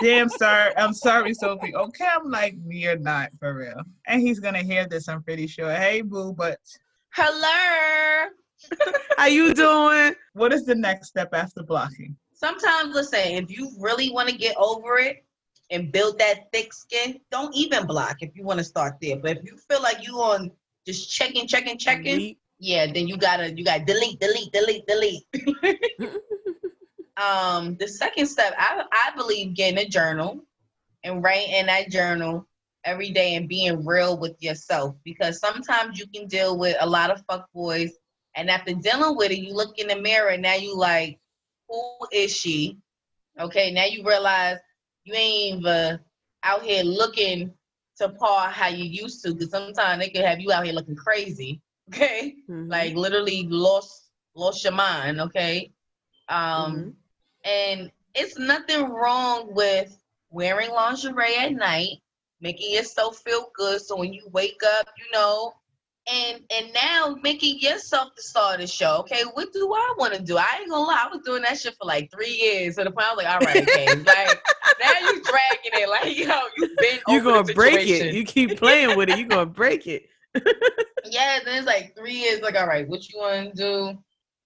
Damn, 0.00 0.28
sorry. 0.28 0.72
I'm 0.76 0.92
sorry, 0.94 1.34
Sophie. 1.34 1.74
Okay, 1.74 2.06
I'm 2.14 2.30
like, 2.30 2.54
you're 2.68 2.96
not 2.98 3.30
for 3.40 3.54
real. 3.54 3.82
And 4.06 4.20
he's 4.20 4.38
gonna 4.38 4.62
hear 4.62 4.86
this. 4.86 5.08
I'm 5.08 5.20
pretty 5.22 5.48
sure. 5.48 5.74
Hey, 5.74 6.00
boo, 6.02 6.32
but 6.32 6.60
Hello. 7.10 8.28
how 9.18 9.26
you 9.26 9.52
doing? 9.52 10.14
what 10.34 10.52
is 10.52 10.64
the 10.64 10.74
next 10.76 11.08
step 11.08 11.30
after 11.32 11.64
blocking? 11.64 12.16
Sometimes, 12.36 12.94
let's 12.94 13.10
say 13.10 13.36
if 13.36 13.50
you 13.50 13.70
really 13.80 14.10
want 14.10 14.28
to 14.28 14.36
get 14.36 14.56
over 14.58 14.98
it 14.98 15.24
and 15.70 15.92
build 15.92 16.18
that 16.18 16.52
thick 16.52 16.72
skin, 16.72 17.20
don't 17.30 17.54
even 17.56 17.86
block 17.86 18.18
if 18.22 18.30
you 18.36 18.44
want 18.44 18.58
to 18.58 18.64
start 18.64 18.96
there. 19.02 19.16
But 19.16 19.38
if 19.38 19.44
you 19.44 19.56
feel 19.70 19.82
like 19.82 20.06
you 20.06 20.18
on 20.20 20.52
just 20.86 21.10
checking, 21.10 21.46
checking, 21.48 21.78
checking, 21.78 22.16
We- 22.16 22.38
yeah, 22.58 22.86
then 22.92 23.08
you 23.08 23.16
gotta 23.18 23.52
you 23.56 23.64
gotta 23.64 23.84
delete, 23.84 24.20
delete, 24.20 24.52
delete, 24.52 24.86
delete. 24.86 25.24
um, 27.16 27.76
the 27.76 27.88
second 27.88 28.26
step, 28.26 28.54
I 28.58 28.84
I 28.92 29.16
believe 29.16 29.54
getting 29.54 29.78
a 29.78 29.88
journal 29.88 30.40
and 31.04 31.22
writing 31.22 31.52
in 31.52 31.66
that 31.66 31.90
journal 31.90 32.46
every 32.84 33.10
day 33.10 33.34
and 33.36 33.48
being 33.48 33.84
real 33.84 34.18
with 34.18 34.36
yourself 34.42 34.96
because 35.04 35.38
sometimes 35.40 35.98
you 35.98 36.06
can 36.14 36.28
deal 36.28 36.58
with 36.58 36.76
a 36.80 36.86
lot 36.88 37.10
of 37.10 37.22
fuck 37.28 37.48
boys 37.52 37.92
and 38.36 38.50
after 38.50 38.74
dealing 38.74 39.16
with 39.16 39.32
it, 39.32 39.38
you 39.38 39.54
look 39.54 39.78
in 39.78 39.88
the 39.88 40.00
mirror 40.00 40.28
and 40.30 40.42
now 40.42 40.54
you 40.54 40.76
like, 40.76 41.18
who 41.68 42.06
is 42.12 42.34
she? 42.34 42.78
Okay, 43.38 43.70
now 43.72 43.84
you 43.84 44.04
realize 44.04 44.58
you 45.04 45.14
ain't 45.14 45.58
even 45.58 45.98
out 46.42 46.62
here 46.62 46.82
looking 46.84 47.52
to 47.98 48.08
par 48.10 48.48
how 48.50 48.68
you 48.68 48.84
used 48.84 49.22
to 49.24 49.32
because 49.34 49.50
sometimes 49.50 50.00
they 50.00 50.10
could 50.10 50.24
have 50.24 50.40
you 50.40 50.52
out 50.52 50.64
here 50.64 50.74
looking 50.74 50.96
crazy. 50.96 51.60
Okay 51.94 52.36
Mhm. 52.48 52.68
like 52.68 52.94
literally 52.94 53.46
lost 53.48 54.10
lost 54.34 54.64
your 54.64 54.72
mind 54.72 55.20
okay 55.20 55.70
um 56.28 56.86
Mhm. 56.86 56.96
and 57.44 57.90
it's 58.14 58.38
nothing 58.38 58.88
wrong 58.90 59.54
with 59.54 59.96
wearing 60.30 60.70
lingerie 60.70 61.36
at 61.38 61.52
night 61.52 61.98
making 62.40 62.72
yourself 62.72 63.16
feel 63.18 63.50
good 63.54 63.80
so 63.80 63.96
when 63.96 64.12
you 64.12 64.28
wake 64.32 64.60
up 64.78 64.88
you 64.98 65.04
know 65.12 65.52
and 66.08 66.40
and 66.56 66.72
now 66.72 67.16
making 67.22 67.58
yourself 67.58 68.10
the 68.14 68.22
star 68.22 68.54
of 68.54 68.60
the 68.60 68.66
show 68.66 68.98
okay 68.98 69.22
what 69.34 69.52
do 69.52 69.72
i 69.72 69.94
want 69.98 70.14
to 70.14 70.22
do 70.22 70.36
i 70.36 70.58
ain't 70.60 70.70
gonna 70.70 70.82
lie 70.82 71.04
i 71.04 71.08
was 71.14 71.24
doing 71.24 71.42
that 71.42 71.58
shit 71.58 71.74
for 71.80 71.86
like 71.86 72.10
three 72.12 72.30
years 72.30 72.76
to 72.76 72.84
the 72.84 72.90
point 72.90 73.06
i 73.06 73.14
was 73.14 73.24
like 73.24 73.32
all 73.32 73.40
right 73.40 73.62
okay 73.62 73.86
like 74.06 74.42
now 74.80 74.92
you 75.00 75.22
dragging 75.22 75.72
it 75.74 75.88
like 75.88 76.16
yo 76.16 76.40
you've 76.56 76.76
been 76.76 76.96
you 77.08 77.22
gonna 77.22 77.54
break 77.54 77.88
it. 77.88 78.14
You 78.14 78.24
keep 78.24 78.58
playing 78.58 78.96
with 78.96 79.08
it. 79.08 79.18
You 79.18 79.26
gonna 79.26 79.46
break 79.46 79.86
it. 79.86 80.08
yeah, 81.04 81.38
then 81.44 81.58
it's 81.58 81.66
like 81.66 81.94
three 81.96 82.14
years. 82.14 82.40
Like, 82.40 82.56
all 82.56 82.66
right, 82.66 82.88
what 82.88 83.08
you 83.08 83.18
want 83.18 83.54
to 83.54 83.56
do? 83.56 83.98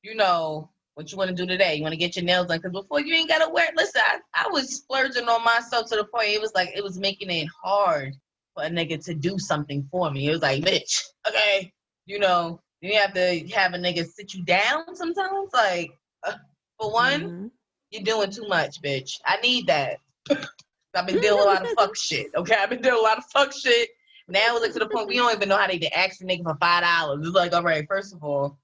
You 0.03 0.15
know 0.15 0.71
what 0.95 1.11
you 1.11 1.19
want 1.19 1.29
to 1.29 1.37
do 1.37 1.47
today. 1.47 1.77
You 1.77 1.83
want 1.83 1.93
to 1.93 1.99
get 1.99 2.17
your 2.17 2.25
nails 2.25 2.47
done 2.47 2.59
because 2.59 2.73
before 2.73 3.01
you 3.01 3.15
ain't 3.15 3.29
gotta 3.29 3.51
wear. 3.51 3.69
Listen, 3.77 4.03
I, 4.05 4.19
I 4.35 4.49
was 4.49 4.77
splurging 4.77 5.29
on 5.29 5.45
myself 5.45 5.89
to 5.91 5.97
the 5.97 6.05
point 6.05 6.29
it 6.29 6.41
was 6.41 6.53
like 6.55 6.71
it 6.75 6.83
was 6.83 6.99
making 6.99 7.31
it 7.31 7.49
hard 7.63 8.15
for 8.55 8.65
a 8.65 8.69
nigga 8.71 9.03
to 9.05 9.15
do 9.15 9.39
something 9.39 9.87
for 9.91 10.11
me. 10.11 10.29
It 10.29 10.33
was 10.33 10.43
like, 10.43 10.63
bitch, 10.63 11.01
okay, 11.29 11.73
you 12.07 12.19
know, 12.19 12.61
you 12.81 12.95
have 12.99 13.13
to 13.15 13.47
have 13.55 13.75
a 13.75 13.79
nigga 13.79 14.05
sit 14.07 14.35
you 14.35 14.45
down 14.45 14.95
sometimes. 14.95 15.51
Like, 15.53 15.91
uh, 16.27 16.33
for 16.79 16.93
one, 16.93 17.21
Mhm. 17.23 17.51
you're 17.91 18.03
doing 18.03 18.31
too 18.31 18.47
much, 18.49 18.81
bitch. 18.83 19.13
I 19.25 19.37
need 19.41 19.67
that. 19.69 19.99
I've 20.95 21.07
been 21.07 21.21
dealing 21.21 21.41
a 21.41 21.45
lot 21.45 21.63
of 21.63 21.69
fuck 21.77 21.97
shit. 22.01 22.27
Okay, 22.35 22.55
I've 22.57 22.71
been 22.71 22.83
dealing 22.83 22.97
with 23.03 23.07
a 23.07 23.09
lot 23.09 23.19
of 23.19 23.25
fuck 23.33 23.53
shit. 23.53 23.91
Now 24.29 24.57
it's 24.57 24.63
like 24.63 24.73
to 24.75 24.79
the 24.81 24.89
point 24.89 25.09
we 25.09 25.17
don't 25.17 25.35
even 25.35 25.49
know 25.49 25.57
how 25.57 25.67
to 25.67 25.75
even 25.75 25.91
ask 25.95 26.21
a 26.21 26.25
nigga 26.25 26.45
for 26.45 26.57
five 26.61 26.83
dollars. 26.83 27.27
It's 27.27 27.35
like, 27.35 27.53
all 27.53 27.63
right, 27.63 27.87
first 27.89 28.13
of 28.15 28.23
all, 28.23 28.59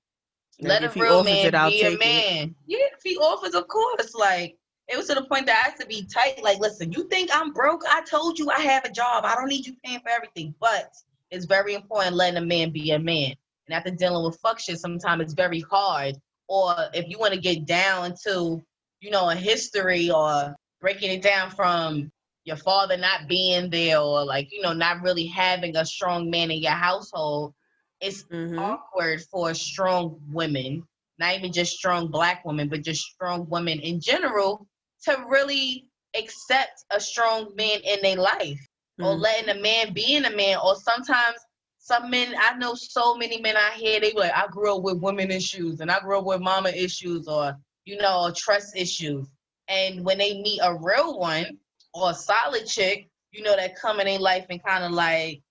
Like, 0.60 0.80
let 0.80 0.96
a 0.96 1.00
real 1.00 1.22
man 1.24 1.46
it, 1.46 1.50
be 1.52 1.56
a 1.82 1.90
take 1.90 1.92
it. 1.94 1.98
man. 1.98 2.54
Yeah, 2.66 2.78
if 2.96 3.00
he 3.04 3.16
offers, 3.16 3.54
of 3.54 3.66
course. 3.68 4.14
Like 4.14 4.56
it 4.88 4.96
was 4.96 5.08
to 5.08 5.14
the 5.14 5.24
point 5.24 5.46
that 5.46 5.62
I 5.64 5.70
had 5.70 5.80
to 5.80 5.86
be 5.86 6.06
tight. 6.06 6.42
Like, 6.42 6.60
listen, 6.60 6.92
you 6.92 7.08
think 7.08 7.30
I'm 7.32 7.52
broke? 7.52 7.82
I 7.88 8.02
told 8.02 8.38
you 8.38 8.50
I 8.50 8.60
have 8.60 8.84
a 8.84 8.90
job. 8.90 9.24
I 9.24 9.34
don't 9.34 9.48
need 9.48 9.66
you 9.66 9.74
paying 9.84 10.00
for 10.00 10.10
everything. 10.10 10.54
But 10.60 10.92
it's 11.30 11.44
very 11.44 11.74
important 11.74 12.14
letting 12.14 12.36
a 12.36 12.46
man 12.46 12.70
be 12.70 12.92
a 12.92 12.98
man. 12.98 13.34
And 13.66 13.74
after 13.74 13.90
dealing 13.90 14.24
with 14.24 14.38
fuck 14.38 14.60
shit, 14.60 14.78
sometimes 14.78 15.22
it's 15.22 15.34
very 15.34 15.60
hard. 15.60 16.16
Or 16.48 16.74
if 16.94 17.08
you 17.08 17.18
want 17.18 17.34
to 17.34 17.40
get 17.40 17.66
down 17.66 18.14
to, 18.26 18.62
you 19.00 19.10
know, 19.10 19.28
a 19.28 19.34
history 19.34 20.10
or 20.10 20.54
breaking 20.80 21.10
it 21.10 21.22
down 21.22 21.50
from 21.50 22.12
your 22.44 22.56
father 22.56 22.96
not 22.96 23.26
being 23.28 23.68
there 23.70 23.98
or 23.98 24.24
like, 24.24 24.52
you 24.52 24.62
know, 24.62 24.72
not 24.72 25.02
really 25.02 25.26
having 25.26 25.76
a 25.76 25.84
strong 25.84 26.30
man 26.30 26.52
in 26.52 26.60
your 26.62 26.70
household, 26.70 27.54
it's 28.00 28.22
Mhm. 28.24 28.60
awkward 28.60 29.20
for 29.22 29.52
strong 29.52 30.20
women, 30.30 30.86
not 31.18 31.34
even 31.34 31.52
just 31.52 31.76
strong 31.76 32.08
black 32.08 32.44
women, 32.44 32.68
but 32.68 32.82
just 32.84 33.02
strong 33.02 33.48
women 33.48 33.80
in 33.80 34.00
general, 34.00 34.68
to 35.06 35.24
really 35.28 35.88
accept 36.16 36.84
a 36.90 37.00
strong 37.00 37.54
man 37.56 37.80
in 37.84 38.00
their 38.02 38.16
life 38.16 38.60
or 39.00 39.14
Mhm. 39.14 39.20
letting 39.20 39.48
a 39.50 39.60
man 39.60 39.92
be 39.92 40.16
in 40.16 40.24
a 40.24 40.30
man. 40.36 40.58
Or 40.58 40.76
sometimes 40.76 41.36
some 41.78 42.10
men, 42.10 42.34
I 42.38 42.54
know 42.54 42.74
so 42.74 43.16
many 43.16 43.40
men 43.40 43.56
out 43.56 43.74
here, 43.74 44.00
they 44.00 44.12
be 44.12 44.18
like, 44.18 44.32
I 44.34 44.46
grew 44.48 44.76
up 44.76 44.82
with 44.82 45.00
women 45.02 45.30
issues 45.30 45.80
and 45.80 45.90
I 45.90 46.00
grew 46.00 46.18
up 46.18 46.24
with 46.24 46.40
mama 46.40 46.70
issues 46.70 47.28
or, 47.28 47.56
you 47.84 47.96
know, 47.98 48.32
trust 48.34 48.76
issues. 48.76 49.28
And 49.68 50.04
when 50.04 50.18
they 50.18 50.40
meet 50.40 50.60
a 50.62 50.74
real 50.74 51.18
one 51.18 51.58
or 51.94 52.10
a 52.10 52.14
solid 52.14 52.66
chick, 52.66 53.08
you 53.32 53.42
know, 53.42 53.56
that 53.56 53.76
come 53.76 54.00
in 54.00 54.06
their 54.06 54.18
life 54.18 54.46
and 54.50 54.62
kind 54.62 54.84
of 54.84 54.92
like 54.92 55.42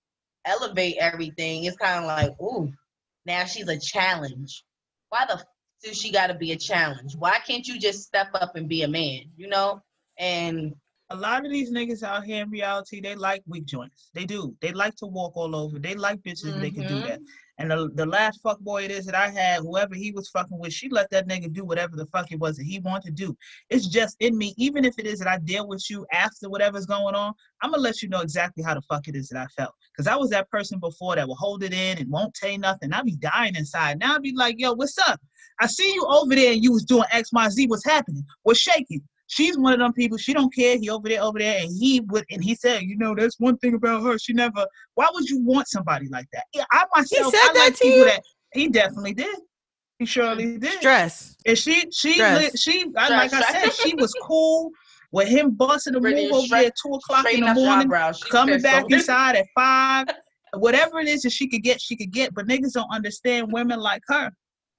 elevate 0.44 0.96
everything, 0.98 1.64
it's 1.64 1.76
kind 1.76 2.04
of 2.04 2.06
like, 2.06 2.40
ooh, 2.40 2.72
now 3.26 3.44
she's 3.44 3.68
a 3.68 3.78
challenge. 3.78 4.64
Why 5.10 5.26
the 5.26 5.42
she 5.94 6.10
got 6.10 6.28
to 6.28 6.34
be 6.34 6.52
a 6.52 6.56
challenge? 6.56 7.14
Why 7.16 7.38
can't 7.46 7.66
you 7.66 7.78
just 7.78 8.02
step 8.02 8.28
up 8.34 8.56
and 8.56 8.68
be 8.68 8.82
a 8.82 8.88
man, 8.88 9.22
you 9.36 9.48
know? 9.48 9.82
And 10.18 10.74
A 11.10 11.14
lot 11.16 11.44
of 11.46 11.52
these 11.52 11.70
niggas 11.70 12.02
out 12.02 12.24
here 12.24 12.42
in 12.42 12.50
reality, 12.50 13.00
they 13.00 13.14
like 13.14 13.40
weak 13.46 13.64
joints. 13.64 14.10
They 14.12 14.24
do. 14.24 14.56
They 14.60 14.72
like 14.72 14.96
to 14.96 15.06
walk 15.06 15.36
all 15.36 15.54
over. 15.54 15.78
They 15.78 15.94
like 15.94 16.20
bitches 16.22 16.48
and 16.48 16.60
they 16.60 16.72
can 16.72 16.84
do 16.84 16.96
Mhm. 16.96 17.04
that. 17.04 17.20
And 17.58 17.70
the, 17.70 17.90
the 17.94 18.06
last 18.06 18.40
fuck 18.42 18.60
boy 18.60 18.84
it 18.84 18.90
is 18.90 19.06
that 19.06 19.14
I 19.14 19.30
had, 19.30 19.60
whoever 19.60 19.94
he 19.94 20.12
was 20.12 20.28
fucking 20.28 20.58
with, 20.58 20.72
she 20.72 20.88
let 20.90 21.10
that 21.10 21.26
nigga 21.26 21.52
do 21.52 21.64
whatever 21.64 21.96
the 21.96 22.06
fuck 22.06 22.30
it 22.30 22.38
was 22.38 22.56
that 22.56 22.64
he 22.64 22.78
wanted 22.80 23.16
to 23.16 23.24
do. 23.24 23.36
It's 23.70 23.86
just 23.86 24.16
in 24.20 24.36
me, 24.36 24.54
even 24.56 24.84
if 24.84 24.98
it 24.98 25.06
is 25.06 25.18
that 25.20 25.28
I 25.28 25.38
deal 25.38 25.66
with 25.66 25.88
you 25.88 26.06
after 26.12 26.50
whatever's 26.50 26.86
going 26.86 27.14
on, 27.14 27.32
I'm 27.62 27.70
gonna 27.70 27.82
let 27.82 28.02
you 28.02 28.08
know 28.08 28.20
exactly 28.20 28.62
how 28.62 28.74
the 28.74 28.82
fuck 28.82 29.08
it 29.08 29.16
is 29.16 29.28
that 29.28 29.40
I 29.40 29.46
felt. 29.46 29.74
Cause 29.96 30.06
I 30.06 30.16
was 30.16 30.30
that 30.30 30.50
person 30.50 30.78
before 30.78 31.16
that 31.16 31.26
will 31.26 31.36
hold 31.36 31.62
it 31.62 31.72
in 31.72 31.98
and 31.98 32.10
won't 32.10 32.36
say 32.36 32.58
nothing. 32.58 32.92
I'll 32.92 33.04
be 33.04 33.16
dying 33.16 33.56
inside. 33.56 33.98
Now 33.98 34.14
I'll 34.14 34.20
be 34.20 34.34
like, 34.34 34.56
yo, 34.58 34.74
what's 34.74 34.98
up? 34.98 35.20
I 35.58 35.66
see 35.66 35.94
you 35.94 36.06
over 36.06 36.34
there 36.34 36.52
and 36.52 36.62
you 36.62 36.72
was 36.72 36.84
doing 36.84 37.04
X, 37.10 37.32
Y, 37.32 37.48
Z. 37.48 37.66
What's 37.68 37.84
happening? 37.84 38.24
What's 38.42 38.60
shaking? 38.60 39.02
She's 39.28 39.58
one 39.58 39.72
of 39.72 39.78
them 39.80 39.92
people. 39.92 40.18
She 40.18 40.32
don't 40.32 40.54
care. 40.54 40.76
He 40.78 40.88
over 40.88 41.08
there, 41.08 41.22
over 41.22 41.38
there, 41.38 41.60
and 41.60 41.70
he 41.76 42.00
would. 42.00 42.24
And 42.30 42.42
he 42.44 42.54
said, 42.54 42.82
you 42.82 42.96
know, 42.96 43.14
that's 43.14 43.40
one 43.40 43.56
thing 43.58 43.74
about 43.74 44.02
her. 44.04 44.18
She 44.18 44.32
never. 44.32 44.66
Why 44.94 45.08
would 45.12 45.28
you 45.28 45.40
want 45.42 45.68
somebody 45.68 46.08
like 46.08 46.26
that? 46.32 46.44
Yeah, 46.54 46.64
I 46.70 46.84
myself, 46.94 47.34
said 47.34 47.40
I 47.42 47.52
that 47.54 47.58
like 47.64 47.74
to 47.74 47.78
people 47.82 47.98
you? 47.98 48.04
that. 48.04 48.22
He 48.54 48.68
definitely 48.68 49.14
did. 49.14 49.36
He 49.98 50.04
surely 50.06 50.58
did. 50.58 50.72
Stress. 50.74 51.36
And 51.46 51.56
she, 51.58 51.84
she, 51.92 52.12
Stress. 52.14 52.60
she, 52.60 52.86
I, 52.96 53.08
like 53.08 53.32
I 53.32 53.40
said, 53.42 53.72
she 53.72 53.94
was 53.96 54.12
cool 54.22 54.70
with 55.10 55.26
him 55.28 55.52
busting 55.52 55.94
a 55.94 56.00
Brittany, 56.00 56.24
move 56.26 56.32
over 56.34 56.46
straight- 56.46 56.58
there 56.60 56.66
at 56.68 56.74
two 56.80 56.94
o'clock 56.94 57.26
in 57.32 57.40
the 57.40 57.54
morning 57.54 57.90
coming 58.30 58.60
back 58.60 58.84
off. 58.84 58.92
inside 58.92 59.36
at 59.36 59.46
five, 59.54 60.06
whatever 60.54 61.00
it 61.00 61.08
is 61.08 61.22
that 61.22 61.30
she 61.32 61.48
could 61.48 61.62
get, 61.62 61.80
she 61.80 61.96
could 61.96 62.12
get. 62.12 62.34
But 62.34 62.46
niggas 62.46 62.72
don't 62.74 62.90
understand 62.92 63.50
women 63.52 63.80
like 63.80 64.02
her. 64.08 64.30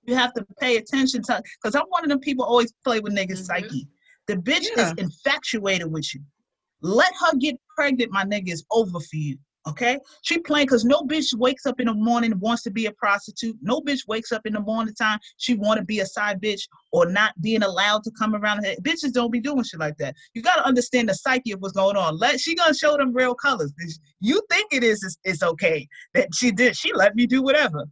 You 0.05 0.15
have 0.15 0.33
to 0.35 0.45
pay 0.59 0.77
attention 0.77 1.21
to, 1.23 1.41
because 1.61 1.75
I'm 1.75 1.83
one 1.89 2.03
of 2.03 2.09
them 2.09 2.19
people 2.19 2.45
always 2.45 2.71
play 2.85 2.99
with 3.01 3.13
niggas' 3.13 3.39
Mhm. 3.41 3.45
psyche. 3.45 3.87
The 4.27 4.35
bitch 4.35 4.67
Yeah. 4.75 4.83
is 4.83 4.93
infatuated 4.97 5.91
with 5.91 6.13
you. 6.13 6.21
Let 6.81 7.13
her 7.21 7.35
get 7.37 7.55
pregnant, 7.75 8.11
my 8.11 8.23
nigga 8.23 8.49
is 8.49 8.65
over 8.71 8.99
for 8.99 9.15
you. 9.15 9.37
Okay, 9.67 9.99
she 10.21 10.39
playing 10.39 10.67
because 10.67 10.85
no 10.85 11.01
bitch 11.01 11.33
wakes 11.37 11.65
up 11.65 11.81
in 11.81 11.87
the 11.87 11.93
morning 11.93 12.31
and 12.31 12.39
wants 12.39 12.63
to 12.63 12.71
be 12.71 12.85
a 12.85 12.91
prostitute. 12.93 13.57
No 13.61 13.81
bitch 13.81 14.07
wakes 14.07 14.31
up 14.31 14.45
in 14.45 14.53
the 14.53 14.61
morning 14.61 14.93
time 14.93 15.19
she 15.35 15.55
want 15.55 15.77
to 15.77 15.83
be 15.83 15.99
a 15.99 16.05
side 16.05 16.41
bitch 16.41 16.61
or 16.93 17.05
not 17.05 17.33
being 17.41 17.63
allowed 17.63 18.03
to 18.05 18.11
come 18.11 18.33
around. 18.33 18.63
Her. 18.63 18.75
Bitches 18.81 19.11
don't 19.11 19.29
be 19.29 19.41
doing 19.41 19.63
shit 19.63 19.81
like 19.81 19.97
that. 19.97 20.15
You 20.33 20.41
gotta 20.41 20.65
understand 20.65 21.09
the 21.09 21.15
psyche 21.15 21.51
of 21.51 21.59
what's 21.59 21.73
going 21.73 21.97
on. 21.97 22.17
Let 22.17 22.39
she 22.39 22.55
gonna 22.55 22.73
show 22.73 22.95
them 22.95 23.11
real 23.13 23.35
colors. 23.35 23.73
You 24.21 24.41
think 24.49 24.67
it 24.71 24.85
is 24.85 25.03
it's, 25.03 25.17
it's 25.25 25.43
okay 25.43 25.85
that 26.13 26.33
she 26.33 26.51
did. 26.51 26.77
She 26.77 26.93
let 26.93 27.15
me 27.15 27.27
do 27.27 27.41
whatever. 27.41 27.89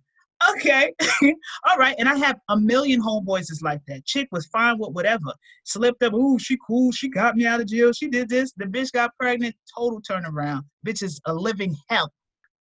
Okay, 0.52 0.94
all 1.68 1.78
right. 1.78 1.96
And 1.98 2.08
I 2.08 2.16
have 2.18 2.40
a 2.50 2.58
million 2.58 3.02
homeboys 3.02 3.52
is 3.52 3.62
like 3.64 3.82
that. 3.88 4.06
Chick 4.06 4.28
was 4.32 4.46
fine 4.48 4.78
with 4.78 4.92
whatever. 4.92 5.34
Slipped 5.64 6.04
up. 6.04 6.14
Ooh, 6.14 6.38
she 6.38 6.58
cool. 6.66 6.92
She 6.92 7.10
got 7.10 7.36
me 7.36 7.46
out 7.46 7.62
of 7.62 7.68
jail. 7.68 7.92
She 7.94 8.08
did 8.08 8.30
this. 8.30 8.52
The 8.58 8.66
bitch 8.66 8.92
got 8.92 9.12
pregnant. 9.20 9.56
Total 9.76 10.02
turnaround. 10.02 10.62
Bitch 10.86 11.04
is 11.04 11.20
a 11.26 11.34
living 11.34 11.76
hell. 11.90 12.12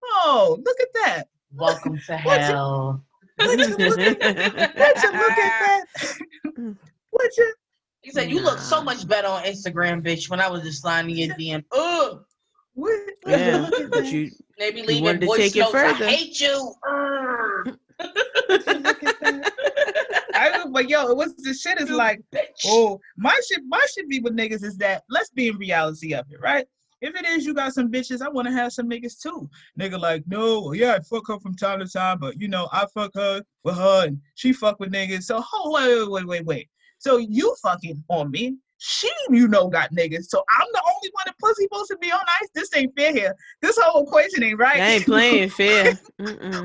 Oh, 0.03 0.59
look 0.65 0.77
at 0.81 0.89
that. 0.95 1.25
Welcome 1.53 1.99
to 2.07 2.17
hell. 2.17 3.05
Would 3.41 3.59
you 3.59 3.77
look 3.77 3.99
at 3.99 4.21
that? 4.21 4.77
Would 4.77 5.03
you 5.03 5.13
look 5.13 5.39
at 5.39 5.85
that? 6.57 6.77
Would 7.13 7.37
you? 7.37 7.55
He 8.03 8.11
said, 8.11 8.31
"You 8.31 8.43
look 8.43 8.59
so 8.59 8.83
much 8.83 9.09
better 9.09 9.29
on 9.29 9.45
Instagram, 9.45 10.05
bitch." 10.05 10.29
When 10.29 10.41
I 10.41 10.49
was 10.49 10.63
just 10.63 10.83
sliding 10.83 11.17
your 11.17 11.35
DM, 11.35 11.65
ugh, 11.73 12.23
Would, 12.77 13.13
would 13.25 13.41
you 13.41 13.47
yeah, 13.47 13.69
look 13.71 13.91
but 13.91 14.05
you 14.07 14.31
maybe 14.59 14.81
You 14.81 14.87
leave 14.87 15.03
wanted 15.03 15.21
to 15.23 15.27
voice 15.27 15.39
take 15.39 15.57
it 15.57 15.61
notes. 15.61 15.75
I 15.75 15.93
hate 15.93 16.41
you. 16.41 16.75
Urgh. 16.85 17.79
Would 18.49 18.67
you 18.67 18.75
look 18.75 19.05
at 19.05 19.21
that? 19.21 19.53
I 20.35 20.49
know, 20.51 20.69
but 20.69 20.89
yo, 20.89 21.15
what's 21.15 21.41
the 21.43 21.55
shit 21.55 21.81
is 21.81 21.91
like, 21.91 22.21
bitch. 22.35 22.67
oh, 22.67 23.01
my 23.17 23.39
shit, 23.49 23.61
my 23.69 23.85
shit 23.95 24.09
be 24.09 24.21
with 24.21 24.37
niggas 24.37 24.65
is 24.65 24.77
that 24.79 25.05
let's 25.09 25.31
be 25.31 25.49
in 25.49 25.57
reality 25.57 26.15
of 26.15 26.27
it, 26.31 26.41
right? 26.41 26.67
If 27.01 27.15
it 27.15 27.27
is 27.27 27.45
you 27.45 27.55
got 27.55 27.75
some 27.75 27.91
bitches, 27.91 28.23
I 28.23 28.29
want 28.29 28.49
to 28.49 28.53
have 28.53 28.73
some 28.73 28.89
niggas 28.89 29.21
too. 29.21 29.49
Nigga 29.79 30.01
like, 30.01 30.25
no, 30.27 30.73
yeah, 30.73 30.95
I 30.95 31.01
fuck 31.01 31.29
her 31.29 31.39
from 31.39 31.55
time 31.55 31.81
to 31.81 31.87
time, 31.87 32.19
but 32.19 32.41
you 32.41 32.49
know, 32.49 32.69
I 32.73 32.87
fuck 32.93 33.13
her 33.15 33.43
with 33.63 33.77
her 33.77 34.07
and 34.07 34.21
she 34.35 34.53
fuck 34.53 34.81
with 34.81 34.93
niggas. 34.93 35.25
So 35.25 35.41
hold 35.41 35.75
wait, 35.75 35.99
wait, 35.99 36.09
wait, 36.09 36.27
wait, 36.27 36.47
wait. 36.47 36.69
So 36.99 37.19
you 37.19 37.55
fucking 37.63 38.03
on 38.09 38.31
me. 38.31 38.57
She, 38.87 39.11
you 39.31 39.49
know, 39.49 39.69
got 39.69 39.93
niggas. 39.93 40.25
So 40.25 40.45
I'm 40.51 40.67
the 40.75 40.83
only 40.85 41.11
one 41.13 41.23
that 41.25 41.39
pussy 41.39 41.63
supposed 41.63 41.91
to 41.91 41.97
be 41.97 42.13
on 42.13 42.21
ice. 42.43 42.49
This 42.55 42.69
ain't 42.77 42.95
fair 42.95 43.13
here. 43.13 43.35
This 43.63 43.79
whole 43.81 44.05
equation 44.05 44.43
ain't 44.43 44.59
right. 44.59 44.79
I 44.79 44.91
ain't 44.93 45.07
playing 45.07 45.49
fair. 45.49 45.99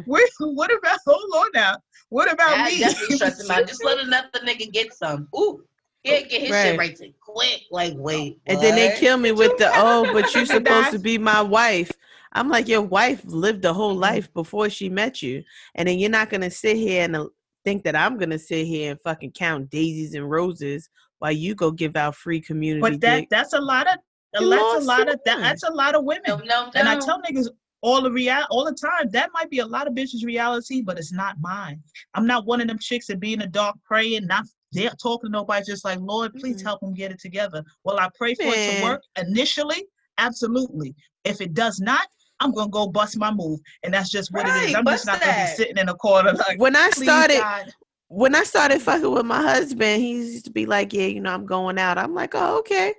Wait, 0.06 0.30
what 0.40 0.70
about 0.78 1.00
hold 1.08 1.24
on 1.34 1.48
now? 1.54 1.78
What 2.10 2.30
about 2.30 2.58
That 2.58 2.72
me? 2.72 2.80
definitely 2.80 3.16
stressing 3.16 3.48
me 3.48 3.56
out. 3.56 3.68
Just 3.68 3.86
let 3.86 4.00
another 4.00 4.28
nigga 4.46 4.70
get 4.74 4.94
some. 4.94 5.30
Ooh, 5.34 5.64
he'll 6.04 6.22
get 6.28 6.42
his 6.42 6.52
Right. 6.52 6.66
shit 6.66 6.78
right 6.78 6.96
to 6.98 7.10
quick. 7.22 7.62
Like, 7.72 7.94
wait, 7.96 8.40
And 8.48 8.60
then 8.60 8.76
they 8.76 8.90
kill 8.90 9.16
me 9.18 9.32
with 9.32 9.56
the 9.58 9.72
oh, 9.74 10.06
but 10.12 10.36
you 10.36 10.42
And 10.42 10.50
supposed 10.50 10.92
to 10.92 11.00
be 11.00 11.18
my 11.18 11.42
wife. 11.42 11.90
I'm 12.34 12.50
like, 12.50 12.68
your 12.68 12.82
wife 12.82 13.22
lived 13.24 13.64
a 13.64 13.72
whole 13.72 13.96
Mhm. 13.96 14.02
life 14.02 14.34
before 14.34 14.70
she 14.70 14.90
met 14.90 15.22
you, 15.22 15.42
and 15.76 15.88
then 15.88 16.00
you're 16.00 16.10
not 16.10 16.30
gonna 16.30 16.52
sit 16.52 16.76
here 16.76 17.06
and 17.06 17.16
uh, 17.16 17.28
think 17.64 17.86
that 17.86 17.96
I'm 17.96 18.18
gonna 18.18 18.40
sit 18.40 18.66
here 18.68 18.92
and 18.92 19.00
fucking 19.06 19.32
count 19.32 19.70
daisies 19.70 20.16
and 20.16 20.30
roses 20.30 20.90
while 21.20 21.32
you 21.32 21.56
go 21.56 21.72
give 21.72 21.96
out 21.96 22.16
free 22.16 22.42
community 22.42 22.82
But 22.82 23.02
that 23.02 23.20
dick. 23.20 23.30
that's 23.30 23.54
a 23.54 23.60
lot 23.62 23.88
of 23.88 23.98
You 24.40 24.50
that's 24.50 24.74
a 24.74 24.80
lot 24.80 25.06
your 25.06 25.14
of 25.16 25.20
that, 25.26 25.40
that's 25.42 25.64
a 25.64 25.72
lot 25.72 25.96
of 25.96 26.04
women. 26.04 26.24
No, 26.26 26.38
no, 26.38 26.44
no. 26.66 26.72
And 26.76 26.88
I 26.90 26.96
tell 26.96 27.22
niggas 27.22 27.48
all 27.82 28.02
the 28.02 28.12
real 28.12 28.46
all 28.50 28.66
the 28.66 28.74
time 28.74 29.10
that 29.12 29.30
might 29.34 29.50
be 29.50 29.60
a 29.60 29.66
lot 29.66 29.88
of 29.88 29.94
bitches' 29.94 30.26
reality, 30.26 30.82
but 30.82 30.98
it's 30.98 31.14
not 31.14 31.36
mine. 31.40 31.82
I'm 32.14 32.26
not 32.28 32.46
one 32.46 32.60
of 32.62 32.68
them 32.68 32.80
chicks 32.80 33.08
that 33.08 33.20
be 33.20 33.34
in 33.34 33.40
the 33.40 33.48
dark 33.48 33.78
praying, 33.86 34.26
not 34.28 34.46
there 34.72 34.92
talking 35.02 35.30
to 35.30 35.32
nobody, 35.32 35.64
just 35.66 35.86
like 35.86 36.00
Lord, 36.00 36.34
please 36.36 36.62
Mhm. 36.62 36.66
help 36.66 36.82
them 36.82 36.94
get 36.94 37.12
it 37.12 37.20
together. 37.20 37.64
Well, 37.84 38.00
I 38.00 38.10
pray 38.18 38.36
for 38.36 38.54
it 38.54 38.64
to 38.66 38.82
work 38.82 39.02
initially, 39.18 39.86
absolutely. 40.18 40.96
If 41.24 41.42
it 41.42 41.54
does 41.54 41.80
not, 41.80 42.08
I'm 42.40 42.52
gonna 42.52 42.70
go 42.70 42.88
bust 42.88 43.18
my 43.18 43.32
move, 43.32 43.60
and 43.84 43.94
that's 43.94 44.10
just 44.10 44.32
what 44.32 44.46
it 44.48 44.52
is. 44.70 44.76
I'm 44.76 44.86
just 44.86 45.06
bust 45.06 45.06
not 45.06 45.22
gonna 45.22 45.42
be 45.42 45.48
sitting 45.48 45.78
in 45.78 45.90
a 45.90 45.96
corner 45.96 46.34
like. 46.34 46.60
when 46.60 46.76
I 46.76 46.90
started, 46.92 47.40
God." 47.40 47.74
When 48.10 48.36
I 48.36 48.44
started 48.44 48.82
fucking 48.82 49.10
with 49.10 49.26
my 49.26 49.42
husband, 49.42 50.02
he 50.02 50.14
used 50.14 50.46
to 50.46 50.52
be 50.52 50.66
like, 50.66 50.94
"Yeah, 50.94 51.06
you 51.06 51.22
know, 51.22 51.32
I'm 51.32 51.46
going 51.46 51.78
out." 51.78 51.98
I'm 51.98 52.14
like, 52.14 52.34
"Oh, 52.34 52.58
okay. 52.60 52.94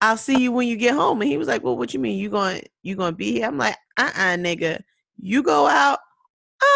I'll 0.00 0.16
see 0.16 0.38
you 0.38 0.52
when 0.52 0.66
you 0.66 0.76
get 0.76 0.94
home." 0.94 1.20
And 1.20 1.30
he 1.30 1.36
was 1.36 1.48
like, 1.48 1.62
"Well, 1.62 1.76
what 1.76 1.94
you 1.94 2.00
mean? 2.00 2.18
You 2.18 2.30
going 2.30 2.62
you 2.82 2.96
going 2.96 3.12
to 3.12 3.16
be 3.16 3.32
here?" 3.32 3.46
I'm 3.46 3.58
like, 3.58 3.76
"Uh-uh, 3.98 4.36
nigga. 4.36 4.80
You 5.18 5.42
go 5.42 5.66
out, 5.66 6.00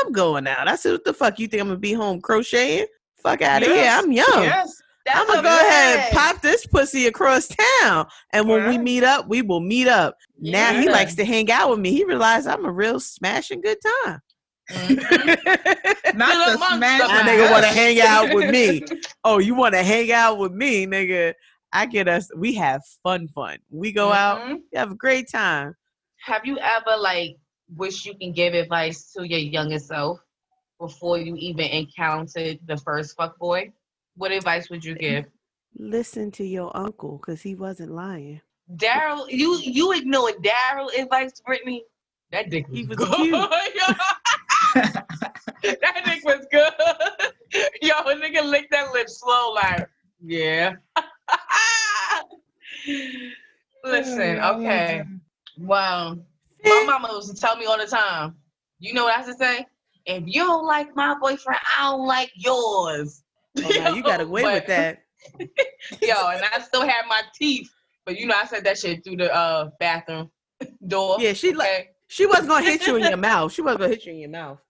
I'm 0.02 0.12
going 0.12 0.46
out." 0.46 0.68
I 0.68 0.76
said, 0.76 0.92
"What 0.92 1.04
the 1.04 1.14
fuck? 1.14 1.38
You 1.38 1.48
think 1.48 1.62
I'm 1.62 1.68
gonna 1.68 1.80
be 1.80 1.94
home 1.94 2.20
crocheting? 2.20 2.86
Fuck 3.22 3.42
out 3.42 3.62
of 3.62 3.68
here. 3.68 3.90
I'm 3.90 4.12
young. 4.12 4.42
Yes. 4.42 4.80
That's 5.06 5.20
I'm 5.20 5.26
gonna 5.26 5.42
go 5.42 5.48
ahead 5.48 5.98
and 6.00 6.16
pop 6.16 6.42
this 6.42 6.66
pussy 6.66 7.06
across 7.06 7.48
town. 7.80 8.06
And 8.32 8.46
when 8.46 8.68
we 8.68 8.76
meet 8.76 9.04
up, 9.04 9.26
we 9.26 9.40
will 9.40 9.60
meet 9.60 9.88
up. 9.88 10.16
Now 10.38 10.78
he 10.78 10.88
likes 10.88 11.14
to 11.14 11.24
hang 11.24 11.50
out 11.50 11.70
with 11.70 11.78
me. 11.78 11.92
He 11.92 12.04
realized 12.04 12.46
I'm 12.46 12.66
a 12.66 12.70
real 12.70 13.00
smashing 13.00 13.62
good 13.62 13.78
time. 14.04 14.20
Mhm. 14.70 16.14
Not 16.14 16.30
Still 16.30 16.44
the 16.46 16.54
amongst 16.54 16.76
smash. 16.76 17.00
them. 17.00 17.08
That 17.08 17.26
nigga 17.26 17.50
want 17.50 17.64
to 17.64 17.70
hang 17.70 18.00
out 18.00 18.34
with 18.34 18.50
me. 18.50 18.82
Oh, 19.24 19.38
you 19.38 19.54
want 19.54 19.74
to 19.74 19.82
hang 19.82 20.12
out 20.12 20.38
with 20.38 20.52
me, 20.52 20.86
nigga? 20.86 21.34
I 21.72 21.86
get 21.86 22.08
us. 22.08 22.30
We 22.36 22.54
have 22.54 22.82
fun, 23.02 23.28
fun. 23.28 23.58
We 23.70 23.92
go 23.92 24.12
out. 24.12 24.40
Mhm. 24.40 24.60
We 24.72 24.78
have 24.78 24.92
a 24.92 24.94
great 24.94 25.30
time. 25.30 25.74
Have 26.24 26.44
you 26.44 26.58
ever 26.58 26.96
like 26.98 27.36
wish 27.76 28.04
you 28.06 28.14
can 28.16 28.32
give 28.32 28.54
advice 28.54 29.12
to 29.12 29.26
your 29.28 29.38
younger 29.38 29.78
self 29.78 30.20
before 30.80 31.18
you 31.18 31.34
even 31.36 31.66
encountered 31.66 32.58
the 32.66 32.76
first 32.78 33.16
fuck 33.16 33.38
boy? 33.38 33.72
What 34.16 34.32
advice 34.32 34.70
would 34.70 34.84
you 34.84 34.94
give? 34.94 35.26
Listen 35.76 36.30
to 36.32 36.44
your 36.44 36.74
uncle, 36.76 37.18
cause 37.18 37.42
he 37.42 37.54
wasn't 37.54 37.92
lying. 37.92 38.40
Daryl, 38.74 39.26
you 39.30 39.58
you 39.62 39.92
ignored 39.92 40.34
Daryl 40.42 40.88
advice, 40.98 41.40
Brittany. 41.44 41.84
That 42.32 42.50
dick 42.50 42.68
was, 42.68 42.78
He 42.78 42.84
was 42.86 42.96
good. 42.98 43.08
cute. 43.14 43.34
that 44.74 46.02
dick 46.04 46.24
was 46.24 46.46
good. 46.50 46.72
Yo, 47.82 47.94
a 47.94 48.14
nigga 48.14 48.44
licked 48.44 48.70
that 48.70 48.92
lip 48.92 49.08
slow, 49.08 49.52
like, 49.52 49.88
yeah. 50.24 50.74
Listen, 53.84 54.38
okay. 54.38 55.04
Well, 55.58 56.18
my 56.64 56.84
mama 56.86 57.10
used 57.14 57.34
to 57.34 57.40
tell 57.40 57.56
me 57.56 57.66
all 57.66 57.78
the 57.78 57.86
time. 57.86 58.34
You 58.80 58.94
know 58.94 59.04
what 59.04 59.16
I 59.16 59.24
used 59.24 59.38
to 59.38 59.44
say? 59.44 59.66
If 60.06 60.24
you 60.26 60.44
don't 60.44 60.66
like 60.66 60.94
my 60.96 61.14
boyfriend, 61.20 61.60
I 61.78 61.90
don't 61.90 62.06
like 62.06 62.30
yours. 62.34 63.22
Oh, 63.64 63.68
now 63.70 63.94
you 63.94 64.02
got 64.02 64.20
away 64.20 64.42
with 64.42 64.66
that. 64.66 65.02
Yo, 66.02 66.28
and 66.28 66.44
I 66.54 66.60
still 66.60 66.82
had 66.82 67.02
my 67.08 67.22
teeth, 67.34 67.70
but 68.06 68.18
you 68.18 68.26
know 68.26 68.34
I 68.36 68.46
said 68.46 68.64
that 68.64 68.78
shit 68.78 69.04
through 69.04 69.16
the 69.16 69.34
uh 69.34 69.70
bathroom 69.78 70.30
door. 70.86 71.16
Yeah, 71.20 71.32
she 71.32 71.52
like 71.52 71.68
okay? 71.68 71.90
She 72.08 72.26
wasn't 72.26 72.48
gonna 72.48 72.64
hit 72.64 72.86
you 72.86 72.96
in 72.96 73.06
your 73.06 73.18
mouth. 73.18 73.52
She 73.52 73.62
wasn't 73.62 73.80
gonna 73.80 73.92
hit 73.92 74.06
you 74.06 74.12
in 74.14 74.18
your 74.20 74.30
mouth. 74.30 74.60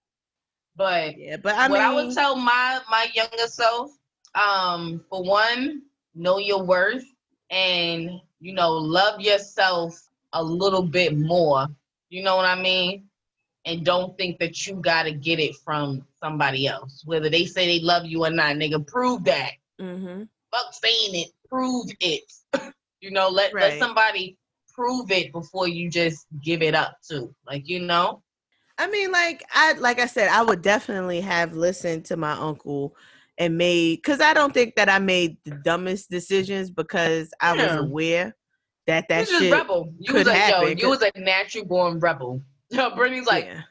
But 0.76 1.16
Yeah, 1.16 1.36
but 1.38 1.54
I 1.56 1.68
what 1.68 1.80
mean, 1.80 1.82
I 1.82 1.94
would 1.94 2.10
tell 2.12 2.36
my 2.36 2.80
my 2.90 3.08
younger 3.14 3.46
self, 3.48 3.90
um, 4.34 5.04
for 5.10 5.22
one, 5.24 5.82
know 6.14 6.38
your 6.38 6.62
worth 6.64 7.04
and 7.50 8.20
you 8.40 8.52
know 8.54 8.72
love 8.72 9.20
yourself 9.20 10.10
a 10.32 10.42
little 10.42 10.82
bit 10.82 11.16
more. 11.16 11.66
You 12.10 12.22
know 12.24 12.36
what 12.36 12.46
I 12.46 12.60
mean? 12.60 13.08
And 13.64 13.84
don't 13.84 14.16
think 14.18 14.38
that 14.40 14.66
you 14.66 14.76
gotta 14.76 15.12
get 15.12 15.40
it 15.40 15.56
from 15.56 16.06
somebody 16.22 16.66
else, 16.66 17.02
whether 17.04 17.30
they 17.30 17.44
say 17.46 17.66
they 17.78 17.84
love 17.84 18.06
you 18.06 18.24
or 18.24 18.30
not. 18.30 18.56
Nigga, 18.56 18.86
prove 18.86 19.24
that. 19.24 19.52
hmm 19.78 20.24
Fuck 20.52 20.72
saying 20.74 21.14
it, 21.14 21.32
prove 21.48 21.86
it. 22.00 22.22
you 23.00 23.10
know, 23.10 23.28
let 23.28 23.52
Right. 23.52 23.62
let 23.62 23.78
somebody 23.78 24.38
prove 24.78 25.10
it 25.10 25.32
before 25.32 25.66
you 25.66 25.90
just 25.90 26.26
give 26.42 26.62
it 26.62 26.74
up 26.74 26.96
too. 27.08 27.34
Like 27.46 27.68
you 27.68 27.80
know. 27.80 28.22
I 28.78 28.86
mean, 28.88 29.10
like 29.10 29.42
I 29.52 29.72
like 29.72 29.98
I 29.98 30.06
said, 30.06 30.28
I 30.28 30.42
would 30.42 30.62
definitely 30.62 31.20
have 31.20 31.54
listened 31.54 32.04
to 32.06 32.16
my 32.16 32.32
uncle 32.32 32.94
and 33.38 33.58
made 33.58 33.96
because 33.96 34.20
I 34.20 34.34
don't 34.34 34.54
think 34.54 34.76
that 34.76 34.88
I 34.88 35.00
made 35.00 35.36
the 35.44 35.50
dumbest 35.64 36.10
decisions 36.10 36.70
because 36.70 37.30
I 37.40 37.54
was 37.54 37.74
aware 37.74 38.36
that 38.86 39.08
that 39.08 39.28
you 39.28 39.38
shit. 39.40 39.52
rebel. 39.52 39.92
You 39.98 40.12
could 40.12 40.26
was 40.26 40.28
a 40.28 40.30
yo, 40.30 40.36
happen, 40.36 40.78
you 40.78 40.88
was 40.88 41.02
a 41.02 41.10
natural 41.18 41.64
born 41.64 41.98
rebel. 41.98 42.40
Yo, 42.70 42.94
Brittany's 42.94 43.26
like, 43.26 43.46
yeah, 43.46 43.62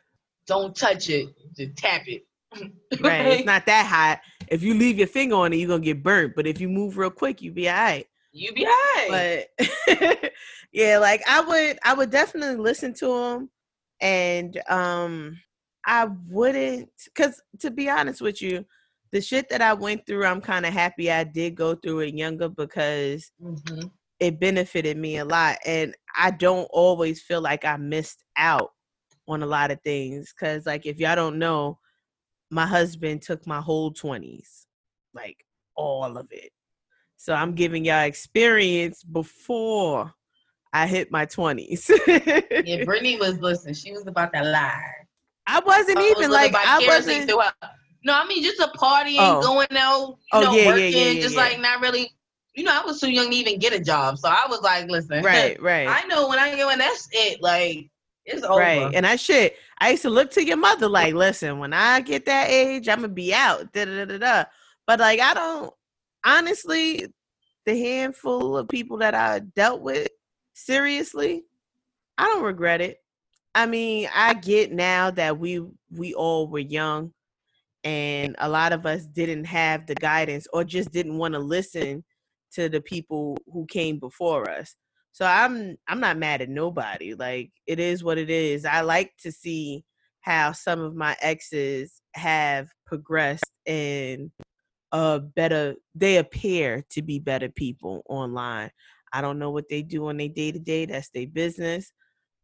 don't 0.47 0.75
touch 0.75 1.09
it, 1.09 1.29
just 1.55 1.77
tap 1.77 2.07
it. 2.07 2.23
right. 2.99 3.27
It's 3.27 3.45
not 3.45 3.65
that 3.67 3.85
hot. 3.85 4.21
If 4.47 4.63
you 4.63 4.73
leave 4.73 4.97
your 4.97 5.07
finger 5.07 5.35
on 5.35 5.53
it, 5.53 5.57
you're 5.57 5.69
gonna 5.69 5.83
get 5.83 6.03
burnt. 6.03 6.35
But 6.35 6.47
if 6.47 6.59
you 6.59 6.67
move 6.67 6.97
real 6.97 7.11
quick, 7.11 7.41
you 7.41 7.51
be 7.51 7.69
all 7.69 7.75
right. 7.75 8.07
You 8.31 8.53
be 8.53 8.65
high. 8.67 9.47
But 9.57 10.31
yeah, 10.71 10.97
like 10.99 11.21
I 11.27 11.41
would 11.41 11.79
I 11.83 11.93
would 11.93 12.09
definitely 12.09 12.61
listen 12.61 12.93
to 12.95 13.13
him 13.13 13.49
and 14.01 14.61
um 14.69 15.37
I 15.85 16.07
wouldn't 16.29 16.89
cuz 17.15 17.41
to 17.59 17.71
be 17.71 17.89
honest 17.89 18.21
with 18.21 18.41
you, 18.41 18.65
the 19.11 19.21
shit 19.21 19.49
that 19.49 19.61
I 19.61 19.73
went 19.73 20.05
through, 20.05 20.25
I'm 20.25 20.41
kind 20.41 20.65
of 20.65 20.73
happy 20.73 21.11
I 21.11 21.23
did 21.23 21.55
go 21.55 21.75
through 21.75 21.99
it 22.01 22.15
younger 22.15 22.49
because 22.49 23.31
Mhm. 23.41 23.91
it 24.19 24.39
benefited 24.39 24.97
me 24.97 25.17
a 25.17 25.25
lot 25.25 25.57
and 25.65 25.95
I 26.15 26.31
don't 26.31 26.65
always 26.71 27.21
feel 27.21 27.41
like 27.41 27.65
I 27.65 27.77
missed 27.77 28.23
out 28.35 28.73
on 29.27 29.43
a 29.43 29.45
lot 29.47 29.71
of 29.71 29.79
things 29.83 30.33
cuz 30.33 30.65
like 30.65 30.85
if 30.85 30.97
y'all 30.99 31.15
don't 31.15 31.39
know, 31.39 31.79
my 32.49 32.65
husband 32.65 33.21
took 33.21 33.45
my 33.47 33.61
whole 33.61 33.91
20s. 33.93 34.65
Like 35.13 35.45
all 35.75 36.17
of 36.17 36.27
it. 36.31 36.51
So 37.17 37.33
I'm 37.33 37.53
giving 37.53 37.83
y'all 37.83 38.03
experience 38.05 39.03
before 39.03 40.13
I 40.71 40.85
hit 40.87 41.11
my 41.11 41.25
twenties. 41.25 41.89
Yeah, 42.07 42.83
Brittany 42.85 43.17
was 43.17 43.39
listen. 43.39 43.73
She 43.73 43.91
was 43.91 44.05
about 44.07 44.31
to 44.33 44.43
lie. 44.43 44.93
I 45.47 45.59
wasn't 45.59 45.97
I 45.99 46.09
even 46.11 46.31
like 46.31 46.53
I 46.55 46.85
wasn't. 46.87 47.27
No, 48.03 48.13
I 48.13 48.25
mean 48.27 48.43
just 48.43 48.59
a 48.59 48.67
party 48.69 49.15
Oh. 49.19 49.41
going 49.41 49.67
out, 49.71 50.09
you 50.09 50.15
Oh, 50.33 50.41
know, 50.41 50.51
yeah, 50.53 50.61
yeah, 50.61 50.67
working, 50.67 50.93
yeah, 50.93 51.09
yeah, 51.11 51.21
just 51.21 51.35
like 51.35 51.59
not 51.59 51.81
really. 51.81 52.11
You 52.53 52.63
know, 52.63 52.79
I 52.79 52.85
was 52.85 52.99
too 52.99 53.11
young 53.11 53.29
to 53.29 53.35
even 53.35 53.59
get 53.59 53.73
a 53.73 53.79
job, 53.79 54.17
so 54.17 54.29
I 54.29 54.45
was 54.49 54.61
like, 54.61 54.89
listen, 54.89 55.23
Right, 55.23 55.61
right. 55.61 55.87
I 55.87 56.05
know 56.07 56.27
when 56.27 56.39
I 56.39 56.55
get 56.55 56.65
when 56.65 56.79
that's 56.79 57.07
it. 57.11 57.41
Like 57.41 57.89
it's 58.25 58.43
over. 58.43 58.59
Right. 58.59 58.91
And 58.93 59.05
I 59.07 59.15
should. 59.15 59.51
I 59.79 59.91
used 59.91 60.01
to 60.03 60.09
look 60.09 60.31
to 60.31 60.45
your 60.45 60.57
mother 60.57 60.87
like, 60.87 61.13
listen, 61.13 61.59
when 61.59 61.73
I 61.73 62.01
get 62.01 62.25
that 62.25 62.49
age, 62.49 62.87
I'm 62.87 62.97
gonna 63.01 63.09
be 63.09 63.33
out. 63.33 63.73
Da, 63.73 63.85
da, 63.85 64.05
da, 64.05 64.17
da. 64.17 64.43
But 64.85 64.99
like 64.99 65.19
I 65.19 65.33
don't 65.33 65.73
honestly, 66.27 67.07
the 67.65 67.79
handful 67.79 68.57
of 68.57 68.67
people 68.67 68.97
that 68.97 69.15
I 69.15 69.39
dealt 69.39 69.81
with, 69.81 70.09
seriously, 70.53 71.43
I 72.17 72.25
don't 72.25 72.43
regret 72.43 72.81
it. 72.81 72.97
I 73.55 73.65
mean, 73.65 74.09
I 74.13 74.33
get 74.35 74.71
now 74.71 75.09
that 75.11 75.39
we 75.39 75.63
we 75.89 76.13
all 76.13 76.47
were 76.47 76.59
young 76.59 77.13
and 77.83 78.35
a 78.39 78.49
lot 78.49 78.73
of 78.73 78.85
us 78.85 79.05
didn't 79.05 79.45
have 79.45 79.87
the 79.87 79.95
guidance 79.95 80.47
or 80.53 80.63
just 80.63 80.91
didn't 80.91 81.17
want 81.17 81.33
to 81.33 81.39
listen 81.39 82.03
to 82.53 82.69
the 82.69 82.81
people 82.81 83.37
who 83.51 83.65
came 83.67 83.97
before 83.97 84.49
us. 84.49 84.75
So 85.11 85.25
I'm 85.25 85.77
I'm 85.87 85.99
not 85.99 86.17
mad 86.17 86.41
at 86.41 86.49
nobody. 86.49 87.15
Like 87.15 87.51
it 87.65 87.79
is 87.79 88.03
what 88.03 88.17
it 88.17 88.29
is. 88.29 88.65
I 88.65 88.81
like 88.81 89.13
to 89.23 89.31
see 89.31 89.83
how 90.21 90.51
some 90.51 90.81
of 90.81 90.95
my 90.95 91.15
exes 91.21 92.01
have 92.13 92.67
progressed 92.85 93.51
and 93.65 94.31
uh 94.91 95.19
better 95.19 95.75
they 95.95 96.17
appear 96.17 96.83
to 96.89 97.01
be 97.01 97.19
better 97.19 97.49
people 97.49 98.03
online. 98.07 98.71
I 99.13 99.21
don't 99.21 99.39
know 99.39 99.51
what 99.51 99.69
they 99.69 99.81
do 99.81 100.07
on 100.07 100.17
their 100.17 100.29
day 100.29 100.51
to 100.51 100.59
day. 100.59 100.85
That's 100.85 101.09
their 101.09 101.27
business. 101.27 101.91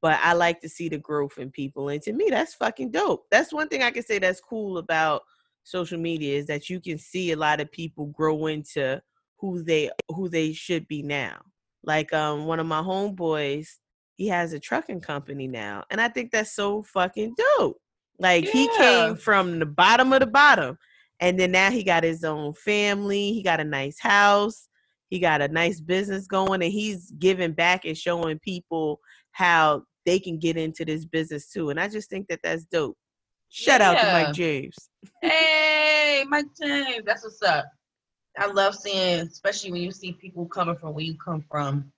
But 0.01 0.19
I 0.21 0.33
like 0.33 0.59
to 0.61 0.69
see 0.69 0.89
the 0.89 0.97
growth 0.97 1.37
in 1.37 1.49
people. 1.49 1.87
And 1.89 2.01
to 2.01 2.11
me, 2.11 2.27
that's 2.29 2.55
fucking 2.55 2.91
dope. 2.91 3.25
That's 3.31 3.53
one 3.53 3.69
thing 3.69 3.83
I 3.83 3.91
can 3.91 4.03
say 4.03 4.19
that's 4.19 4.41
cool 4.41 4.77
about 4.77 5.21
social 5.63 5.97
media 5.97 6.37
is 6.37 6.47
that 6.47 6.69
you 6.69 6.81
can 6.81 6.97
see 6.97 7.31
a 7.31 7.37
lot 7.37 7.61
of 7.61 7.71
people 7.71 8.07
grow 8.07 8.47
into 8.47 9.01
who 9.37 9.63
they 9.63 9.89
who 10.09 10.29
they 10.29 10.53
should 10.53 10.87
be 10.87 11.01
now. 11.01 11.41
Like 11.83 12.13
um 12.13 12.45
one 12.45 12.59
of 12.59 12.65
my 12.65 12.81
homeboys, 12.81 13.67
he 14.15 14.27
has 14.27 14.53
a 14.53 14.59
trucking 14.59 15.01
company 15.01 15.47
now. 15.47 15.83
And 15.89 15.99
I 15.99 16.07
think 16.09 16.31
that's 16.31 16.51
so 16.53 16.83
fucking 16.83 17.35
dope. 17.57 17.77
Like 18.19 18.45
he 18.45 18.69
came 18.77 19.15
from 19.15 19.59
the 19.59 19.65
bottom 19.65 20.13
of 20.13 20.19
the 20.19 20.27
bottom. 20.27 20.77
And 21.19 21.39
then 21.39 21.51
now 21.51 21.71
he 21.71 21.83
got 21.83 22.03
his 22.03 22.23
own 22.23 22.53
family. 22.53 23.33
He 23.33 23.43
got 23.43 23.59
a 23.59 23.63
nice 23.63 23.99
house. 23.99 24.67
He 25.09 25.19
got 25.19 25.41
a 25.41 25.47
nice 25.47 25.79
business 25.79 26.27
going 26.27 26.63
and 26.63 26.71
he's 26.71 27.11
giving 27.19 27.51
back 27.51 27.85
and 27.85 27.97
showing 27.97 28.39
people 28.39 28.99
how 29.31 29.83
they 30.05 30.19
can 30.19 30.39
get 30.39 30.57
into 30.57 30.83
this 30.85 31.05
business 31.05 31.49
too. 31.49 31.69
And 31.69 31.79
I 31.79 31.87
just 31.87 32.09
think 32.09 32.27
that 32.29 32.39
that's 32.43 32.65
dope. 32.65 32.97
Shout 33.49 33.81
out 33.81 33.99
to 33.99 34.05
Yeah. 34.05 34.23
Mike 34.23 34.33
James. 34.33 34.75
Hey, 35.21 36.23
Mike 36.27 36.47
James, 36.59 37.03
that's 37.05 37.23
what's 37.23 37.41
up. 37.43 37.65
I 38.37 38.47
love 38.47 38.73
seeing, 38.75 39.19
especially 39.27 39.71
when 39.71 39.81
you 39.83 39.91
see 39.91 40.13
people 40.13 40.47
coming 40.47 40.75
from 40.75 40.93
where 40.95 41.03
you 41.03 41.15
come 41.23 41.45
from, 41.49 41.91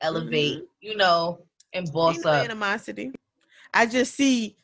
elevate, 0.00 0.56
mm-hmm. 0.56 0.64
you 0.80 0.96
know, 0.96 1.38
and 1.72 1.90
boss 1.92 2.16
Ain't 2.16 2.26
up. 2.26 2.44
animosity. 2.44 3.12
I 3.72 3.86
just 3.86 4.14
see, 4.14 4.56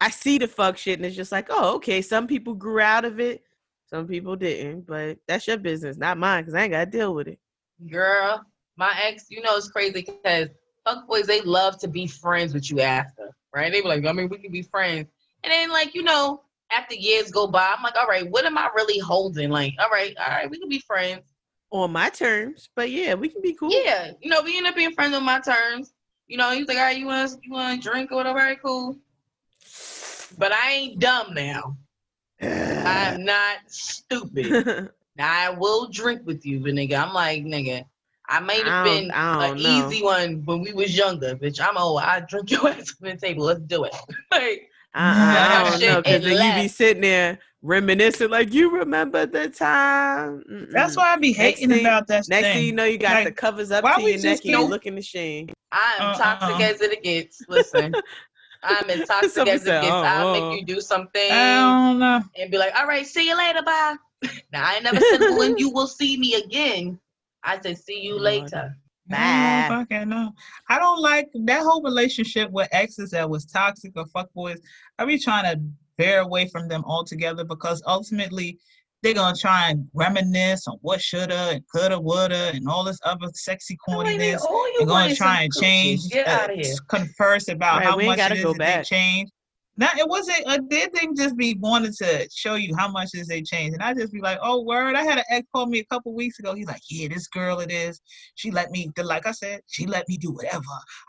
I 0.00 0.10
see 0.10 0.38
the 0.38 0.48
fuck 0.48 0.78
shit, 0.78 0.98
and 0.98 1.06
it's 1.06 1.16
just 1.16 1.32
like, 1.32 1.48
oh, 1.50 1.74
okay. 1.76 2.00
Some 2.00 2.26
people 2.26 2.54
grew 2.54 2.80
out 2.80 3.04
of 3.04 3.20
it, 3.20 3.42
some 3.86 4.06
people 4.06 4.36
didn't, 4.36 4.86
but 4.86 5.18
that's 5.26 5.46
your 5.46 5.58
business, 5.58 5.96
not 5.96 6.16
mine, 6.16 6.42
because 6.42 6.54
I 6.54 6.62
ain't 6.62 6.72
got 6.72 6.84
to 6.84 6.90
deal 6.90 7.14
with 7.14 7.28
it. 7.28 7.38
Girl, 7.90 8.44
my 8.76 8.94
ex, 9.02 9.26
you 9.28 9.42
know, 9.42 9.56
it's 9.56 9.68
crazy 9.68 9.92
because 9.92 10.48
fuck 10.84 11.06
boys, 11.06 11.26
they 11.26 11.42
love 11.42 11.78
to 11.80 11.88
be 11.88 12.06
friends 12.06 12.54
with 12.54 12.70
you 12.70 12.80
after, 12.80 13.30
right? 13.54 13.70
They 13.70 13.82
be 13.82 13.88
like, 13.88 14.06
I 14.06 14.12
mean, 14.12 14.28
we 14.28 14.38
can 14.38 14.52
be 14.52 14.62
friends. 14.62 15.08
And 15.44 15.52
then, 15.52 15.70
like, 15.70 15.94
you 15.94 16.02
know, 16.02 16.42
after 16.70 16.94
years 16.94 17.30
go 17.30 17.46
by, 17.46 17.74
I'm 17.76 17.82
like, 17.82 17.96
all 17.96 18.06
right, 18.06 18.28
what 18.28 18.44
am 18.44 18.56
I 18.56 18.70
really 18.74 18.98
holding? 18.98 19.50
Like, 19.50 19.74
all 19.78 19.90
right, 19.90 20.14
all 20.18 20.32
right, 20.32 20.50
we 20.50 20.58
can 20.58 20.68
be 20.68 20.80
friends. 20.80 21.22
On 21.72 21.92
my 21.92 22.08
terms, 22.08 22.68
but 22.74 22.90
yeah, 22.90 23.14
we 23.14 23.28
can 23.28 23.42
be 23.42 23.54
cool. 23.54 23.70
Yeah, 23.72 24.12
you 24.20 24.30
know, 24.30 24.42
we 24.42 24.56
end 24.56 24.66
up 24.66 24.74
being 24.74 24.92
friends 24.92 25.14
on 25.14 25.24
my 25.24 25.40
terms. 25.40 25.92
You 26.26 26.36
know, 26.36 26.50
he's 26.52 26.66
like, 26.66 26.78
all 26.78 26.84
right, 26.84 26.96
you 26.96 27.06
want 27.06 27.32
you 27.42 27.52
want 27.52 27.82
to 27.82 27.90
drink 27.90 28.10
or 28.10 28.16
whatever? 28.16 28.40
All 28.40 28.44
right, 28.44 28.62
cool. 28.62 28.96
But 30.38 30.52
I 30.52 30.70
ain't 30.72 30.98
dumb 30.98 31.34
now. 31.34 31.76
I'm 32.40 33.24
not 33.24 33.58
stupid. 33.66 34.90
I 35.18 35.50
will 35.50 35.88
drink 35.88 36.22
with 36.24 36.46
you, 36.46 36.60
but 36.60 36.72
nigga, 36.72 37.02
I'm 37.02 37.12
like, 37.12 37.44
nigga, 37.44 37.84
I 38.28 38.40
might 38.40 38.64
have 38.64 38.84
been 38.84 39.10
an 39.12 39.56
know. 39.62 39.88
easy 39.90 40.02
one 40.02 40.42
when 40.44 40.60
we 40.62 40.72
was 40.72 40.96
younger, 40.96 41.34
bitch. 41.36 41.60
I'm 41.60 41.76
old. 41.76 42.00
I 42.00 42.20
drink 42.20 42.50
your 42.50 42.68
ass 42.70 42.90
from 42.92 43.08
the 43.08 43.16
table. 43.16 43.44
Let's 43.44 43.60
do 43.60 43.84
it. 43.84 43.94
like, 44.32 44.70
Uh, 44.94 44.98
I 45.14 45.62
don't 45.70 45.80
Shit 45.80 45.88
know, 45.90 45.96
because 46.02 46.14
and 46.14 46.24
then 46.24 46.56
you 46.56 46.62
be 46.62 46.68
sitting 46.68 47.02
there 47.02 47.38
reminiscing, 47.62 48.30
like 48.30 48.52
you 48.54 48.70
remember 48.70 49.26
the 49.26 49.48
time. 49.50 50.42
That's 50.72 50.94
Mm-mm. 50.94 50.96
why 50.96 51.12
I 51.12 51.16
be 51.16 51.32
hating 51.32 51.68
thing- 51.68 51.80
about 51.80 52.06
that 52.06 52.28
Next 52.28 52.46
thing. 52.46 52.54
thing 52.56 52.66
you 52.66 52.72
know, 52.72 52.84
you 52.84 52.96
got 52.98 53.14
Like, 53.16 53.24
the 53.26 53.32
covers 53.32 53.70
up 53.70 53.84
why 53.84 53.96
to 53.96 54.02
your 54.02 54.18
neck 54.22 54.38
and 54.38 54.44
you're 54.46 54.60
don't- 54.60 54.70
looking 54.70 54.96
ashamed. 54.96 55.52
I'm 55.72 56.02
Uh-uh. 56.02 56.16
toxic 56.18 56.60
as 56.60 56.80
it 56.80 57.02
gets. 57.02 57.42
Listen, 57.48 57.94
I'm 58.62 58.88
as 58.90 59.08
toxic 59.08 59.30
Somebody 59.30 59.50
as 59.52 59.62
it 59.62 59.66
said, 59.66 59.82
gets. 59.82 59.92
I'll 59.92 60.28
"Uh-uh." 60.28 60.32
make 60.32 60.42
oh, 60.42 60.54
you 60.54 60.64
do 60.64 60.80
something 60.80 61.30
and 61.30 62.50
be 62.50 62.58
like, 62.58 62.74
all 62.76 62.86
right, 62.86 63.06
see 63.06 63.28
you 63.28 63.36
later, 63.36 63.62
bye. 63.62 63.96
now 64.52 64.64
I 64.64 64.80
never 64.80 65.00
said 65.00 65.36
when 65.38 65.56
you 65.56 65.70
will 65.74 65.86
see 65.86 66.16
me 66.16 66.34
again. 66.34 66.98
I 67.42 67.60
said, 67.60 67.78
see 67.78 68.00
you 68.00 68.12
Lord. 68.12 68.22
later. 68.22 68.76
I 69.12 69.16
don't 69.16 69.40
know 69.40 69.58
if 69.58 69.68
Bye. 69.68 69.74
I 69.76 69.84
can 69.86 70.08
know. 70.08 70.32
I 70.68 70.78
don't 70.78 71.00
like 71.00 71.30
that 71.34 71.62
whole 71.62 71.82
relationship 71.82 72.50
with 72.50 72.68
exes 72.70 73.10
that 73.10 73.28
was 73.28 73.44
toxic 73.44 73.92
or 73.96 74.04
fuckboys. 74.04 74.58
I 74.98 75.04
be 75.04 75.18
trying 75.18 75.52
to 75.52 75.60
bear 75.96 76.20
away 76.20 76.46
from 76.48 76.68
them 76.68 76.84
altogether 76.86 77.42
because 77.44 77.82
ultimately 77.86 78.58
they're 79.02 79.14
gonna 79.14 79.36
try 79.36 79.70
and 79.70 79.88
reminisce 79.94 80.66
on 80.68 80.76
what 80.82 81.00
shoulda 81.00 81.50
and 81.52 81.64
coulda, 81.74 81.98
woulda, 81.98 82.50
and 82.54 82.68
all 82.68 82.84
this 82.84 82.98
other 83.04 83.28
sexy 83.34 83.78
I'm 83.88 83.94
corniness. 83.96 84.40
all 84.42 84.66
you 84.72 84.78
They're 84.80 84.86
gonna 84.86 85.14
try 85.14 85.42
and 85.42 85.52
change, 85.52 86.14
uh, 86.14 86.28
out 86.28 86.50
of 86.50 86.56
here. 86.56 86.64
s- 86.66 86.80
converse 86.80 87.48
about 87.48 87.78
Right, 87.78 87.86
how 87.86 87.96
we 87.96 88.04
ain't 88.04 88.10
much 88.10 88.16
gotta 88.18 88.34
it 88.34 88.38
is 88.38 88.44
go 88.44 88.52
that 88.52 88.58
they 88.58 88.64
back. 88.64 88.84
changed. 88.84 89.32
Now 89.76 89.88
it 89.96 90.06
wasn't 90.06 90.40
a 90.46 90.60
they 90.68 90.88
didn't 90.92 91.16
just 91.16 91.36
be 91.38 91.56
wanting 91.58 91.94
to 92.00 92.28
show 92.30 92.56
you 92.56 92.74
how 92.76 92.90
much 92.90 93.10
is 93.14 93.28
they 93.28 93.40
changed. 93.40 93.72
And 93.74 93.82
I 93.82 93.94
just 93.94 94.12
be 94.12 94.20
like, 94.20 94.38
oh 94.42 94.60
word. 94.62 94.94
I 94.94 95.02
had 95.04 95.16
an 95.18 95.24
ex 95.30 95.46
call 95.54 95.66
me 95.66 95.78
a 95.78 95.84
couple 95.86 96.14
weeks 96.14 96.38
ago. 96.38 96.54
He's 96.54 96.66
like, 96.66 96.82
Yeah, 96.90 97.08
this 97.08 97.26
girl 97.28 97.60
it 97.60 97.70
is. 97.72 97.98
She 98.34 98.50
let 98.50 98.70
me 98.70 98.90
like 99.02 99.26
I 99.26 99.30
said, 99.32 99.60
she 99.68 99.86
let 99.86 100.06
me 100.06 100.18
do 100.18 100.32
whatever. 100.32 100.64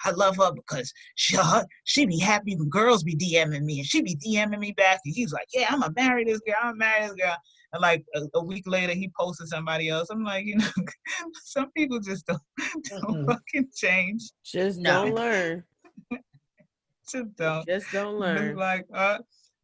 I 0.05 0.11
love 0.11 0.37
her 0.37 0.53
because 0.53 0.93
she 1.15 1.35
her, 1.35 1.65
she 1.83 2.05
be 2.05 2.19
happy 2.19 2.55
when 2.55 2.69
girls 2.69 3.03
be 3.03 3.15
DMing 3.17 3.63
me 3.63 3.79
and 3.79 3.85
she 3.87 4.01
be 4.01 4.15
DMing 4.15 4.59
me 4.59 4.71
back. 4.71 5.01
And 5.03 5.13
he's 5.13 5.33
like, 5.33 5.47
Yeah, 5.53 5.67
I'm 5.69 5.81
gonna 5.81 5.93
marry 5.97 6.23
this 6.23 6.39
girl, 6.39 6.55
I'm 6.61 6.67
gonna 6.67 6.77
marry 6.77 7.01
this 7.07 7.15
girl. 7.15 7.35
And 7.73 7.81
like 7.81 8.03
a, 8.15 8.21
a 8.35 8.43
week 8.43 8.63
later 8.67 8.93
he 8.93 9.09
posted 9.19 9.47
somebody 9.47 9.89
else. 9.89 10.09
I'm 10.09 10.23
like, 10.23 10.45
you 10.45 10.57
know, 10.57 10.67
some 11.45 11.71
people 11.71 11.99
just 11.99 12.25
don't, 12.25 12.41
don't 12.89 13.03
Mm-mm. 13.03 13.25
fucking 13.27 13.69
change. 13.75 14.23
Just 14.43 14.79
No. 14.79 15.03
don't 15.03 15.15
learn. 15.15 15.63
Just 17.11 17.35
don't. 17.35 17.67
Just 17.67 17.91
don't 17.91 18.13
It's 18.13 18.19
learn. 18.21 18.55
like, 18.55 18.85
uh, 18.93 19.17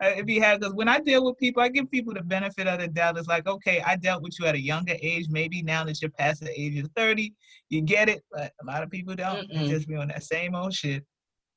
uh, 0.04 0.10
if 0.18 0.28
you 0.28 0.42
have, 0.42 0.60
because 0.60 0.74
when 0.76 0.90
I 0.90 1.00
deal 1.00 1.24
with 1.26 1.38
people, 1.38 1.64
I 1.64 1.70
give 1.70 1.90
people 1.90 2.14
the 2.14 2.22
benefit 2.22 2.68
of 2.68 2.80
the 2.80 2.88
doubt. 2.88 3.18
It's 3.18 3.28
like, 3.28 3.48
okay, 3.48 3.82
I 3.82 3.96
dealt 3.96 4.22
with 4.22 4.38
you 4.40 4.46
at 4.48 4.56
a 4.56 4.60
younger 4.62 4.96
age. 5.02 5.28
Maybe 5.30 5.62
now 5.62 5.84
that 5.86 6.02
you're 6.02 6.12
past 6.12 6.42
the 6.42 6.52
age 6.60 6.78
of 6.78 6.90
30, 6.96 7.34
you 7.70 7.82
get 7.82 8.10
it. 8.10 8.22
But 8.32 8.52
a 8.62 8.66
lot 8.66 8.84
of 8.84 8.90
people 8.92 9.16
don't. 9.16 9.48
They 9.54 9.64
Mm-mm. 9.64 9.70
just 9.70 9.88
be 9.88 9.96
on 9.96 10.10
that 10.10 10.24
same 10.24 10.56
old 10.56 10.74
shit. 10.74 11.04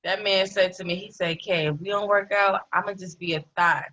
That 0.05 0.23
man 0.23 0.47
said 0.47 0.73
to 0.75 0.85
me, 0.85 0.95
he 0.95 1.11
said, 1.13 1.39
"Kay, 1.41 1.67
if 1.67 1.79
we 1.79 1.89
don't 1.89 2.09
work 2.09 2.33
out, 2.33 2.63
I'm 2.73 2.85
gonna 2.85 2.97
just 2.97 3.19
be 3.19 3.35
a 3.35 3.45
thought." 3.57 3.85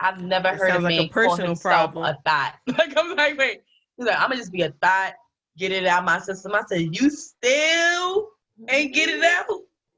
I've 0.00 0.20
never 0.20 0.44
That 0.44 0.58
heard 0.58 0.70
sounds 0.70 0.84
like 0.84 0.98
a 0.98 1.08
personal 1.08 1.56
problem. 1.56 2.04
a 2.04 2.18
thought. 2.24 2.54
Like 2.66 2.96
I'm 2.96 3.16
like, 3.16 3.38
wait, 3.38 3.62
he's 3.96 4.06
like, 4.06 4.16
I'm 4.16 4.28
gonna 4.28 4.36
just 4.36 4.52
be 4.52 4.62
a 4.62 4.70
thought, 4.82 5.14
get 5.56 5.72
it 5.72 5.86
out 5.86 6.04
my 6.04 6.18
system. 6.18 6.54
I 6.54 6.62
said, 6.68 6.94
you 6.94 7.10
still 7.10 8.28
ain't 8.68 8.94
get 8.94 9.08
it 9.08 9.24
out? 9.24 9.46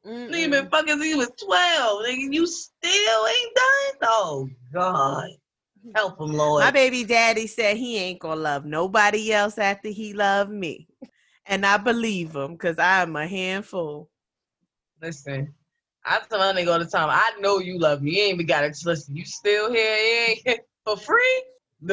Mm-mm. 0.07 0.31
Nigga 0.31 0.51
been 0.51 0.69
fucking 0.71 0.89
since 1.01 1.05
he 1.05 1.15
was 1.15 1.31
12. 1.45 2.07
Nigga, 2.07 2.33
you 2.33 2.47
still 2.47 3.27
ain't 3.27 3.55
done? 3.55 3.99
Oh 4.05 4.49
God, 4.73 5.31
help 5.95 6.21
him, 6.21 6.33
Lord. 6.33 6.65
My 6.65 6.71
baby 6.71 7.05
daddy 7.05 7.47
said 7.47 7.77
he 7.77 7.99
ain't 7.99 8.21
gonna 8.21 8.41
love 8.41 8.65
nobody 8.65 9.33
else 9.33 9.59
after 9.59 9.89
he 9.89 10.13
loved 10.15 10.51
me. 10.51 10.87
And 11.47 11.65
I 11.67 11.79
believe 11.79 12.37
him 12.37 12.53
because 12.53 12.79
I'm 12.79 13.17
a 13.17 13.27
handful. 13.27 14.11
Listen, 15.01 15.55
I 16.09 16.21
tell 16.29 16.39
my 16.39 16.53
nigga 16.59 16.73
all 16.73 16.79
the 16.79 16.87
time, 16.87 17.11
I 17.11 17.33
know 17.39 17.59
you 17.59 17.79
love 17.79 18.03
me. 18.03 18.13
You 18.13 18.23
ain't 18.23 18.35
even 18.35 18.47
gotta 18.47 18.73
listen. 18.85 19.15
You 19.15 19.25
still 19.27 19.71
here 19.71 20.35
ain't, 20.47 20.61
for 20.85 20.97
free? 20.97 21.43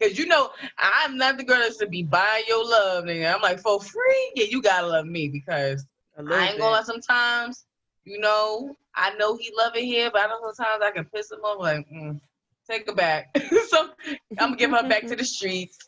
Cause 0.00 0.16
you 0.16 0.26
know 0.26 0.50
I'm 0.78 1.16
not 1.16 1.38
the 1.38 1.44
girl 1.44 1.58
that's 1.58 1.76
to 1.78 1.88
be 1.88 2.04
buying 2.04 2.44
your 2.46 2.64
love, 2.64 3.04
nigga. 3.04 3.34
I'm 3.34 3.42
like 3.42 3.58
for 3.58 3.80
free, 3.80 4.32
yeah, 4.36 4.46
you 4.48 4.62
gotta 4.62 4.86
love 4.86 5.06
me 5.06 5.28
because 5.28 5.84
I 6.16 6.50
ain't 6.50 6.58
gonna 6.58 6.70
lie. 6.70 6.82
Sometimes, 6.82 7.64
you 8.04 8.20
know, 8.20 8.76
I 8.94 9.14
know 9.16 9.36
he 9.36 9.52
love 9.58 9.74
it 9.74 9.84
here, 9.84 10.08
but 10.12 10.22
I 10.22 10.26
know 10.26 10.40
sometimes 10.52 10.82
I 10.84 10.92
can 10.92 11.04
piss 11.06 11.32
him 11.32 11.40
off. 11.40 11.60
Like, 11.60 11.84
mm, 11.90 12.20
take 12.70 12.88
her 12.88 12.94
back. 12.94 13.36
so 13.68 13.90
I'm 14.06 14.50
gonna 14.50 14.56
give 14.56 14.70
her 14.70 14.88
back 14.88 15.06
to 15.08 15.16
the 15.16 15.24
streets. 15.24 15.78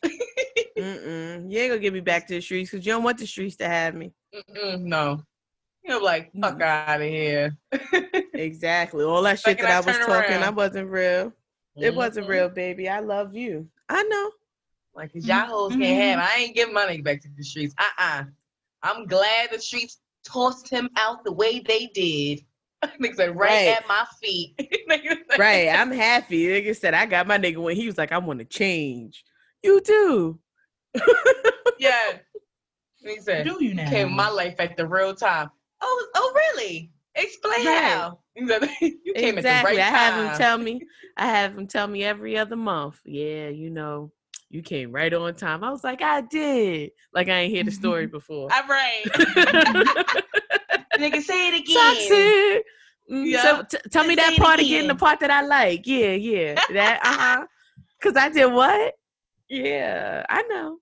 Mm-mm. 0.76 1.50
You 1.50 1.60
ain't 1.60 1.70
gonna 1.70 1.78
give 1.78 1.94
me 1.94 2.00
back 2.00 2.26
to 2.28 2.34
the 2.34 2.40
streets 2.40 2.70
because 2.70 2.84
you 2.84 2.92
don't 2.92 3.04
want 3.04 3.18
the 3.18 3.26
streets 3.26 3.56
to 3.56 3.68
have 3.68 3.94
me. 3.94 4.12
Mm-mm, 4.34 4.80
no, 4.80 5.22
You're 5.84 6.02
like, 6.02 6.30
fuck 6.40 6.58
Mhm. 6.58 6.62
out 6.62 7.00
of 7.00 7.06
here. 7.08 7.56
Exactly. 8.34 9.04
All 9.04 9.22
that 9.22 9.38
shit 9.38 9.58
Second 9.58 9.64
that 9.66 9.72
I 9.72 9.76
I 9.76 9.80
was 9.80 9.96
turn 9.96 10.06
talking, 10.06 10.36
I 10.42 10.50
wasn't 10.50 10.88
real. 10.90 11.32
It 11.76 11.94
wasn't 11.94 12.26
Mhm. 12.26 12.30
real, 12.30 12.48
baby. 12.48 12.88
I 12.88 13.00
love 13.00 13.34
you. 13.34 13.68
I 13.88 14.02
know. 14.04 14.30
Like, 14.94 15.12
cause 15.12 15.26
y'all 15.26 15.46
hoes 15.46 15.72
can't 15.72 15.82
Mhm. 15.82 15.96
have. 16.00 16.18
I 16.20 16.36
ain't 16.42 16.54
giving 16.56 16.72
money 16.74 17.00
back 17.02 17.20
to 17.22 17.28
the 17.36 17.42
streets. 17.44 17.74
Uh 17.78 17.82
uh-uh. 17.98 18.20
uh. 18.20 18.24
i 18.82 18.90
am 18.90 19.06
glad 19.06 19.50
the 19.52 19.58
streets 19.60 20.00
tossed 20.24 20.68
him 20.70 20.88
out 20.96 21.22
the 21.24 21.32
way 21.32 21.58
they 21.60 21.86
did. 21.94 22.44
Nigga 23.00 23.14
said 23.16 23.36
right, 23.36 23.50
Right. 23.50 23.76
at 23.76 23.86
my 23.88 24.06
feet. 24.22 24.56
Nigga 24.88 25.16
said- 25.28 25.38
Right. 25.38 25.68
I'm 25.68 25.90
happy. 25.92 26.46
Nigga 26.46 26.74
said 26.76 26.94
I 26.94 27.04
got 27.06 27.26
my 27.26 27.36
nigga 27.38 27.58
when 27.58 27.76
he 27.76 27.86
was 27.86 27.98
like, 27.98 28.10
I 28.12 28.18
want 28.18 28.38
to 28.38 28.44
change. 28.46 29.22
You 29.62 29.80
do. 29.82 30.38
Yeah. 31.78 32.18
Nigga 33.06 33.22
said, 33.22 33.46
Do 33.46 33.62
you 33.62 33.74
now? 33.74 33.88
came 33.90 34.14
my 34.14 34.28
life 34.30 34.56
at 34.58 34.76
the 34.76 34.86
real 34.86 35.14
time. 35.14 35.50
Oh, 35.82 36.06
oh, 36.14 36.32
really? 36.34 36.90
Explain 37.14 37.66
Right. 37.66 37.82
how. 37.82 38.18
You 38.36 38.46
came 39.16 39.38
exactly. 39.38 39.42
at 39.42 39.46
I 39.46 39.62
the 39.62 39.64
right 39.64 39.78
have 39.78 40.14
time. 40.14 40.26
him 40.32 40.38
tell 40.38 40.58
me. 40.58 40.80
I 41.16 41.26
have 41.26 41.56
him 41.58 41.66
tell 41.66 41.86
me 41.88 42.04
every 42.04 42.38
other 42.38 42.56
month. 42.56 43.00
Yeah, 43.04 43.48
you 43.48 43.70
know, 43.70 44.12
you 44.48 44.62
came 44.62 44.92
right 44.92 45.12
on 45.12 45.34
time. 45.34 45.64
I 45.64 45.70
was 45.70 45.82
like, 45.84 46.00
I 46.02 46.20
did. 46.22 46.92
Like 47.12 47.28
I 47.28 47.32
ain't 47.40 47.52
hear 47.52 47.64
the 47.64 47.70
story 47.72 48.06
before. 48.18 48.48
I'm 48.52 48.68
right. 48.68 49.02
Nigga, 50.96 51.20
say 51.22 51.48
it 51.48 51.60
again. 51.60 51.76
Toxic. 51.76 52.64
Mm, 53.10 53.26
Yeah. 53.30 53.42
So 53.42 53.62
t- 53.78 53.88
tell 53.90 54.04
me 54.06 54.14
that 54.16 54.36
part 54.38 54.60
again. 54.60 54.86
The 54.86 54.94
part 54.94 55.20
that 55.20 55.30
I 55.30 55.42
like. 55.42 55.86
Yeah, 55.86 56.12
yeah. 56.12 56.54
That 56.72 57.00
uh 57.04 57.12
huh. 57.18 57.46
Cause 58.02 58.16
I 58.16 58.28
did 58.30 58.50
what? 58.52 58.94
Yeah, 59.48 60.24
I 60.28 60.42
know. 60.42 60.78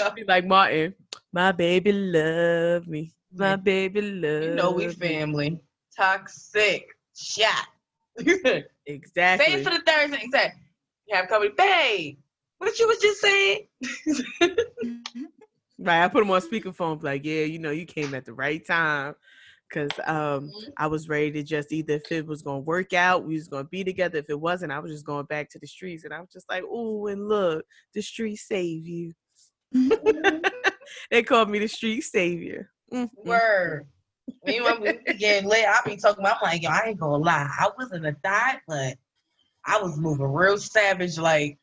I'll 0.00 0.12
Be 0.12 0.24
like 0.24 0.46
Martin. 0.46 0.94
My 1.32 1.52
baby 1.52 1.92
love 1.92 2.86
me. 2.88 3.12
My 3.32 3.56
baby 3.56 4.00
love. 4.02 4.42
You 4.42 4.50
know 4.54 4.72
we 4.72 4.86
me." 4.88 4.92
family. 4.92 5.60
Toxic. 5.96 6.86
Shot. 7.16 7.66
Say 8.18 8.64
Exactly. 8.86 9.46
it 9.54 9.64
for 9.64 9.70
the 9.70 9.82
third 9.86 10.10
thing. 10.10 10.30
Say, 10.32 10.52
you 11.06 11.16
have 11.16 11.28
company. 11.28 11.52
Babe, 11.56 12.16
what 12.58 12.78
you 12.78 12.86
was 12.88 12.98
just 12.98 13.20
saying? 13.20 13.66
Right. 15.82 16.04
I 16.04 16.08
put 16.08 16.22
him 16.22 16.30
on 16.30 16.42
speakerphone. 16.42 17.02
Like, 17.02 17.24
yeah, 17.24 17.44
you 17.44 17.58
know, 17.58 17.70
you 17.70 17.86
came 17.86 18.14
at 18.14 18.26
the 18.26 18.34
right 18.34 18.62
time. 18.66 19.14
Cause 19.72 19.88
um 20.04 20.48
Mhm. 20.50 20.72
I 20.76 20.88
was 20.88 21.08
ready 21.08 21.30
to 21.30 21.42
just 21.42 21.72
either 21.72 21.94
if 21.94 22.10
it 22.12 22.26
was 22.26 22.42
gonna 22.42 22.58
work 22.58 22.92
out, 22.92 23.24
we 23.24 23.34
was 23.34 23.48
gonna 23.48 23.64
be 23.64 23.82
together. 23.82 24.18
If 24.18 24.28
it 24.28 24.38
wasn't, 24.38 24.72
I 24.72 24.78
was 24.80 24.90
just 24.92 25.06
going 25.06 25.24
back 25.26 25.48
to 25.50 25.58
the 25.58 25.66
streets. 25.66 26.04
And 26.04 26.12
I 26.12 26.20
was 26.20 26.28
just 26.30 26.50
like, 26.50 26.64
oh, 26.68 27.06
and 27.06 27.26
look, 27.28 27.64
the 27.94 28.02
streets 28.02 28.46
save 28.46 28.86
you. 28.86 29.12
they 31.10 31.22
called 31.22 31.50
me 31.50 31.58
the 31.58 31.68
street 31.68 32.02
savior. 32.02 32.70
Mm, 32.92 33.04
mm. 33.04 33.24
Word. 33.24 33.86
Me 34.44 34.60
when 34.60 34.80
we 34.80 34.92
be 35.06 35.14
getting 35.14 35.48
lit, 35.48 35.66
I 35.66 35.78
be 35.84 35.96
talking 35.96 36.20
about, 36.24 36.36
I'm 36.42 36.50
like, 36.50 36.62
yo, 36.62 36.70
I 36.70 36.84
ain't 36.88 37.00
gonna 37.00 37.16
lie. 37.16 37.48
I 37.58 37.68
wasn't 37.76 38.06
a 38.06 38.16
thot, 38.24 38.60
but 38.66 38.96
I 39.66 39.80
was 39.82 39.98
moving 39.98 40.26
real 40.26 40.56
savage. 40.58 41.18
Like, 41.18 41.58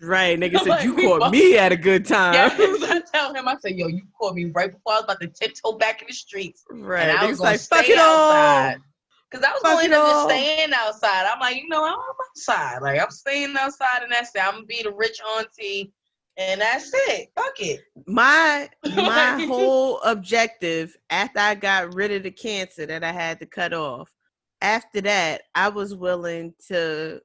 Right. 0.00 0.38
Nigga 0.38 0.58
said 0.58 0.68
Like, 0.68 0.84
you 0.84 0.94
caught 0.96 1.30
me 1.30 1.56
at 1.58 1.70
a 1.72 1.76
good 1.76 2.04
time. 2.06 2.34
yeah, 2.34 2.48
I 2.58 3.02
tell 3.12 3.34
him, 3.34 3.46
I 3.46 3.56
said, 3.60 3.76
yo, 3.76 3.86
you 3.88 4.02
caught 4.18 4.34
me 4.34 4.46
right 4.46 4.72
before 4.72 4.94
I 4.94 4.96
was 4.96 5.04
about 5.04 5.20
to 5.20 5.28
tiptoe 5.28 5.72
back 5.78 6.00
in 6.02 6.08
the 6.08 6.14
streets. 6.14 6.64
right. 6.70 7.08
And 7.08 7.18
I 7.18 7.24
Niggas 7.24 7.28
was 7.30 7.40
like, 7.40 7.60
fuck 7.60 7.84
stay 7.84 7.92
it 7.94 7.98
all. 7.98 8.74
Cause 9.30 9.42
I 9.42 9.50
was 9.52 9.60
Fuck 9.62 9.72
going 9.72 9.86
to 9.88 9.94
just 9.96 10.14
all. 10.14 10.28
staying 10.28 10.70
outside. 10.74 11.26
I'm 11.32 11.40
like, 11.40 11.56
you 11.56 11.66
know, 11.68 11.82
I'm 11.86 11.96
outside. 12.30 12.80
Like 12.82 13.00
I'm 13.00 13.10
staying 13.10 13.54
outside, 13.58 14.02
and 14.02 14.12
that's 14.12 14.34
it. 14.34 14.42
I'm 14.46 14.52
gonna 14.56 14.66
be 14.66 14.82
the 14.82 14.92
rich 14.92 15.18
auntie, 15.38 15.90
and 16.36 16.60
that's 16.60 16.90
it. 16.94 17.28
Fuck 17.36 17.60
it. 17.60 17.80
my 18.06 18.68
my 18.84 19.38
whole 19.46 20.00
objective 20.00 20.96
after 21.10 21.38
I 21.38 21.54
got 21.54 21.94
rid 21.94 22.12
of 22.12 22.22
the 22.22 22.30
cancer 22.30 22.86
that 22.86 23.04
I 23.04 23.12
had 23.12 23.38
to 23.40 23.46
cut 23.46 23.72
off, 23.72 24.10
after 24.60 25.00
that, 25.02 25.42
I 25.54 25.68
was 25.68 25.94
willing 25.94 26.54
to 26.68 27.20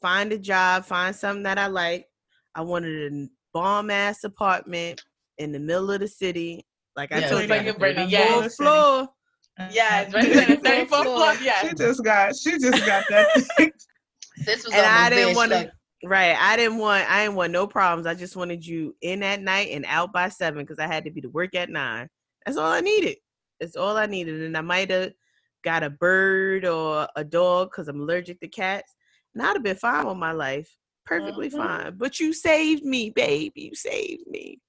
find 0.00 0.32
a 0.32 0.38
job, 0.38 0.84
find 0.84 1.14
something 1.14 1.42
that 1.44 1.58
I 1.58 1.66
like. 1.66 2.06
I 2.54 2.62
wanted 2.62 3.12
a 3.12 3.28
bomb 3.52 3.90
ass 3.90 4.24
apartment 4.24 5.02
in 5.38 5.52
the 5.52 5.60
middle 5.60 5.90
of 5.90 6.00
the 6.00 6.08
city. 6.08 6.66
Like 6.96 7.12
I 7.12 7.20
Yeah, 7.20 7.28
told 7.28 7.42
you, 7.42 7.48
like 7.48 7.66
the 7.66 7.74
Brittany, 7.74 8.12
34th 8.12 8.56
floor. 8.56 9.08
Yes, 9.70 10.12
right 10.12 10.32
there, 10.32 10.56
the 10.56 10.56
34th 10.56 11.02
floor. 11.02 11.34
She 11.34 11.74
just 11.74 12.04
got. 12.04 12.36
She 12.36 12.58
just 12.58 12.86
got 12.86 13.04
that. 13.08 13.26
this 14.46 14.64
was 14.64 14.74
And 14.74 14.86
I 14.86 15.10
didn't 15.10 15.36
want 15.36 15.52
to. 15.52 15.72
Right, 16.04 16.36
I 16.38 16.56
didn't 16.56 16.78
want. 16.78 17.10
I 17.10 17.24
didn't 17.24 17.36
want 17.36 17.52
no 17.52 17.66
problems. 17.66 18.06
I 18.06 18.14
just 18.14 18.36
wanted 18.36 18.64
you 18.64 18.94
in 19.00 19.22
at 19.22 19.42
night 19.42 19.70
and 19.72 19.84
out 19.88 20.12
by 20.12 20.28
seven 20.28 20.62
because 20.62 20.78
I 20.78 20.86
had 20.86 21.04
to 21.04 21.10
be 21.10 21.20
to 21.22 21.28
work 21.28 21.54
at 21.56 21.70
nine. 21.70 22.08
That's 22.46 22.56
all 22.56 22.70
I 22.70 22.80
needed. 22.80 23.16
That's 23.58 23.74
all 23.74 23.96
I 23.96 24.06
needed, 24.06 24.42
and 24.42 24.56
I 24.56 24.60
might 24.60 24.90
have 24.90 25.12
got 25.64 25.82
a 25.82 25.90
bird 25.90 26.64
or 26.64 27.08
a 27.16 27.24
dog 27.24 27.70
because 27.72 27.88
I'm 27.88 28.00
allergic 28.00 28.38
to 28.40 28.48
cats, 28.48 28.94
and 29.34 29.42
I'd 29.42 29.54
have 29.54 29.62
been 29.64 29.74
fine 29.76 30.06
with 30.06 30.16
my 30.16 30.30
life, 30.30 30.70
perfectly 31.04 31.50
Mhm. 31.50 31.56
fine. 31.56 31.96
But 31.98 32.20
you 32.20 32.32
saved 32.32 32.84
me, 32.84 33.10
baby. 33.10 33.62
You 33.62 33.74
saved 33.74 34.28
me. 34.28 34.60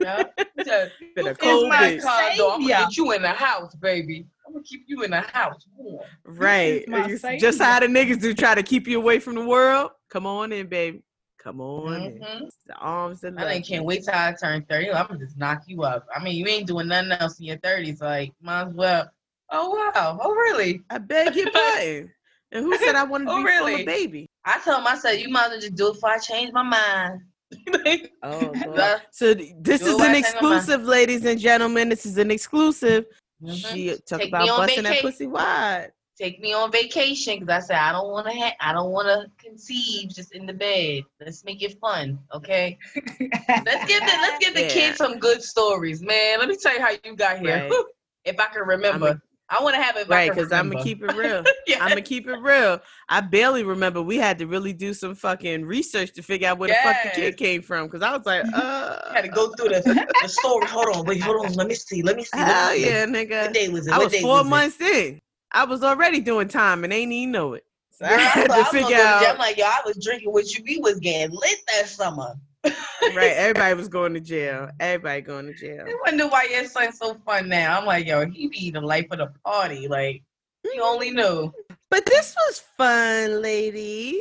Yeah. 0.00 0.22
Yeah. 0.64 0.88
Been 1.16 1.26
a 1.28 1.34
cold 1.34 1.68
my 1.70 1.98
condo. 2.00 2.50
I'm 2.50 2.60
gonna 2.60 2.66
get 2.68 2.96
you 2.96 3.12
in 3.12 3.22
the 3.22 3.28
house, 3.30 3.74
baby. 3.74 4.26
I'm 4.46 4.52
gonna 4.52 4.62
keep 4.64 4.84
you 4.86 5.02
in 5.02 5.10
the 5.10 5.22
house. 5.22 5.66
warm. 5.74 6.04
Right, 6.24 6.86
my 6.86 7.08
It's 7.10 7.22
savior. 7.22 7.40
just 7.40 7.60
how 7.60 7.80
the 7.80 7.86
niggas 7.86 8.20
do 8.20 8.34
try 8.34 8.54
to 8.54 8.62
keep 8.62 8.86
you 8.86 8.98
away 8.98 9.18
from 9.18 9.34
the 9.34 9.44
world. 9.44 9.90
Come 10.10 10.26
on 10.26 10.52
in, 10.52 10.66
baby. 10.68 11.02
Come 11.38 11.60
on 11.60 11.94
in. 12.06 12.18
Mhm. 12.18 12.48
The 12.66 12.74
arms 12.74 13.24
and 13.24 13.36
legs. 13.36 13.68
I 13.68 13.72
can't 13.72 13.84
wait 13.84 14.04
till 14.04 14.14
I 14.14 14.32
turn 14.40 14.64
30. 14.68 14.90
I'm 14.92 15.06
gonna 15.06 15.18
just 15.20 15.36
knock 15.36 15.62
you 15.66 15.82
up. 15.82 16.06
I 16.14 16.22
mean, 16.22 16.36
you 16.36 16.46
ain't 16.46 16.66
doing 16.66 16.88
nothing 16.88 17.12
else 17.12 17.38
in 17.38 17.46
your 17.46 17.58
30s. 17.58 18.00
Like, 18.00 18.32
might 18.40 18.68
as 18.68 18.74
well. 18.74 19.10
Oh 19.50 19.70
wow. 19.70 20.18
Oh 20.20 20.32
really? 20.32 20.82
I 20.90 20.98
beg 20.98 21.36
your 21.36 21.50
pardon. 21.52 22.12
And 22.52 22.64
who 22.64 22.76
said 22.78 22.94
I 22.96 23.04
wanted 23.04 23.26
to 23.26 23.32
Oh, 23.32 23.44
be 23.44 23.50
full 23.58 23.74
of 23.80 23.86
baby? 23.86 24.28
I 24.44 24.58
told 24.60 24.82
myself 24.84 25.18
you 25.18 25.28
might 25.28 25.46
as 25.46 25.50
well 25.50 25.60
just 25.60 25.74
do 25.74 25.88
it 25.88 25.94
before 25.94 26.10
I 26.10 26.18
change 26.18 26.52
my 26.52 26.62
mind. 26.62 27.20
Oh, 28.22 28.52
Lord. 28.64 28.78
Uh, 28.78 28.98
so 29.12 29.34
this 29.34 29.80
do 29.80 29.86
is 29.86 30.00
an 30.00 30.14
exclusive, 30.16 30.82
ladies 30.84 31.24
and 31.24 31.38
gentlemen. 31.38 31.88
This 31.88 32.04
is 32.06 32.18
an 32.18 32.30
exclusive. 32.32 33.06
mhm. 33.40 33.54
She 33.54 33.94
talk 34.08 34.20
Take 34.20 34.28
about 34.30 34.48
busting 34.48 34.82
that 34.84 35.00
pussy 35.00 35.26
wide. 35.26 35.92
Take 36.18 36.40
me 36.40 36.54
on 36.54 36.72
vacation 36.72 37.40
because 37.40 37.64
I 37.64 37.66
said 37.66 37.76
I 37.76 37.92
don't 37.92 38.08
want 38.10 38.26
to. 38.26 38.32
Ha- 38.32 38.54
I 38.60 38.72
don't 38.72 38.90
want 38.90 39.06
to 39.06 39.30
conceive 39.42 40.08
just 40.10 40.32
in 40.32 40.46
the 40.46 40.54
bed. 40.54 41.02
Let's 41.20 41.44
make 41.44 41.62
it 41.62 41.78
fun, 41.78 42.18
okay? 42.32 42.78
Let's 42.96 43.84
give 43.86 44.00
the 44.00 44.12
let's 44.22 44.38
give 44.44 44.54
the 44.54 44.62
Yeah. 44.62 44.68
kids 44.68 44.96
some 44.96 45.18
good 45.18 45.42
stories, 45.42 46.00
man. 46.02 46.38
Let 46.38 46.48
me 46.48 46.56
tell 46.56 46.74
you 46.74 46.80
how 46.80 46.92
you 47.04 47.16
got 47.16 47.38
here. 47.38 47.56
Right. 47.58 47.72
If 48.24 48.40
I 48.40 48.46
can 48.46 48.62
remember, 48.66 49.06
I'ma- 49.06 49.18
I 49.48 49.62
want 49.62 49.76
to 49.76 49.80
have 49.82 49.96
it. 49.96 50.00
If 50.00 50.08
Right, 50.08 50.28
because 50.30 50.48
because 50.48 50.58
I'm 50.58 50.68
gonna 50.70 50.82
keep 50.82 51.00
it 51.00 51.14
real. 51.14 51.44
yeah. 51.68 51.76
I'm 51.80 51.90
gonna 51.90 52.00
keep 52.02 52.26
it 52.26 52.34
real. 52.40 52.80
I 53.08 53.20
barely 53.20 53.62
remember. 53.62 54.02
We 54.02 54.16
had 54.16 54.38
to 54.40 54.46
really 54.48 54.72
do 54.72 54.92
some 54.94 55.14
fucking 55.14 55.64
research 55.64 56.12
to 56.14 56.22
figure 56.22 56.48
out 56.48 56.58
where 56.58 56.70
the 56.70 56.74
fuck 56.82 56.96
the 57.04 57.10
kid 57.10 57.36
came 57.36 57.62
from. 57.62 57.86
Because 57.86 58.02
I 58.02 58.16
was 58.16 58.26
like, 58.26 58.44
uh, 58.52 59.14
had 59.14 59.22
to 59.22 59.28
go 59.28 59.50
through 59.50 59.68
the, 59.68 60.06
the 60.22 60.28
story. 60.28 60.66
Hold 60.66 60.88
on, 60.96 61.04
wait, 61.06 61.20
hold 61.20 61.46
on. 61.46 61.52
Let 61.54 61.68
me 61.68 61.74
see. 61.74 62.02
Let 62.02 62.16
me 62.16 62.24
see. 62.24 62.36
let 62.40 62.48
Hell 62.48 62.72
me 62.72 62.78
see. 62.78 62.84
yeah, 62.86 63.06
What 63.44 63.52
day 63.54 63.68
was 63.68 63.86
it? 63.86 63.92
I 63.92 63.98
What 63.98 64.04
was 64.06 64.12
day 64.12 64.22
four 64.22 64.38
was 64.38 64.46
it? 64.46 64.50
months 64.50 64.80
in. 64.80 65.20
I 65.56 65.64
was 65.64 65.82
already 65.82 66.20
doing 66.20 66.48
time 66.48 66.84
and 66.84 66.92
ain't 66.92 67.10
even 67.10 67.32
know 67.32 67.54
it. 67.54 67.64
So 67.90 68.06
Girl, 68.06 68.18
I 68.18 68.22
had 68.22 68.46
to 68.50 68.56
was 68.58 68.68
figure 68.68 68.96
out. 68.96 69.26
I'm 69.26 69.38
like, 69.38 69.56
yo, 69.56 69.64
I 69.64 69.80
was 69.86 69.96
drinking 70.04 70.30
with 70.30 70.56
you. 70.56 70.62
We 70.62 70.78
was 70.78 71.00
getting 71.00 71.34
lit 71.34 71.58
that 71.68 71.88
summer. 71.88 72.34
Right, 73.14 73.32
everybody 73.36 73.74
was 73.74 73.86
going 73.86 74.12
to 74.14 74.20
jail. 74.20 74.68
Everybody 74.80 75.20
going 75.20 75.46
to 75.46 75.54
jail. 75.54 75.84
I 75.86 75.94
wonder 76.04 76.26
why 76.26 76.48
your 76.50 76.64
son's 76.64 76.98
so 76.98 77.14
fun 77.24 77.48
now. 77.48 77.78
I'm 77.78 77.86
like, 77.86 78.06
yo, 78.06 78.26
he 78.26 78.48
be 78.48 78.70
the 78.70 78.80
life 78.80 79.06
of 79.12 79.18
the 79.18 79.32
party. 79.44 79.86
Like, 79.86 80.24
you 80.64 80.72
mm-hmm. 80.72 80.82
only 80.82 81.10
knew. 81.12 81.52
But 81.88 82.04
this 82.04 82.34
was 82.34 82.64
fun, 82.76 83.40
ladies. 83.40 84.20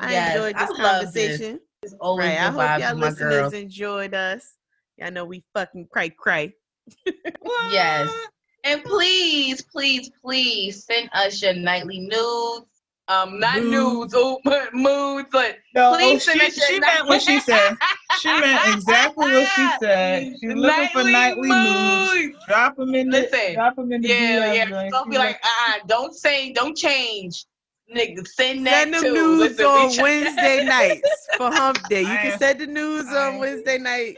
I 0.00 0.30
enjoyed 0.30 0.54
this 0.56 0.62
I 0.62 0.66
this. 0.66 0.76
conversation. 0.78 1.60
It's 1.82 1.94
always 2.00 2.28
Right. 2.28 2.38
I 2.38 2.50
hope 2.50 2.80
y'all 2.80 2.96
listeners 2.96 3.18
girls. 3.18 3.52
enjoyed 3.52 4.14
us. 4.14 4.54
Y'all 4.96 5.10
know 5.10 5.26
we 5.26 5.44
fucking 5.52 5.88
cry 5.92 6.08
cry. 6.08 6.54
Yes. 7.70 8.10
And 8.64 8.82
please, 8.84 9.62
please, 9.62 10.10
please 10.22 10.84
send 10.84 11.10
us 11.12 11.42
your 11.42 11.54
nightly 11.54 12.00
nudes. 12.00 12.66
Um, 13.08 13.40
not 13.40 13.56
Nudes. 13.58 13.70
nudes, 13.72 14.14
oh, 14.16 14.38
but 14.44 14.72
moods, 14.72 15.28
but 15.32 15.56
No, 15.74 15.94
Please 15.96 16.22
she, 16.22 16.30
send 16.30 16.40
us 16.42 16.56
your 16.56 16.66
she 16.66 16.80
meant 16.80 17.06
what 17.08 17.20
she 17.20 17.40
said. 17.40 17.76
She 18.20 18.28
meant 18.28 18.74
exactly 18.74 19.32
what 19.32 19.48
she 19.56 19.68
said. 19.80 20.36
She's 20.40 20.54
looking 20.54 20.88
for 20.92 21.02
nightly 21.02 21.48
news. 21.48 22.36
Drop 22.46 22.76
them 22.76 22.94
in 22.94 23.10
the 23.10 23.22
Listen, 23.22 23.54
drop 23.54 23.74
them 23.76 23.92
in 23.92 24.02
the 24.02 24.08
Yeah, 24.08 24.54
DM 24.54 24.70
yeah. 24.70 24.90
Don't 24.90 25.10
be 25.10 25.18
like, 25.18 25.40
ah, 25.42 25.78
don't 25.88 26.14
say, 26.14 26.52
don't 26.52 26.76
change. 26.76 27.44
Nigga, 27.94 28.26
send 28.26 28.66
that 28.68 28.82
Send 28.84 28.94
them 28.94 29.02
too. 29.02 29.12
news 29.14 29.38
Listen, 29.58 29.66
on 29.66 29.96
Wednesday 30.00 30.64
nights 30.64 31.28
for 31.36 31.50
hump 31.50 31.88
day. 31.88 32.02
You 32.02 32.06
can 32.18 32.38
send 32.38 32.60
the 32.60 32.66
news 32.66 33.12
on 33.12 33.38
Wednesday 33.38 33.78
night 33.78 34.16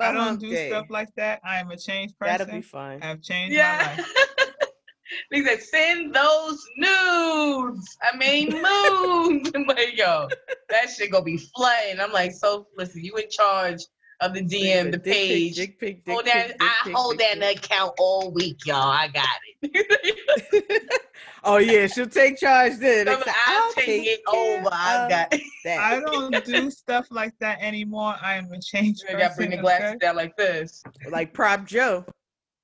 for 0.00 0.06
I 0.06 0.12
don't 0.12 0.40
do 0.40 0.50
day. 0.50 0.68
stuff 0.68 0.86
like 0.90 1.14
that. 1.16 1.40
I 1.44 1.58
am 1.58 1.70
a 1.70 1.76
changed 1.76 2.18
person. 2.18 2.38
That'll 2.38 2.54
be 2.54 2.62
fun. 2.62 2.98
I've 3.02 3.22
changed 3.22 3.52
my 3.54 3.58
Yeah. 3.62 3.96
life. 3.98 4.14
Nigga 5.34 5.46
said, 5.48 5.62
send 5.62 6.14
those 6.14 6.64
nudes. 6.76 7.96
I 8.02 8.16
mean, 8.16 8.50
moons. 8.50 9.50
I'm 9.54 9.64
like, 9.66 9.96
yo, 9.96 10.28
that 10.68 10.88
shit 10.90 11.10
gonna 11.10 11.24
be 11.24 11.36
flooding. 11.36 12.00
I'm 12.00 12.12
like, 12.12 12.32
so 12.32 12.68
listen, 12.76 13.04
you 13.04 13.14
in 13.16 13.28
charge 13.28 13.80
of 14.20 14.34
the 14.34 14.42
DM, 14.42 14.90
the 14.90 14.98
Dick 14.98 15.04
pic, 15.04 15.14
page. 15.14 15.56
dick 15.56 15.80
pic, 15.80 16.04
dick 16.04 16.12
hold 16.12 16.26
that. 16.26 16.48
dick 16.48 16.56
I 16.60 16.74
pic, 16.84 16.94
hold 16.94 17.18
dick 17.18 17.40
that 17.40 17.50
in 17.50 17.56
account 17.56 17.92
all 17.98 18.30
week, 18.30 18.66
y'all. 18.66 18.90
I 18.90 19.08
got 19.08 19.26
it. 19.62 21.00
oh 21.44 21.56
yeah, 21.58 21.86
she'll 21.86 22.06
take 22.06 22.38
charge 22.38 22.76
then. 22.76 23.08
I'll 23.08 23.16
like, 23.16 23.34
I'll 23.46 23.72
take 23.72 24.06
it 24.06 24.20
over. 24.28 24.68
I 24.72 25.06
got 25.08 25.30
that. 25.64 25.78
I 25.78 26.00
don't 26.00 26.44
do 26.44 26.70
stuff 26.70 27.06
like 27.10 27.32
that 27.40 27.60
anymore. 27.60 28.14
I 28.22 28.34
am 28.34 28.52
a 28.52 28.60
change. 28.60 29.00
I 29.08 29.12
person. 29.12 29.18
got 29.20 29.30
to 29.30 29.36
bring 29.36 29.50
the 29.50 29.56
glasses 29.58 29.98
down 30.00 30.16
like 30.16 30.36
this. 30.36 30.82
like 31.10 31.32
prop 31.32 31.66
Joe. 31.66 32.04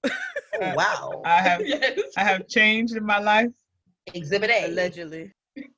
Oh, 0.58 0.72
wow. 0.74 1.20
I 1.26 1.42
have 1.42 1.60
yes. 1.66 2.00
I 2.16 2.24
have 2.24 2.48
changed 2.48 2.96
in 2.96 3.04
my 3.04 3.18
life. 3.18 3.50
Exhibit 4.14 4.48
A. 4.48 4.64
Allegedly. 4.68 5.30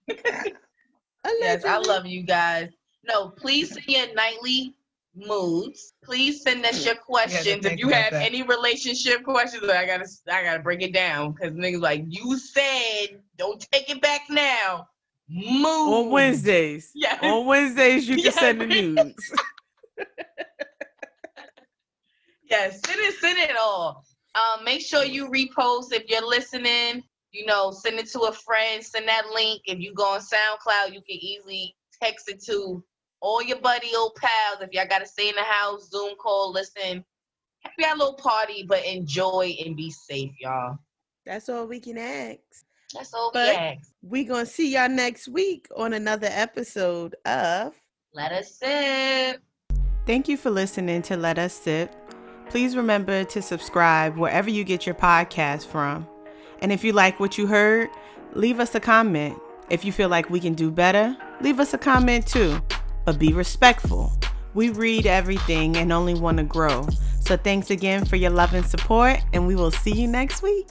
Yes, 0.07 1.65
I 1.65 1.79
love 1.79 2.07
you 2.07 2.23
guys. 2.23 2.71
No, 3.05 3.29
please 3.29 3.73
send 3.73 3.87
your 3.89 4.15
nightly 4.15 4.77
moods. 5.27 5.95
Please 6.05 6.43
send 6.43 6.65
us 6.65 6.85
your 6.85 6.95
questions. 6.97 7.65
if 7.65 7.79
you 7.79 7.89
have 7.89 8.13
that. 8.13 8.23
any 8.23 8.43
relationship 8.43 9.23
questions, 9.25 9.65
I 9.65 9.87
gotta 9.87 10.07
I 10.31 10.43
gotta 10.43 10.61
break 10.63 10.83
it 10.83 10.93
down 10.93 11.33
because 11.33 11.53
niggas 11.55 11.81
like 11.81 12.05
you 12.09 12.39
said, 12.39 13.21
don't 13.37 13.61
take 13.73 13.91
it 13.91 14.01
back 14.01 14.23
now. 14.31 14.87
Mood 15.29 15.67
on 15.67 16.11
Wednesdays. 16.11 16.91
Yes. 16.95 17.19
On 17.23 17.45
Wednesdays, 17.47 18.09
you 18.09 18.17
can 18.17 18.25
Yes. 18.27 18.39
send 18.39 18.61
the 18.61 18.67
news. 18.67 19.15
Yes, 22.51 22.81
send 22.87 22.99
it, 23.01 23.15
send 23.17 23.39
it 23.39 23.57
all. 23.61 24.05
Um, 24.35 24.65
make 24.65 24.81
sure 24.81 25.05
you 25.05 25.29
repost 25.29 25.93
if 25.93 26.09
you're 26.09 26.27
listening. 26.27 27.03
You 27.33 27.45
know, 27.45 27.71
send 27.73 27.99
it 27.99 28.07
to 28.13 28.21
a 28.21 28.33
friend. 28.33 28.83
Send 28.83 29.07
that 29.07 29.25
link. 29.35 29.61
If 29.67 29.81
you 29.81 29.93
go 29.93 30.15
on 30.15 30.21
SoundCloud, 30.21 30.95
you 30.95 31.03
can 31.03 31.17
easily 31.21 31.77
text 32.03 32.29
it 32.31 32.43
to 32.45 32.83
all 33.21 33.43
your 33.43 33.61
buddy 33.61 33.89
old 33.97 34.15
pals. 34.17 34.63
If 34.63 34.71
y'all 34.73 34.87
gotta 34.89 35.07
stay 35.07 35.29
in 35.29 35.35
the 35.35 35.43
house, 35.43 35.89
Zoom 35.91 36.15
call, 36.17 36.53
listen. 36.53 37.05
Have 37.65 37.73
your 37.77 37.97
little 37.97 38.15
party, 38.15 38.65
but 38.69 38.85
enjoy 38.85 39.57
and 39.65 39.77
be 39.77 39.91
safe, 39.91 40.31
y'all. 40.41 40.79
That's 41.27 41.49
all 41.49 41.67
we 41.67 41.81
can 41.81 41.99
ask. 41.99 42.39
That's 42.95 43.13
all 43.13 43.31
But- 43.35 43.49
we 43.49 43.55
ask. 43.57 43.91
we 44.03 44.25
gonna 44.25 44.47
see 44.47 44.73
y'all 44.75 44.89
next 44.89 45.29
week 45.29 45.67
on 45.77 45.93
another 45.93 46.29
episode 46.31 47.17
of 47.27 47.75
Let 48.15 48.33
us 48.33 48.55
sip. 48.55 49.43
Thank 50.07 50.29
you 50.29 50.37
for 50.39 50.51
listening 50.51 51.03
to 51.03 51.17
Let 51.17 51.39
Us 51.39 51.53
Sip. 51.53 51.95
Please 52.49 52.75
remember 52.75 53.25
to 53.25 53.43
subscribe 53.43 54.17
wherever 54.17 54.49
you 54.49 54.65
get 54.65 54.87
your 54.87 54.95
podcast 54.95 55.67
from. 55.67 56.09
And 56.61 56.73
if 56.73 56.83
you 56.83 56.93
like 56.93 57.21
what 57.21 57.37
you 57.37 57.47
heard, 57.47 57.91
leave 58.33 58.59
us 58.61 58.75
a 58.75 58.81
comment. 58.81 59.39
If 59.69 59.85
you 59.85 59.93
feel 59.93 60.09
like 60.09 60.31
we 60.31 60.41
can 60.41 60.55
do 60.55 60.71
better, 60.71 61.15
leave 61.43 61.61
us 61.61 61.75
a 61.75 61.79
comment 61.79 62.27
too. 62.27 62.59
But 63.09 63.19
be 63.19 63.33
respectful. 63.33 64.13
We 64.53 64.69
read 64.69 65.07
everything 65.07 65.79
and 65.79 65.95
only 65.95 66.13
want 66.13 66.37
to 66.37 66.45
grow. 66.45 66.87
So 67.21 67.39
thanks 67.39 67.71
again 67.71 68.05
for 68.05 68.17
your 68.17 68.29
love 68.29 68.53
and 68.53 68.67
support, 68.67 69.21
and 69.33 69.47
we 69.47 69.57
will 69.57 69.71
see 69.71 69.93
you 69.93 70.07
next 70.07 70.43
week. 70.43 70.67